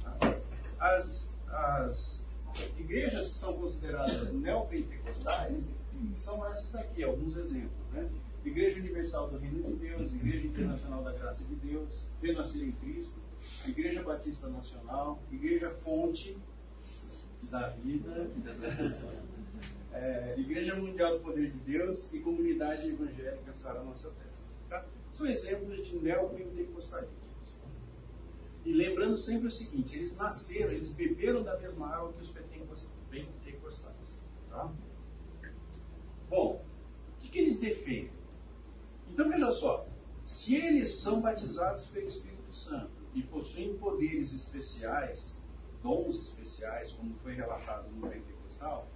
tá? 0.03 0.37
As, 0.79 1.33
as 1.49 2.23
igrejas 2.77 3.27
que 3.27 3.33
são 3.35 3.53
consideradas 3.53 4.33
neopentecostais 4.33 5.67
são 6.17 6.45
essas 6.47 6.71
daqui, 6.71 7.03
alguns 7.03 7.35
exemplos. 7.35 7.71
Né? 7.91 8.09
Igreja 8.43 8.79
Universal 8.79 9.29
do 9.29 9.37
Reino 9.37 9.63
de 9.63 9.75
Deus, 9.75 10.13
Igreja 10.13 10.47
Internacional 10.47 11.03
da 11.03 11.11
Graça 11.11 11.43
de 11.45 11.55
Deus, 11.55 12.07
Renascer 12.21 12.63
em 12.63 12.71
Cristo, 12.73 13.19
Igreja 13.65 14.03
Batista 14.03 14.47
Nacional, 14.47 15.19
Igreja 15.31 15.71
Fonte 15.71 16.37
da 17.49 17.69
Vida, 17.69 18.29
é, 19.93 20.35
Igreja 20.37 20.75
Mundial 20.75 21.17
do 21.17 21.23
Poder 21.23 21.51
de 21.51 21.57
Deus 21.59 22.13
e 22.13 22.19
Comunidade 22.19 22.89
Evangélica 22.89 23.53
Sara 23.53 23.83
Nossa 23.83 24.11
Terra. 24.11 24.25
Tá? 24.69 24.85
São 25.11 25.27
exemplos 25.27 25.85
de 25.87 25.97
neopentecostalismo. 25.97 27.24
E 28.65 28.73
lembrando 28.73 29.15
sempre 29.15 29.47
o 29.47 29.51
seguinte, 29.51 29.95
eles 29.95 30.17
nasceram, 30.17 30.71
eles 30.71 30.91
beberam 30.91 31.43
da 31.43 31.57
mesma 31.57 31.87
água 31.87 32.11
que 32.13 32.21
os 32.21 32.29
pentecos- 32.31 32.87
pentecostais. 33.09 34.21
Tá? 34.49 34.71
Bom, 36.27 36.65
que 37.35 37.41
eles 37.41 37.59
defendem? 37.59 38.09
Então 39.11 39.29
veja 39.29 39.51
só, 39.51 39.85
se 40.23 40.55
eles 40.55 40.89
são 40.93 41.19
batizados 41.19 41.87
pelo 41.87 42.07
Espírito 42.07 42.53
Santo 42.55 42.93
e 43.13 43.21
possuem 43.21 43.77
poderes 43.77 44.33
especiais, 44.33 45.37
dons 45.83 46.17
especiais, 46.17 46.93
como 46.93 47.13
foi 47.15 47.33
relatado 47.33 47.91
no 47.91 48.07
Pentecostal, 48.07 48.87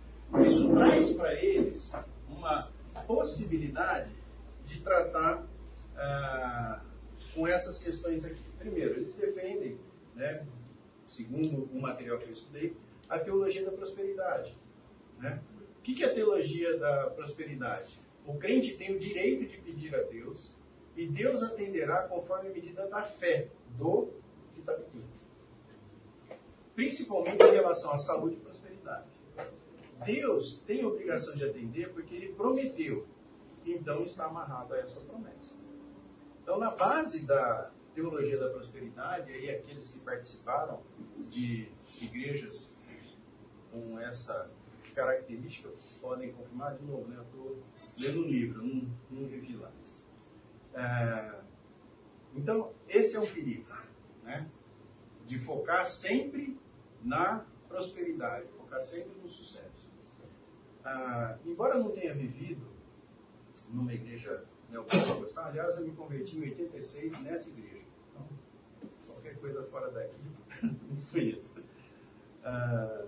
isso 0.46 0.74
traz 0.74 1.12
para 1.12 1.34
eles 1.34 1.92
uma 2.30 2.72
possibilidade 3.06 4.10
de 4.64 4.80
tratar 4.80 5.46
ah, 5.98 6.82
com 7.36 7.46
essas 7.46 7.84
questões 7.84 8.24
aqui. 8.24 8.49
Primeiro, 8.60 9.00
eles 9.00 9.16
defendem, 9.16 9.80
né, 10.16 10.46
segundo 11.08 11.64
o 11.74 11.82
material 11.82 12.20
que 12.20 12.26
eu 12.26 12.32
estudei, 12.32 12.76
a 13.10 13.18
teologia 13.18 13.66
da 13.66 13.72
prosperidade. 13.72 14.56
Né? 15.18 15.42
O 15.80 15.82
que 15.82 16.04
é 16.04 16.08
a 16.08 16.14
teologia 16.14 16.78
da 16.78 17.10
prosperidade? 17.10 18.00
O 18.28 18.36
crente 18.36 18.78
tem 18.78 18.96
o 18.96 19.00
direito 19.00 19.46
de 19.46 19.58
pedir 19.58 19.96
a 19.96 20.04
Deus 20.04 20.54
e 20.96 21.08
Deus 21.08 21.42
atenderá 21.42 22.04
conforme 22.08 22.50
a 22.50 22.52
medida 22.52 22.88
da 22.88 23.02
fé 23.02 23.48
do 23.78 24.10
pedindo. 24.76 25.08
Principalmente 26.76 27.44
em 27.44 27.52
relação 27.52 27.92
à 27.94 27.98
saúde 27.98 28.36
e 28.36 28.40
prosperidade. 28.40 29.08
Deus 30.06 30.60
tem 30.60 30.84
a 30.84 30.88
obrigação 30.88 31.36
de 31.36 31.44
atender 31.44 31.92
porque 31.94 32.16
ele 32.16 32.34
prometeu. 32.34 33.06
Então 33.66 34.04
está 34.04 34.26
amarrado 34.26 34.74
a 34.74 34.80
essa 34.80 35.02
promessa. 35.02 35.58
Então, 36.42 36.58
na 36.58 36.72
base 36.72 37.26
da 37.26 37.72
teologia 38.00 38.38
da 38.38 38.50
prosperidade, 38.50 39.32
aí 39.32 39.50
aqueles 39.50 39.90
que 39.90 40.00
participaram 40.00 40.82
de 41.18 41.70
igrejas 42.02 42.76
com 43.72 44.00
essa 44.00 44.50
característica 44.96 45.70
podem 46.02 46.32
confirmar 46.32 46.78
de 46.78 46.84
novo, 46.86 47.08
né? 47.08 47.18
Eu 47.18 47.24
estou 47.24 47.64
lendo 48.00 48.26
um 48.26 48.30
livro, 48.30 48.64
não, 48.64 48.90
não 49.12 49.28
vivi 49.28 49.56
lá. 49.56 49.72
É, 50.74 51.42
então, 52.36 52.74
esse 52.88 53.16
é 53.16 53.20
um 53.20 53.28
perigo, 53.28 53.70
né? 54.24 54.50
De 55.26 55.38
focar 55.38 55.86
sempre 55.86 56.58
na 57.04 57.46
prosperidade, 57.68 58.48
focar 58.58 58.80
sempre 58.80 59.20
no 59.22 59.28
sucesso. 59.28 59.92
Ah, 60.84 61.38
embora 61.46 61.76
eu 61.76 61.84
não 61.84 61.92
tenha 61.92 62.14
vivido 62.14 62.66
numa 63.70 63.94
igreja 63.94 64.46
neopentecostal, 64.70 65.46
aliás, 65.46 65.78
eu 65.78 65.84
me 65.84 65.92
converti 65.92 66.38
em 66.38 66.42
86 66.42 67.22
nessa 67.22 67.50
igreja. 67.50 67.89
Qualquer 69.30 69.40
coisa 69.40 69.64
fora 69.66 69.92
daqui, 69.92 70.18
não 70.64 70.96
conheço. 71.12 71.56
Ah, 72.44 73.06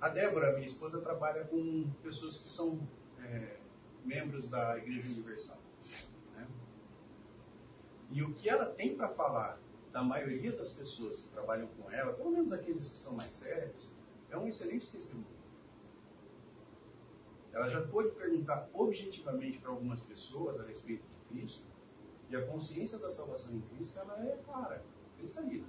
a 0.00 0.08
Débora, 0.08 0.52
minha 0.52 0.66
esposa, 0.66 1.00
trabalha 1.00 1.44
com 1.44 1.90
pessoas 2.02 2.38
que 2.38 2.46
são 2.46 2.78
é, 3.20 3.56
membros 4.04 4.46
da 4.46 4.78
Igreja 4.78 5.08
Universal. 5.08 5.58
Né? 6.36 6.46
E 8.12 8.22
o 8.22 8.34
que 8.34 8.48
ela 8.48 8.66
tem 8.66 8.94
para 8.96 9.08
falar 9.08 9.58
da 9.92 10.02
maioria 10.02 10.52
das 10.52 10.70
pessoas 10.70 11.22
que 11.22 11.28
trabalham 11.30 11.66
com 11.68 11.90
ela, 11.90 12.12
pelo 12.12 12.30
menos 12.30 12.52
aqueles 12.52 12.88
que 12.88 12.96
são 12.96 13.14
mais 13.14 13.32
sérios, 13.32 13.90
é 14.30 14.36
um 14.36 14.46
excelente 14.46 14.88
testemunho. 14.90 15.26
Ela 17.52 17.68
já 17.68 17.80
pôde 17.86 18.10
perguntar 18.12 18.68
objetivamente 18.72 19.58
para 19.58 19.70
algumas 19.70 20.00
pessoas 20.00 20.60
a 20.60 20.64
respeito 20.64 21.02
de 21.02 21.28
Cristo, 21.28 21.64
e 22.30 22.36
a 22.36 22.46
consciência 22.46 22.98
da 22.98 23.10
salvação 23.10 23.56
em 23.56 23.60
Cristo 23.60 23.98
ela 23.98 24.18
é 24.26 24.36
clara, 24.44 24.82
cristalina. 25.18 25.66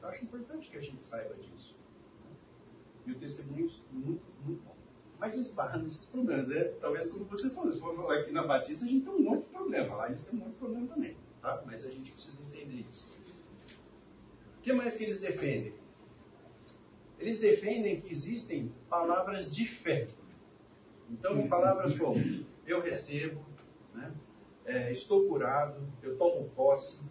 Eu 0.00 0.08
acho 0.08 0.24
importante 0.24 0.70
que 0.70 0.76
a 0.76 0.80
gente 0.80 1.02
saiba 1.02 1.34
disso. 1.34 1.76
Né? 2.24 2.30
E 3.06 3.12
o 3.12 3.18
testemunho 3.18 3.66
é 3.66 3.94
muito, 3.94 4.24
muito 4.44 4.62
bom. 4.62 4.76
Mas 5.18 5.34
esbarra 5.34 5.78
nesses 5.78 6.06
problemas. 6.06 6.50
É, 6.50 6.64
talvez 6.80 7.10
como 7.10 7.24
você 7.24 7.50
falou, 7.50 7.72
se 7.72 7.80
for 7.80 7.94
falar 7.94 8.20
aqui 8.20 8.32
na 8.32 8.46
Batista, 8.46 8.84
a 8.84 8.88
gente 8.88 9.04
tem 9.04 9.14
um 9.14 9.22
monte 9.22 9.44
de 9.44 9.50
problema. 9.50 9.96
Lá 9.96 10.08
eles 10.08 10.24
têm 10.24 10.38
um 10.38 10.44
monte 10.44 10.52
de 10.52 10.58
problema 10.58 10.86
também. 10.86 11.16
Tá? 11.42 11.62
Mas 11.66 11.84
a 11.84 11.90
gente 11.90 12.12
precisa 12.12 12.42
entender 12.42 12.86
isso. 12.88 13.12
O 14.58 14.62
que 14.62 14.72
mais 14.72 14.96
que 14.96 15.04
eles 15.04 15.20
defendem? 15.20 15.74
Eles 17.18 17.40
defendem 17.40 18.00
que 18.00 18.12
existem 18.12 18.72
palavras 18.88 19.54
de 19.54 19.66
fé. 19.66 20.06
Então, 21.10 21.38
em 21.38 21.48
palavras 21.48 21.96
como 21.98 22.18
eu 22.66 22.80
recebo, 22.80 23.40
né? 23.94 24.12
é, 24.66 24.90
estou 24.92 25.26
curado, 25.26 25.80
eu 26.02 26.16
tomo 26.16 26.48
posse, 26.50 27.02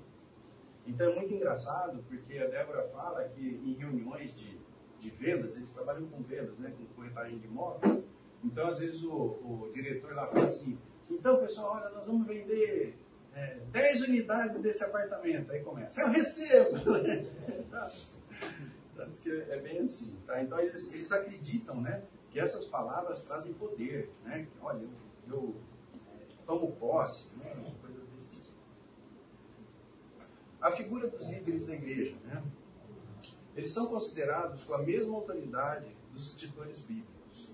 então 0.86 1.12
é 1.12 1.16
muito 1.16 1.34
engraçado, 1.34 2.04
porque 2.08 2.38
a 2.38 2.48
Débora 2.48 2.88
fala 2.90 3.28
que 3.30 3.42
em 3.42 3.74
reuniões 3.74 4.34
de, 4.36 4.58
de 5.00 5.10
vendas, 5.10 5.58
eles 5.58 5.74
trabalham 5.74 6.08
com 6.08 6.22
vendas, 6.22 6.58
né, 6.60 6.72
com 6.78 6.86
corretagem 6.96 7.40
de 7.40 7.48
imóveis. 7.48 8.04
Então, 8.44 8.70
às 8.70 8.80
vezes, 8.80 9.04
o, 9.04 9.14
o 9.14 9.70
diretor 9.74 10.14
lá 10.14 10.28
fala 10.28 10.46
assim: 10.46 10.78
então, 11.10 11.38
pessoal, 11.40 11.76
olha, 11.76 11.90
nós 11.90 12.06
vamos 12.06 12.28
vender 12.28 12.98
é, 13.36 13.58
10 13.72 14.02
unidades 14.04 14.62
desse 14.62 14.84
apartamento. 14.84 15.52
Aí 15.52 15.62
começa: 15.62 16.02
eu 16.02 16.10
recebo! 16.10 16.78
tá. 17.72 17.92
Então, 18.94 19.10
que 19.12 19.30
é 19.30 19.60
bem 19.60 19.80
assim. 19.80 20.18
Tá? 20.26 20.42
Então, 20.42 20.60
eles, 20.60 20.94
eles 20.94 21.12
acreditam 21.12 21.82
né, 21.82 22.04
que 22.32 22.40
essas 22.40 22.66
palavras 22.66 23.24
trazem 23.24 23.54
poder. 23.54 24.12
Né? 24.24 24.48
Olha, 24.62 24.88
eu, 25.28 25.34
eu 25.34 25.56
é, 26.20 26.26
tomo 26.46 26.72
posse, 26.74 27.36
né? 27.38 27.56
a 30.62 30.72
figura 30.72 31.08
dos 31.08 31.28
líderes 31.28 31.66
da 31.66 31.74
igreja. 31.74 32.16
Né? 32.26 32.44
Eles 33.56 33.72
são 33.72 33.88
considerados 33.88 34.64
com 34.64 34.74
a 34.74 34.80
mesma 34.80 35.16
autoridade 35.16 35.88
dos 36.12 36.38
titulares 36.38 36.80
bíblicos. 36.80 37.52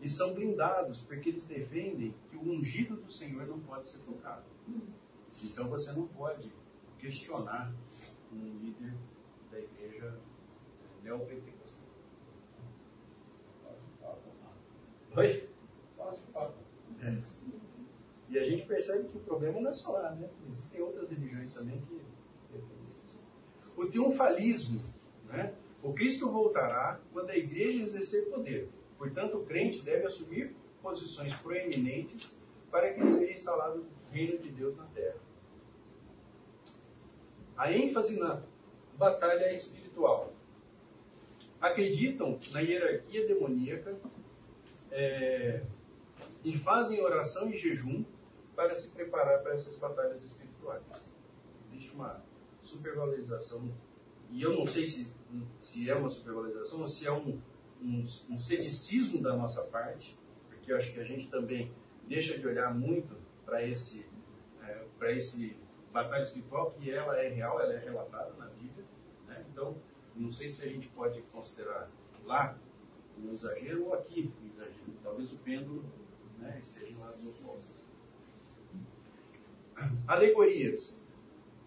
E 0.00 0.08
são 0.08 0.34
blindados 0.34 1.00
porque 1.00 1.30
eles 1.30 1.44
defendem 1.44 2.14
que 2.30 2.36
o 2.36 2.42
ungido 2.42 2.96
do 2.96 3.10
Senhor 3.10 3.46
não 3.46 3.58
pode 3.60 3.88
ser 3.88 3.98
tocado. 4.00 4.44
Então 5.42 5.68
você 5.68 5.92
não 5.92 6.06
pode 6.06 6.52
questionar 6.98 7.72
um 8.32 8.44
líder 8.44 8.94
da 9.50 9.58
igreja 9.58 10.18
neopentecostal. 11.02 11.57
Oi? 15.18 15.48
É. 17.02 17.18
E 18.28 18.38
a 18.38 18.44
gente 18.44 18.66
percebe 18.66 19.08
que 19.08 19.16
o 19.16 19.20
problema 19.20 19.60
não 19.60 19.70
é 19.70 19.72
só 19.72 19.90
lá, 19.90 20.14
né? 20.14 20.28
Existem 20.46 20.80
outras 20.80 21.10
religiões 21.10 21.50
também 21.50 21.80
que 21.80 22.00
o 23.76 23.86
triunfalismo. 23.86 24.80
Né? 25.24 25.52
O 25.82 25.92
Cristo 25.92 26.30
voltará 26.30 27.00
quando 27.12 27.30
a 27.30 27.36
igreja 27.36 27.82
exercer 27.82 28.26
poder. 28.30 28.68
Portanto, 28.96 29.38
o 29.38 29.44
crente 29.44 29.82
deve 29.82 30.06
assumir 30.06 30.54
posições 30.80 31.34
proeminentes 31.34 32.38
para 32.70 32.92
que 32.92 33.04
seja 33.04 33.32
instalado 33.32 33.80
o 33.80 34.12
reino 34.12 34.38
de 34.38 34.50
Deus 34.50 34.76
na 34.76 34.84
terra. 34.86 35.18
A 37.56 37.72
ênfase 37.72 38.20
na 38.20 38.40
batalha 38.96 39.52
espiritual. 39.52 40.32
Acreditam 41.60 42.38
na 42.52 42.60
hierarquia 42.60 43.26
demoníaca 43.26 43.98
é, 44.90 45.62
e 46.44 46.56
fazem 46.56 47.00
oração 47.00 47.50
e 47.50 47.56
jejum 47.56 48.04
para 48.54 48.74
se 48.74 48.90
preparar 48.90 49.42
para 49.42 49.52
essas 49.52 49.76
batalhas 49.76 50.24
espirituais. 50.24 50.82
Existe 51.70 51.94
uma 51.94 52.22
supervalorização, 52.62 53.72
e 54.30 54.42
eu 54.42 54.56
não 54.56 54.66
sei 54.66 54.86
se, 54.86 55.12
se 55.58 55.88
é 55.88 55.94
uma 55.94 56.08
supervalorização 56.08 56.80
ou 56.80 56.88
se 56.88 57.06
é 57.06 57.12
um, 57.12 57.40
um, 57.80 58.04
um 58.30 58.38
ceticismo 58.38 59.22
da 59.22 59.36
nossa 59.36 59.64
parte, 59.64 60.18
porque 60.48 60.72
eu 60.72 60.76
acho 60.76 60.92
que 60.92 61.00
a 61.00 61.04
gente 61.04 61.28
também 61.28 61.72
deixa 62.06 62.38
de 62.38 62.46
olhar 62.46 62.74
muito 62.74 63.16
para 63.44 63.62
esse, 63.66 64.04
é, 64.62 64.84
para 64.98 65.12
esse 65.12 65.56
batalha 65.92 66.22
espiritual, 66.22 66.70
que 66.72 66.90
ela 66.90 67.16
é 67.16 67.28
real, 67.28 67.60
ela 67.60 67.72
é 67.72 67.78
relatada 67.78 68.32
na 68.34 68.46
Bíblia. 68.46 68.84
Né? 69.26 69.44
Então, 69.50 69.76
não 70.14 70.30
sei 70.30 70.48
se 70.48 70.62
a 70.64 70.68
gente 70.68 70.88
pode 70.88 71.22
considerar 71.22 71.90
lá 72.24 72.58
um 73.24 73.32
exagero 73.32 73.86
ou 73.86 73.94
aqui 73.94 74.32
um 74.42 74.46
exagero. 74.46 74.92
Talvez 75.02 75.32
o 75.32 75.38
pêndulo 75.38 75.84
né, 76.38 76.58
esteja 76.60 76.96
lá 76.98 77.10
dos 77.12 77.36
opostos. 77.40 77.78
Alegorias. 80.06 81.00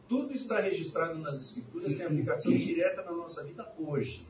Tudo 0.08 0.34
está 0.34 0.60
registrado 0.60 1.18
nas 1.20 1.40
Escrituras, 1.40 1.96
tem 1.96 2.06
aplicação 2.06 2.52
direta 2.52 3.02
na 3.04 3.14
nossa 3.14 3.44
vida 3.44 3.74
hoje. 3.78 4.28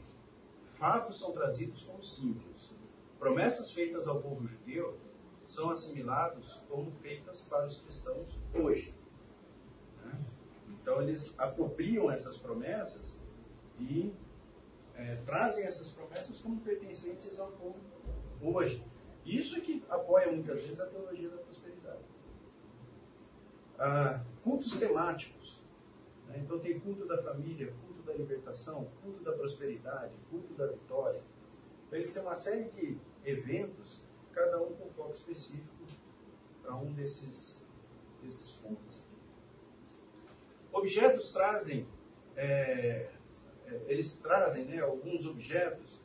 Fatos 0.75 1.19
são 1.19 1.31
trazidos 1.31 1.83
como 1.85 2.03
símbolos. 2.03 2.71
Promessas 3.17 3.71
feitas 3.71 4.07
ao 4.07 4.21
povo 4.21 4.47
judeu 4.47 4.97
são 5.47 5.69
assimilados 5.69 6.61
como 6.69 6.91
feitas 6.91 7.43
para 7.43 7.65
os 7.65 7.79
cristãos 7.79 8.39
hoje. 8.53 8.93
Né? 10.03 10.19
Então 10.69 11.01
eles 11.01 11.37
apropriam 11.39 12.11
essas 12.11 12.37
promessas 12.37 13.19
e 13.79 14.13
é, 14.95 15.15
trazem 15.25 15.65
essas 15.65 15.89
promessas 15.89 16.39
como 16.39 16.59
pertencentes 16.61 17.39
ao 17.39 17.51
povo 17.51 17.79
hoje. 18.41 18.83
Isso 19.25 19.57
é 19.57 19.61
que 19.61 19.83
apoia 19.89 20.31
muitas 20.31 20.61
vezes 20.61 20.79
a 20.79 20.87
teologia 20.87 21.29
da 21.29 21.37
prosperidade. 21.37 22.03
Ah, 23.77 24.23
cultos 24.43 24.77
temáticos. 24.77 25.61
Né? 26.27 26.39
Então 26.43 26.59
tem 26.59 26.79
culto 26.79 27.05
da 27.05 27.21
família, 27.21 27.73
culto 27.85 28.01
da 28.03 28.13
libertação, 28.13 28.89
culto 29.03 29.23
da 29.23 29.31
prosperidade, 29.33 30.15
culto 30.29 30.53
da 30.53 30.67
vitória. 30.67 31.21
Eles 31.91 32.13
têm 32.13 32.21
uma 32.21 32.35
série 32.35 32.69
de 32.71 32.97
eventos, 33.25 34.03
cada 34.31 34.61
um 34.61 34.73
com 34.73 34.87
foco 34.89 35.11
específico 35.11 35.85
para 36.61 36.75
um 36.75 36.93
desses, 36.93 37.63
desses 38.21 38.51
pontos. 38.51 39.03
Objetos 40.71 41.31
trazem, 41.31 41.85
é, 42.35 43.11
eles 43.87 44.17
trazem 44.17 44.65
né, 44.65 44.79
alguns 44.79 45.25
objetos 45.25 45.99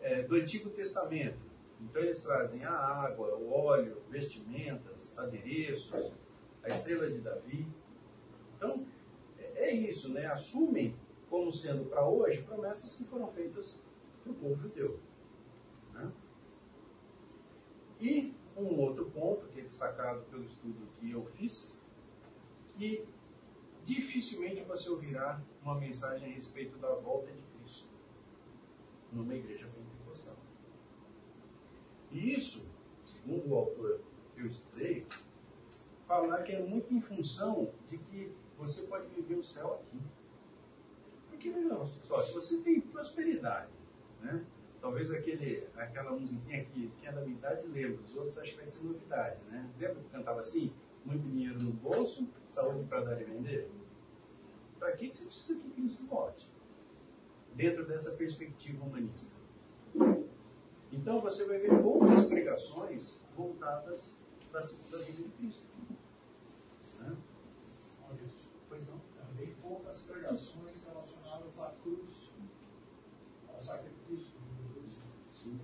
é, 0.00 0.22
do 0.22 0.36
Antigo 0.36 0.70
Testamento. 0.70 1.38
Então 1.80 2.02
eles 2.02 2.22
trazem 2.22 2.64
a 2.64 2.72
água, 2.72 3.34
o 3.36 3.52
óleo, 3.52 4.02
vestimentas, 4.10 5.18
adereços, 5.18 6.12
a 6.62 6.68
estrela 6.68 7.08
de 7.08 7.18
Davi. 7.18 7.66
Então 8.56 8.86
é, 9.38 9.70
é 9.70 9.74
isso, 9.74 10.12
né? 10.12 10.26
Assumem 10.26 10.94
como 11.28 11.52
sendo 11.52 11.84
para 11.86 12.06
hoje 12.06 12.42
promessas 12.42 12.94
que 12.94 13.04
foram 13.04 13.28
feitas 13.28 13.82
para 14.22 14.32
o 14.32 14.34
povo 14.34 14.56
judeu. 14.56 14.98
Né? 15.92 16.10
E 18.00 18.34
um 18.56 18.80
outro 18.80 19.06
ponto 19.10 19.46
que 19.48 19.60
é 19.60 19.62
destacado 19.62 20.22
pelo 20.30 20.44
estudo 20.44 20.86
que 20.98 21.10
eu 21.10 21.24
fiz, 21.36 21.76
que 22.74 23.06
dificilmente 23.86 24.62
você 24.64 24.90
ouvirá 24.90 25.40
uma 25.62 25.76
mensagem 25.76 26.28
a 26.28 26.34
respeito 26.34 26.76
da 26.78 26.92
volta 26.94 27.30
de 27.30 27.40
Cristo 27.56 27.88
numa 29.12 29.34
igreja 29.34 29.68
pentecostal. 29.68 30.36
E 32.10 32.34
isso, 32.34 32.68
segundo 33.04 33.48
o 33.48 33.54
autor 33.54 34.00
que 34.34 34.40
eu 34.42 34.46
estudei, 34.46 35.06
falar 36.06 36.42
que 36.42 36.52
é 36.52 36.60
muito 36.60 36.92
em 36.92 37.00
função 37.00 37.72
de 37.86 37.96
que 37.96 38.34
você 38.58 38.82
pode 38.82 39.08
viver 39.14 39.36
o 39.36 39.42
céu 39.42 39.74
aqui. 39.74 40.02
Porque, 41.30 41.50
não, 41.50 41.86
só, 41.86 42.20
se 42.20 42.34
você 42.34 42.60
tem 42.62 42.80
prosperidade, 42.80 43.70
né? 44.20 44.44
Talvez 44.80 45.10
aquele, 45.10 45.66
aquela 45.76 46.12
musiquinha 46.12 46.64
que 46.64 46.90
quem 46.98 47.08
é 47.08 47.12
da 47.12 47.20
minha 47.20 47.36
idade 47.36 47.66
lembra, 47.68 48.02
os 48.02 48.14
outros 48.16 48.38
acho 48.38 48.52
que 48.52 48.56
vai 48.56 48.66
ser 48.66 48.82
novidade, 48.84 49.40
né? 49.44 49.68
Lembra 49.78 50.02
que 50.02 50.10
cantava 50.10 50.40
assim? 50.40 50.72
Muito 51.06 51.28
dinheiro 51.28 51.62
no 51.62 51.72
bolso, 51.72 52.28
saúde 52.46 52.84
para 52.88 53.00
dar 53.04 53.20
e 53.20 53.24
vender? 53.24 53.70
Para 54.78 54.92
que 54.96 55.06
você 55.06 55.24
precisa 55.24 55.60
que 55.60 55.70
Cristo 55.70 56.04
volte? 56.06 56.50
Dentro 57.54 57.86
dessa 57.86 58.16
perspectiva 58.16 58.84
humanista. 58.84 59.34
Então 60.92 61.20
você 61.20 61.46
vai 61.46 61.58
ver 61.58 61.80
poucas 61.80 62.24
pregações 62.24 63.20
voltadas 63.36 64.16
para 64.50 64.60
a 64.60 64.62
segunda 64.62 64.98
vida 64.98 65.22
de 65.22 65.28
Cristo. 65.30 65.66
Né? 66.98 67.16
Pois 68.68 68.86
não. 68.88 69.00
Também 69.16 69.54
poucas 69.62 70.02
pregações 70.02 70.84
relacionadas 70.84 71.60
à 71.60 71.70
cruz, 71.82 72.32
ao 73.48 73.62
sacrifício 73.62 74.38
de 74.40 74.74
Jesus. 74.74 75.02
Sim. 75.32 75.60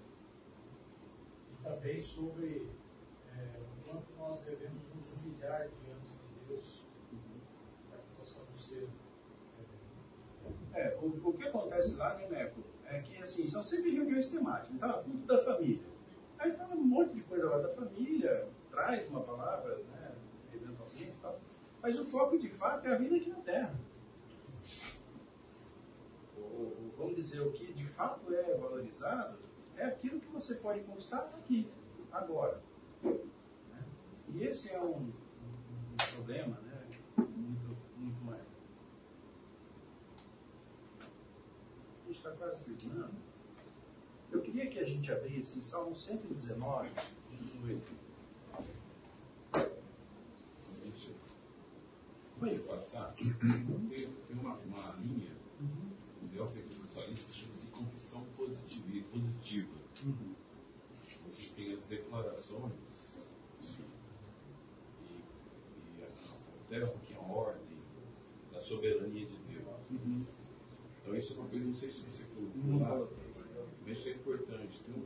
E 1.52 1.62
também 1.62 2.02
sobre 2.02 2.69
é, 3.36 3.60
o 3.60 3.85
quanto 3.85 4.12
nós 4.16 4.40
devemos 4.40 4.82
nos 5.02 5.18
humilhar 5.18 5.68
diante 5.84 6.06
de 6.30 6.46
Deus 6.46 6.84
para 7.90 7.98
que 7.98 8.16
possamos 8.16 8.68
ser. 8.68 8.88
É, 10.74 10.96
o, 11.02 11.28
o 11.28 11.32
que 11.34 11.44
acontece 11.44 11.96
lá, 11.96 12.14
né, 12.14 12.28
Neco, 12.28 12.62
é 12.86 13.00
que 13.00 13.16
assim, 13.18 13.44
são 13.44 13.62
sempre 13.62 13.90
reuniões 13.90 14.28
temáticas, 14.28 14.70
então, 14.70 15.02
culto 15.02 15.26
da 15.26 15.38
família. 15.38 15.82
Aí 16.38 16.52
fala 16.52 16.74
um 16.74 16.82
monte 16.82 17.14
de 17.14 17.22
coisa 17.22 17.48
lá 17.48 17.58
da 17.58 17.74
família, 17.74 18.48
traz 18.70 19.08
uma 19.08 19.22
palavra, 19.22 19.76
né, 19.76 20.14
eventualmente 20.52 21.10
e 21.10 21.16
tal. 21.20 21.40
Mas 21.82 21.98
o 21.98 22.04
foco 22.06 22.38
de 22.38 22.48
fato 22.48 22.86
é 22.86 22.94
a 22.94 22.98
vida 22.98 23.16
aqui 23.16 23.30
na 23.30 23.40
Terra. 23.40 23.74
O, 26.38 26.92
vamos 26.96 27.16
dizer, 27.16 27.40
o 27.40 27.52
que 27.52 27.72
de 27.72 27.86
fato 27.88 28.32
é 28.32 28.56
valorizado 28.56 29.38
é 29.76 29.84
aquilo 29.84 30.20
que 30.20 30.28
você 30.28 30.56
pode 30.56 30.80
conquistar 30.80 31.30
aqui, 31.36 31.68
agora. 32.12 32.60
E 34.28 34.43
esse 34.44 34.70
é 34.70 34.81
um, 34.81 34.99
um 34.99 35.97
problema 36.15 36.59
né, 36.61 36.89
muito, 37.19 37.77
muito 37.97 38.24
maior. 38.24 38.44
A 41.01 42.07
gente 42.07 42.16
está 42.16 42.31
quase 42.32 42.62
terminando. 42.65 43.15
Eu 44.31 44.40
queria 44.40 44.66
que 44.69 44.78
a 44.78 44.85
gente 44.85 45.12
abrisse 45.12 45.59
em 45.59 45.62
Salmo 45.62 45.94
119, 45.94 46.90
18. 47.40 48.03
Pode 52.43 52.59
passar? 52.61 53.15
Tem, 53.15 53.28
uma, 54.31 54.57
uma 54.57 54.97
linha 54.97 55.31
do 55.61 56.27
neopentecostalismo 56.32 57.28
que 57.28 57.39
chama-se 57.39 57.66
confissão 57.66 58.24
positiva. 58.36 59.07
positiva. 59.12 59.69
Onde 61.24 61.49
tem 61.51 61.73
as 61.73 61.86
declarações 61.86 62.73
e, 65.09 65.23
e 65.99 66.03
um 66.81 66.89
pouquinho 66.89 67.20
a 67.20 67.32
ordem 67.32 67.77
da 68.53 68.61
soberania 68.61 69.27
de 69.27 69.36
Deus. 69.36 69.62
Então 71.01 71.16
isso 71.16 71.35
é 71.35 71.36
uma 71.36 71.49
coisa, 71.49 71.65
não 71.65 71.74
sei 71.74 71.90
se 71.90 72.01
você 72.01 72.24
colocou 72.35 72.81
lá, 72.81 73.09
mas 73.85 73.99
isso 73.99 74.09
é 74.09 74.12
importante. 74.12 74.81
Tem 74.85 74.94
um, 74.94 75.05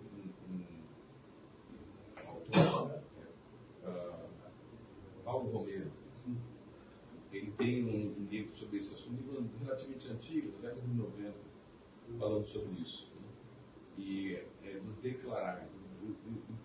autor, 2.28 3.02
uh, 3.84 5.22
Paulo 5.24 5.50
Romero, 5.50 5.90
ele 7.32 7.50
tem 7.52 7.84
um, 7.84 8.20
um 8.20 8.26
livro 8.26 8.56
sobre 8.56 8.78
esse 8.78 8.94
assunto, 8.94 9.30
um 9.30 9.42
livro 9.42 9.58
relativamente 9.64 10.08
antigo, 10.08 10.52
da 10.52 10.68
década 10.68 10.86
de 10.86 10.94
90, 10.94 11.34
falando 12.18 12.46
sobre 12.46 12.80
isso. 12.80 13.10
E 13.98 14.34
é, 14.62 14.80
no 14.84 14.92
declarar, 15.02 15.66
eu, 16.02 16.14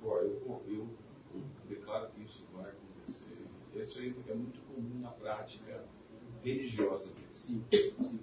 eu, 0.04 0.62
eu, 0.68 0.90
eu 1.34 1.44
declaro 1.68 2.12
que 2.12 2.24
isso 2.24 2.44
vai. 2.54 2.72
Isso 3.76 4.00
aí 4.00 4.14
é 4.28 4.34
muito 4.34 4.60
comum 4.68 5.00
na 5.00 5.12
prática 5.12 5.84
religiosa. 6.44 7.14
Sim, 7.34 7.64
sim. 7.72 8.20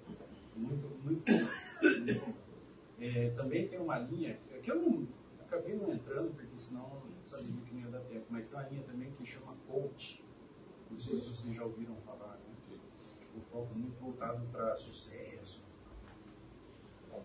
Muito, 0.55 0.87
muito. 1.03 1.23
É, 2.99 3.29
também 3.29 3.67
tem 3.67 3.79
uma 3.79 3.97
linha, 3.97 4.37
que 4.61 4.69
eu 4.69 4.75
não 4.75 5.07
acabei 5.39 5.75
não 5.75 5.93
entrando, 5.93 6.33
porque 6.35 6.57
senão 6.57 7.01
sabia 7.23 7.61
que 7.61 7.73
não 7.73 7.81
ia 7.81 7.87
dar 7.87 8.01
tempo, 8.01 8.25
mas 8.29 8.47
tem 8.47 8.59
uma 8.59 8.67
linha 8.67 8.83
também 8.83 9.11
que 9.11 9.25
chama 9.25 9.55
coach. 9.67 10.23
Não 10.91 10.97
sei 10.97 11.17
se 11.17 11.29
vocês 11.29 11.55
já 11.55 11.63
ouviram 11.63 11.95
falar, 12.05 12.37
né? 12.37 12.77
O 13.37 13.41
foco 13.51 13.73
muito 13.73 13.97
voltado 14.01 14.45
para 14.51 14.75
sucesso. 14.75 15.63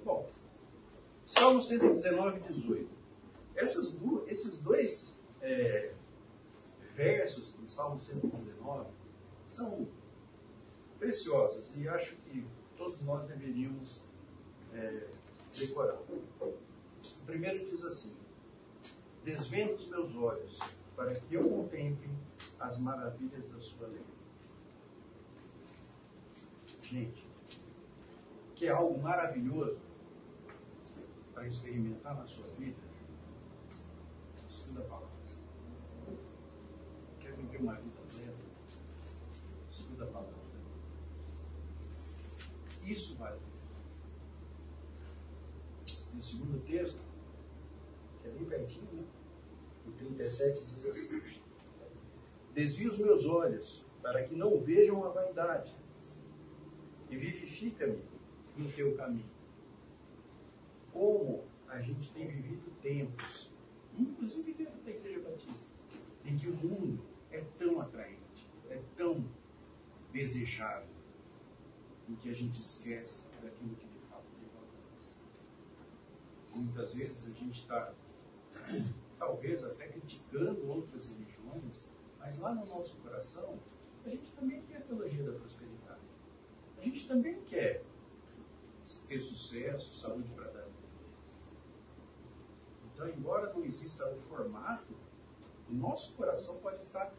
Bom, 0.05 0.29
Salmo 1.27 1.61
119, 1.61 2.41
18. 2.41 2.89
Essas 3.57 3.97
esses 4.27 4.59
dois 4.59 5.21
é, 5.41 5.93
versos 6.95 7.53
do 7.55 7.69
Salmo 7.69 7.99
119 8.01 8.89
são 9.49 9.87
preciosos 10.99 11.77
e 11.77 11.89
acho 11.89 12.17
que 12.17 12.47
todos 12.77 13.01
nós 13.03 13.27
deveríamos 13.27 14.05
é, 14.73 15.09
decorar. 15.57 15.99
O 16.41 17.27
primeiro 17.27 17.65
diz 17.65 17.85
assim: 17.85 18.13
Desvendo 19.25 19.75
os 19.75 19.89
meus 19.89 20.15
olhos 20.15 20.59
para 20.97 21.13
que 21.13 21.35
eu 21.35 21.49
contemple 21.49 22.11
as 22.59 22.79
maravilhas 22.79 23.49
da 23.49 23.59
sua 23.59 23.89
lei. 23.89 24.05
Gente, 26.83 27.27
que 28.55 28.67
é 28.67 28.71
algo 28.71 29.01
maravilhoso 29.01 29.81
para 31.33 31.47
experimentar 31.47 32.17
na 32.17 32.27
sua 32.27 32.47
vida, 32.49 32.79
estuda 34.49 34.81
a 34.81 34.85
palavra. 34.85 35.14
Viver 37.45 37.63
uma 37.63 37.75
vida 37.75 38.01
plena? 38.09 38.33
Estuda 39.71 40.05
a 40.05 40.07
palavra. 40.07 40.35
Isso 42.85 43.15
vale. 43.17 43.39
E 46.15 46.19
o 46.19 46.23
segundo 46.23 46.65
texto, 46.65 47.01
que 48.23 48.29
é 48.29 48.31
bem 48.31 48.45
pertinho, 48.45 48.93
né? 48.93 49.05
O 49.87 49.93
37 49.93 50.65
diz 50.67 50.87
assim: 50.87 51.21
Desvia 52.55 52.89
os 52.89 52.99
meus 52.99 53.27
olhos, 53.27 53.85
para 54.01 54.25
que 54.25 54.35
não 54.35 54.59
vejam 54.59 55.05
a 55.05 55.11
vaidade, 55.11 55.75
e 57.11 57.17
vivifica-me 57.17 57.99
no 58.57 58.71
teu 58.73 58.97
caminho. 58.97 59.29
Como 60.93 61.45
a 61.69 61.81
gente 61.81 62.11
tem 62.13 62.27
vivido 62.29 62.71
tempos, 62.81 63.51
inclusive 63.99 64.55
dentro 64.55 64.81
da 64.83 64.91
Igreja 64.91 65.21
Batista, 65.21 65.71
em 66.25 66.39
que 66.39 66.49
o 66.49 66.55
mundo 66.55 67.14
é 67.35 67.45
tão 67.59 67.81
atraente, 67.81 68.49
é 68.71 68.81
tão 68.97 69.25
desejável, 70.13 70.95
em 72.09 72.15
que 72.15 72.31
a 72.31 72.35
gente 72.35 72.61
esquece 72.61 73.23
daquilo 73.43 73.75
que 73.75 73.87
de 73.87 73.99
fato 74.09 74.27
tem 74.39 74.49
valor. 74.49 74.69
Muitas 76.55 76.95
vezes 76.95 77.31
a 77.31 77.35
gente 77.39 77.61
está, 77.61 77.93
talvez 79.19 79.65
até 79.65 79.89
criticando 79.89 80.69
outras 80.69 81.09
religiões, 81.09 81.89
mas 82.21 82.39
lá 82.39 82.55
no 82.55 82.65
nosso 82.67 82.97
coração, 82.99 83.59
a 84.05 84.09
gente 84.09 84.31
também 84.33 84.63
quer 84.63 84.77
a 84.77 84.81
teologia 84.83 85.25
da 85.25 85.37
prosperidade. 85.39 86.01
A 86.79 86.83
gente 86.83 87.09
também 87.09 87.43
quer 87.43 87.83
ter 89.09 89.19
sucesso, 89.19 89.95
saúde 89.97 90.31
para 90.33 90.51
dar. 90.51 90.69
Então, 92.93 93.09
embora 93.09 93.53
não 93.53 93.65
exista 93.65 94.09
o 94.09 94.21
formato, 94.29 94.95
o 95.69 95.75
nosso 95.75 96.13
coração 96.15 96.59
pode 96.59 96.85
estar 96.85 97.13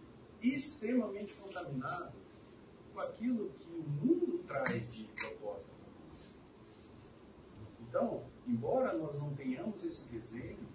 extremamente 0.53 1.33
contaminado 1.33 2.13
com 2.93 2.99
aquilo 2.99 3.49
que 3.59 3.69
o 3.71 3.83
mundo 3.83 4.43
traz 4.47 4.89
de 4.93 5.03
proposta. 5.05 5.75
Então, 7.81 8.23
embora 8.47 8.97
nós 8.97 9.15
não 9.15 9.33
tenhamos 9.35 9.83
esse 9.83 10.07
desejo, 10.09 10.67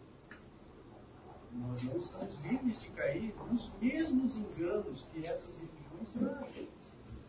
nós 1.52 1.82
não 1.82 1.96
estamos 1.96 2.40
livres 2.42 2.80
de 2.80 2.90
cair 2.90 3.34
nos 3.50 3.74
mesmos 3.78 4.36
enganos 4.36 5.06
que 5.12 5.26
essas 5.26 5.58
religiões 5.58 6.12
trazem. 6.12 6.68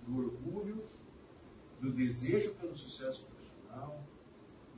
Do 0.07 0.17
orgulho, 0.17 0.83
do 1.79 1.91
desejo 1.91 2.53
pelo 2.55 2.75
sucesso 2.75 3.25
profissional, 3.25 4.03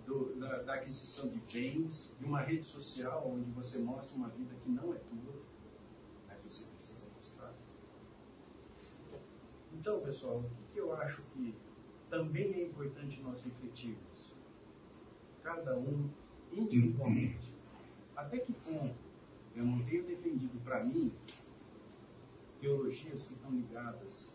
do, 0.06 0.36
da, 0.36 0.64
da, 0.64 0.74
aquisição 0.76 1.30
de 1.30 1.40
bens, 1.52 2.16
de 2.20 2.26
uma 2.26 2.42
rede 2.42 2.64
social 2.64 3.28
onde 3.28 3.50
você 3.52 3.78
mostra 3.80 4.16
uma 4.18 4.30
vida 4.30 4.54
que 4.64 4.70
não 4.70 4.94
é 4.94 4.98
tua, 4.98 5.42
mas 6.28 6.38
você 6.44 6.66
precisa 6.66 7.04
mostrar. 7.16 7.54
Então, 9.74 10.00
pessoal, 10.02 10.40
o 10.40 10.44
que, 10.44 10.74
que 10.74 10.80
eu 10.80 10.94
acho 10.96 11.22
que 11.34 11.56
também 12.10 12.54
é 12.54 12.64
importante 12.64 13.22
nós 13.22 13.44
refletirmos? 13.44 14.34
Cada 15.42 15.76
um 15.78 16.10
individualmente. 16.52 17.52
Até 18.16 18.38
que 18.38 18.54
ponto 18.54 18.96
eu 19.56 19.66
não 19.66 19.84
tenho 19.84 20.06
defendido 20.06 20.64
para 20.64 20.84
mim 20.84 21.12
teologias 22.62 23.28
que 23.28 23.34
estão 23.34 23.52
ligadas 23.52 24.32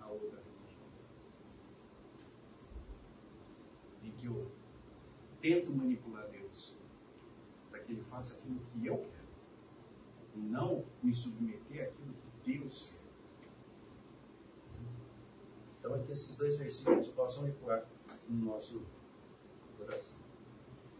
a 0.00 0.08
outra 0.08 0.42
religião? 0.42 0.88
Em 4.02 4.10
que 4.12 4.26
eu 4.26 4.50
tento 5.40 5.72
manipular 5.72 6.26
Deus 6.28 6.74
para 7.70 7.80
que 7.80 7.92
Ele 7.92 8.02
faça 8.04 8.36
aquilo 8.36 8.60
que 8.72 8.86
eu 8.86 8.96
quero 8.96 9.28
e 10.34 10.40
não 10.40 10.84
me 11.02 11.12
submeter 11.12 11.88
àquilo 11.88 12.14
que 12.14 12.52
Deus 12.52 12.92
quer. 12.92 13.07
Então, 15.78 15.94
é 15.94 16.02
que 16.02 16.12
esses 16.12 16.36
dois 16.36 16.56
versículos 16.56 17.08
possam 17.08 17.48
ecoar 17.48 17.86
no 18.28 18.46
nosso 18.46 18.82
coração. 19.78 20.16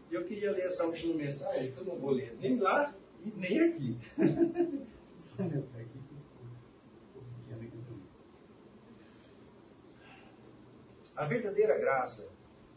E 0.09 0.15
eu 0.15 0.23
queria 0.23 0.51
ler 0.51 0.65
essa 0.65 0.85
última 0.85 1.13
mensagem, 1.13 1.71
que 1.71 1.77
eu 1.77 1.85
não 1.85 1.97
vou 1.97 2.11
ler 2.11 2.35
nem 2.39 2.59
lá 2.59 2.95
e 3.23 3.31
nem 3.31 3.59
aqui. 3.59 3.97
Aqui. 5.19 5.99
A 11.19 11.25
verdadeira 11.25 11.77
graça 11.77 12.31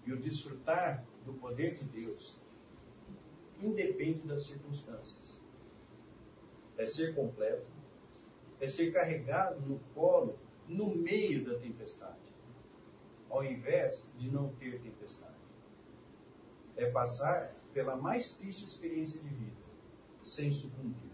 e 0.04 0.12
o 0.12 0.20
desfrutar 0.20 1.04
do 1.24 1.32
poder 1.34 1.74
de 1.74 1.84
Deus 1.84 2.40
independe 3.60 4.26
das 4.26 4.42
circunstâncias. 4.42 5.40
É 6.76 6.84
ser 6.84 7.14
completo, 7.14 7.64
é 8.60 8.66
ser 8.66 8.90
carregado 8.90 9.60
no 9.60 9.78
colo 9.94 10.36
no 10.72 10.94
meio 10.94 11.44
da 11.44 11.58
tempestade, 11.58 12.18
ao 13.30 13.44
invés 13.44 14.12
de 14.18 14.30
não 14.30 14.48
ter 14.54 14.80
tempestade. 14.80 15.32
É 16.76 16.90
passar 16.90 17.54
pela 17.72 17.96
mais 17.96 18.34
triste 18.34 18.64
experiência 18.64 19.20
de 19.20 19.28
vida, 19.28 19.62
sem 20.24 20.50
sucumbir. 20.50 21.12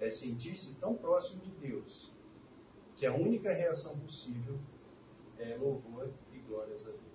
É 0.00 0.10
sentir-se 0.10 0.74
tão 0.76 0.94
próximo 0.94 1.42
de 1.42 1.50
Deus, 1.52 2.12
que 2.96 3.06
a 3.06 3.14
única 3.14 3.52
reação 3.52 3.98
possível 3.98 4.58
é 5.38 5.56
louvor 5.56 6.10
e 6.32 6.38
glórias 6.38 6.86
a 6.86 6.90
Deus 6.90 7.08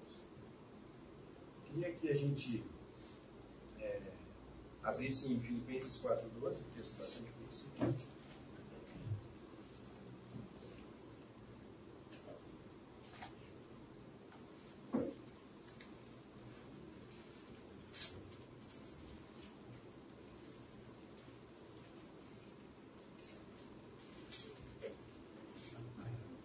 queria 1.74 1.92
que 1.94 2.10
a 2.10 2.16
gente 2.16 2.64
é, 3.80 4.00
abrisse 4.84 5.34
em 5.34 5.40
Filipenses 5.40 6.00
4.12, 6.02 6.52
um 6.52 6.76
texto 6.76 6.98
bastante 6.98 7.32
conhecido. 7.32 8.14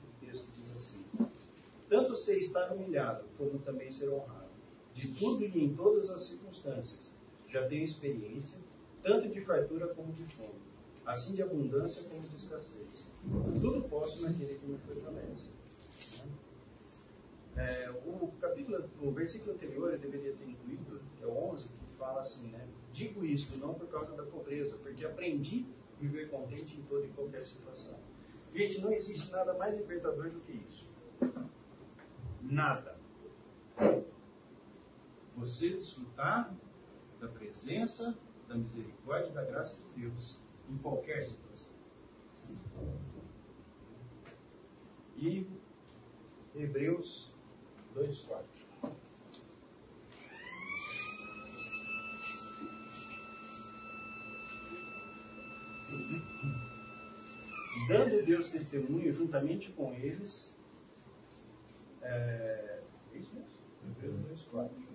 O 0.04 0.26
texto 0.26 0.52
diz 0.56 0.76
assim: 0.76 1.04
Estar 2.38 2.72
humilhado, 2.72 3.24
como 3.36 3.58
também 3.58 3.90
ser 3.90 4.08
honrado 4.10 4.48
de 4.98 5.08
tudo 5.12 5.44
e 5.44 5.64
em 5.64 5.74
todas 5.74 6.10
as 6.10 6.22
circunstâncias. 6.22 7.16
Já 7.46 7.66
tenho 7.68 7.84
experiência, 7.84 8.58
tanto 9.02 9.28
de 9.28 9.40
fartura 9.40 9.88
como 9.88 10.12
de 10.12 10.24
fome, 10.24 10.60
assim 11.06 11.34
de 11.34 11.42
abundância 11.42 12.04
como 12.04 12.20
de 12.20 12.34
escassez. 12.34 13.10
Tudo 13.60 13.82
posso 13.88 14.22
naquele 14.22 14.56
que 14.56 14.66
me 14.66 14.78
fortalece. 14.78 15.50
É, 17.56 17.90
o 17.90 18.28
capítulo, 18.40 18.88
o 19.02 19.10
versículo 19.10 19.52
anterior 19.52 19.92
eu 19.92 19.98
deveria 19.98 20.32
ter 20.32 20.48
incluído, 20.48 21.00
que 21.16 21.24
é 21.24 21.26
o 21.26 21.50
11, 21.50 21.68
que 21.68 21.98
fala 21.98 22.20
assim, 22.20 22.48
né? 22.48 22.68
Digo 22.92 23.24
isto 23.24 23.56
não 23.56 23.74
por 23.74 23.88
causa 23.88 24.14
da 24.16 24.22
pobreza, 24.24 24.78
porque 24.78 25.04
aprendi 25.04 25.66
a 25.96 26.00
viver 26.00 26.28
contente 26.30 26.78
em 26.78 26.82
toda 26.82 27.06
e 27.06 27.10
qualquer 27.10 27.44
situação. 27.44 27.98
Gente, 28.52 28.80
não 28.80 28.92
existe 28.92 29.32
nada 29.32 29.54
mais 29.54 29.76
libertador 29.76 30.30
do 30.30 30.40
que 30.40 30.52
isso. 30.52 30.88
Nada 32.50 32.98
você 35.38 35.70
desfrutar 35.70 36.52
da 37.20 37.28
presença, 37.28 38.18
da 38.48 38.56
misericórdia 38.56 39.30
e 39.30 39.32
da 39.32 39.44
graça 39.44 39.76
de 39.76 40.02
Deus 40.02 40.36
em 40.68 40.76
qualquer 40.78 41.24
situação. 41.24 41.72
E 45.16 45.46
Hebreus 46.56 47.32
2,4. 47.94 48.44
Dando 57.88 58.26
Deus 58.26 58.50
testemunho 58.50 59.10
juntamente 59.12 59.70
com 59.72 59.94
eles. 59.94 60.57
É, 62.02 62.80
é 63.12 63.18
isso 63.18 63.34
mesmo? 63.34 63.58
Hebreus 64.02 64.46
2,4 64.52 64.88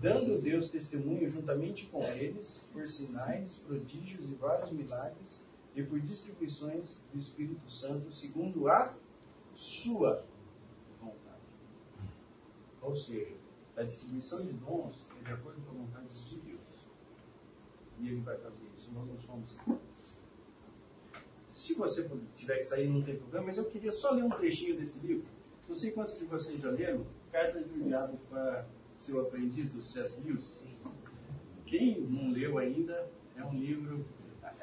dando 0.00 0.40
Deus 0.40 0.70
testemunho 0.70 1.28
juntamente 1.28 1.86
com 1.86 2.02
eles, 2.02 2.66
por 2.72 2.86
sinais, 2.86 3.56
prodígios 3.58 4.30
e 4.30 4.34
vários 4.34 4.72
milagres, 4.72 5.44
e 5.76 5.82
por 5.82 6.00
distribuições 6.00 6.98
do 7.12 7.18
Espírito 7.18 7.70
Santo, 7.70 8.10
segundo 8.10 8.68
a 8.68 8.96
sua 9.54 10.24
vontade. 11.00 11.42
Ou 12.80 12.94
seja, 12.94 13.34
a 13.76 13.82
distribuição 13.82 14.44
de 14.44 14.52
dons 14.54 15.06
é 15.20 15.24
de 15.24 15.32
acordo 15.32 15.60
com 15.62 15.70
a 15.70 15.74
vontade 15.84 16.08
de 16.28 16.36
Deus. 16.36 16.60
E 17.98 18.08
Ele 18.08 18.22
vai 18.22 18.38
fazer 18.38 18.66
isso, 18.74 18.90
nós 18.92 19.06
não 19.06 19.18
somos 19.18 19.54
Se 21.50 21.74
você 21.74 22.08
tiver 22.34 22.58
que 22.58 22.64
sair, 22.64 22.88
não 22.88 23.02
tem 23.02 23.16
problema, 23.16 23.46
mas 23.46 23.58
eu 23.58 23.66
queria 23.66 23.92
só 23.92 24.12
ler 24.12 24.24
um 24.24 24.30
trechinho 24.30 24.78
desse 24.78 25.06
livro. 25.06 25.28
Não 25.70 25.76
sei 25.76 25.92
quantos 25.92 26.18
de 26.18 26.24
vocês 26.24 26.60
já 26.60 26.68
leram, 26.68 27.06
Carta 27.30 27.62
de 27.62 27.72
um 27.72 27.86
Diabo 27.86 28.18
para 28.28 28.66
seu 28.98 29.20
aprendiz 29.20 29.70
do 29.70 29.80
C.S. 29.80 30.20
Lewis. 30.20 30.66
Quem 31.64 32.00
não 32.00 32.32
leu 32.32 32.58
ainda, 32.58 33.08
é 33.36 33.44
um 33.44 33.54
livro. 33.54 34.04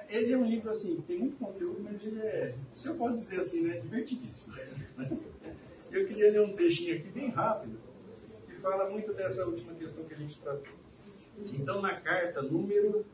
Ele 0.09 0.33
é 0.33 0.37
um 0.37 0.43
livro 0.43 0.69
assim, 0.69 0.99
tem 1.07 1.19
muito 1.19 1.37
conteúdo, 1.37 1.79
mas 1.81 2.05
ele 2.05 2.19
é, 2.19 2.53
se 2.75 2.89
eu 2.89 2.95
posso 2.95 3.15
dizer 3.15 3.39
assim, 3.39 3.65
né, 3.65 3.79
divertidíssimo. 3.79 4.53
Eu 5.89 6.05
queria 6.05 6.29
ler 6.29 6.41
um 6.41 6.53
trechinho 6.53 6.97
aqui 6.97 7.07
bem 7.07 7.29
rápido, 7.29 7.79
que 8.45 8.55
fala 8.55 8.89
muito 8.89 9.13
dessa 9.13 9.45
última 9.45 9.73
questão 9.75 10.03
que 10.03 10.13
a 10.13 10.17
gente 10.17 10.37
tratou. 10.41 10.73
Então, 11.53 11.81
na 11.81 12.01
carta 12.01 12.41
número 12.41 13.05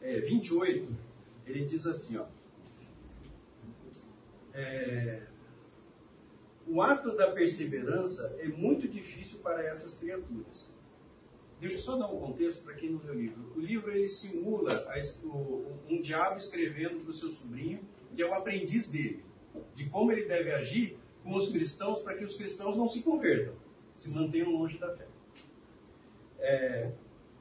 é, 0.00 0.18
28, 0.20 0.90
ele 1.46 1.66
diz 1.66 1.86
assim, 1.86 2.16
ó. 2.16 2.24
É, 4.54 5.29
o 6.70 6.80
ato 6.80 7.16
da 7.16 7.32
perseverança 7.32 8.36
é 8.38 8.46
muito 8.46 8.86
difícil 8.86 9.40
para 9.40 9.64
essas 9.64 9.96
criaturas. 9.96 10.78
Deixa 11.58 11.76
eu 11.76 11.80
só 11.80 11.96
dar 11.96 12.06
um 12.06 12.20
contexto 12.20 12.62
para 12.62 12.74
quem 12.74 12.90
não 12.90 13.02
leu 13.02 13.12
o 13.12 13.18
livro. 13.18 13.52
O 13.56 13.60
livro 13.60 13.90
ele 13.90 14.06
simula 14.06 14.86
um 15.88 16.00
diabo 16.00 16.38
escrevendo 16.38 17.00
para 17.00 17.10
o 17.10 17.12
seu 17.12 17.30
sobrinho, 17.30 17.80
que 18.14 18.22
é 18.22 18.26
o 18.26 18.32
aprendiz 18.32 18.88
dele, 18.88 19.24
de 19.74 19.90
como 19.90 20.12
ele 20.12 20.26
deve 20.26 20.52
agir 20.52 20.96
com 21.24 21.34
os 21.34 21.50
cristãos 21.50 22.00
para 22.02 22.16
que 22.16 22.22
os 22.22 22.36
cristãos 22.36 22.76
não 22.76 22.88
se 22.88 23.02
convertam, 23.02 23.54
se 23.96 24.10
mantenham 24.10 24.50
longe 24.52 24.78
da 24.78 24.94
fé. 24.96 25.08
É, 26.38 26.92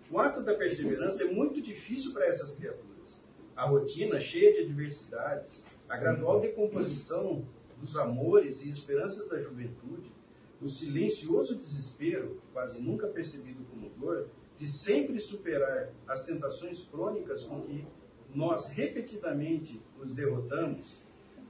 o 0.09 0.17
ato 0.17 0.41
da 0.41 0.55
perseverança 0.55 1.23
é 1.23 1.27
muito 1.27 1.61
difícil 1.61 2.13
para 2.13 2.25
essas 2.25 2.55
criaturas. 2.55 3.21
A 3.55 3.65
rotina 3.65 4.19
cheia 4.19 4.53
de 4.53 4.61
adversidades, 4.61 5.65
a 5.87 5.95
gradual 5.95 6.39
decomposição 6.41 7.45
dos 7.79 7.97
amores 7.97 8.65
e 8.65 8.69
esperanças 8.69 9.27
da 9.27 9.39
juventude, 9.39 10.11
o 10.61 10.67
silencioso 10.67 11.55
desespero, 11.55 12.41
quase 12.51 12.79
nunca 12.79 13.07
percebido 13.07 13.63
como 13.65 13.89
dor, 13.91 14.29
de 14.57 14.67
sempre 14.67 15.19
superar 15.19 15.93
as 16.07 16.25
tentações 16.25 16.83
crônicas 16.83 17.43
com 17.45 17.61
que 17.61 17.85
nós 18.35 18.67
repetidamente 18.67 19.81
nos 19.97 20.13
derrotamos, 20.13 20.99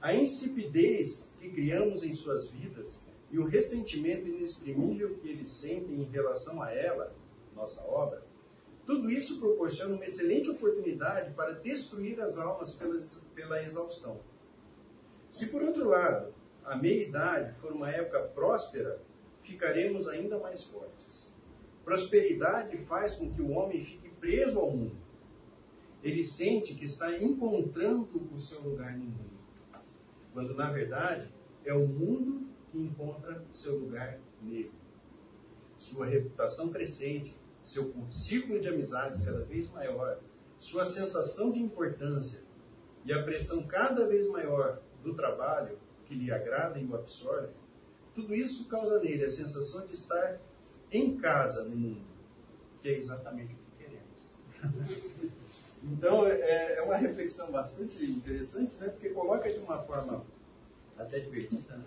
a 0.00 0.14
insipidez 0.14 1.34
que 1.40 1.50
criamos 1.50 2.02
em 2.02 2.12
suas 2.12 2.48
vidas 2.48 3.02
e 3.30 3.38
o 3.38 3.44
ressentimento 3.44 4.28
inexprimível 4.28 5.16
que 5.16 5.28
eles 5.28 5.50
sentem 5.50 6.00
em 6.00 6.04
relação 6.04 6.62
a 6.62 6.72
ela, 6.72 7.12
nossa 7.54 7.82
obra, 7.82 8.24
tudo 8.86 9.10
isso 9.10 9.38
proporciona 9.38 9.94
uma 9.94 10.04
excelente 10.04 10.50
oportunidade 10.50 11.32
para 11.34 11.52
destruir 11.52 12.20
as 12.20 12.38
almas 12.38 12.74
pela, 12.74 12.98
pela 13.34 13.62
exaustão. 13.62 14.18
Se, 15.30 15.46
por 15.46 15.62
outro 15.62 15.88
lado, 15.88 16.34
a 16.64 16.76
meia-idade 16.76 17.54
for 17.54 17.72
uma 17.72 17.90
época 17.90 18.20
próspera, 18.34 19.00
ficaremos 19.42 20.08
ainda 20.08 20.38
mais 20.38 20.62
fortes. 20.62 21.32
Prosperidade 21.84 22.76
faz 22.78 23.14
com 23.14 23.32
que 23.32 23.40
o 23.40 23.50
homem 23.50 23.82
fique 23.82 24.08
preso 24.20 24.58
ao 24.58 24.70
mundo. 24.70 24.96
Ele 26.02 26.22
sente 26.22 26.74
que 26.74 26.84
está 26.84 27.16
encontrando 27.18 28.28
o 28.32 28.38
seu 28.38 28.60
lugar 28.62 28.96
no 28.96 29.04
mundo, 29.04 29.38
quando 30.32 30.54
na 30.54 30.70
verdade 30.70 31.28
é 31.64 31.74
o 31.74 31.86
mundo 31.86 32.46
que 32.70 32.78
encontra 32.78 33.44
seu 33.52 33.78
lugar 33.78 34.18
nele. 34.42 34.72
Sua 35.76 36.06
reputação 36.06 36.70
crescente, 36.70 37.34
seu 37.64 37.90
círculo 38.10 38.60
de 38.60 38.68
amizades 38.68 39.24
cada 39.24 39.44
vez 39.44 39.70
maior, 39.70 40.18
sua 40.58 40.84
sensação 40.84 41.50
de 41.52 41.60
importância 41.60 42.42
e 43.04 43.12
a 43.12 43.22
pressão 43.22 43.66
cada 43.66 44.06
vez 44.06 44.26
maior 44.28 44.80
do 45.02 45.14
trabalho 45.14 45.78
que 46.06 46.14
lhe 46.14 46.30
agrada 46.30 46.78
e 46.78 46.84
o 46.84 46.94
absorve, 46.94 47.52
tudo 48.14 48.34
isso 48.34 48.68
causa 48.68 48.98
nele 49.00 49.24
a 49.24 49.30
sensação 49.30 49.86
de 49.86 49.94
estar 49.94 50.38
em 50.90 51.16
casa 51.16 51.64
no 51.64 51.76
mundo, 51.76 52.04
que 52.80 52.88
é 52.88 52.96
exatamente 52.96 53.54
o 53.54 53.56
que 53.56 53.84
queremos. 53.84 54.30
então, 55.82 56.26
é, 56.26 56.78
é 56.78 56.82
uma 56.82 56.96
reflexão 56.96 57.50
bastante 57.50 58.04
interessante, 58.04 58.76
né? 58.80 58.88
porque 58.88 59.10
coloca 59.10 59.52
de 59.52 59.60
uma 59.60 59.78
forma 59.82 60.24
até 60.98 61.20
divertida, 61.20 61.76
né? 61.76 61.84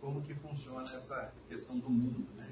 como 0.00 0.22
que 0.22 0.34
funciona 0.34 0.82
essa 0.82 1.32
questão 1.48 1.78
do 1.78 1.90
mundo, 1.90 2.26
né? 2.36 2.42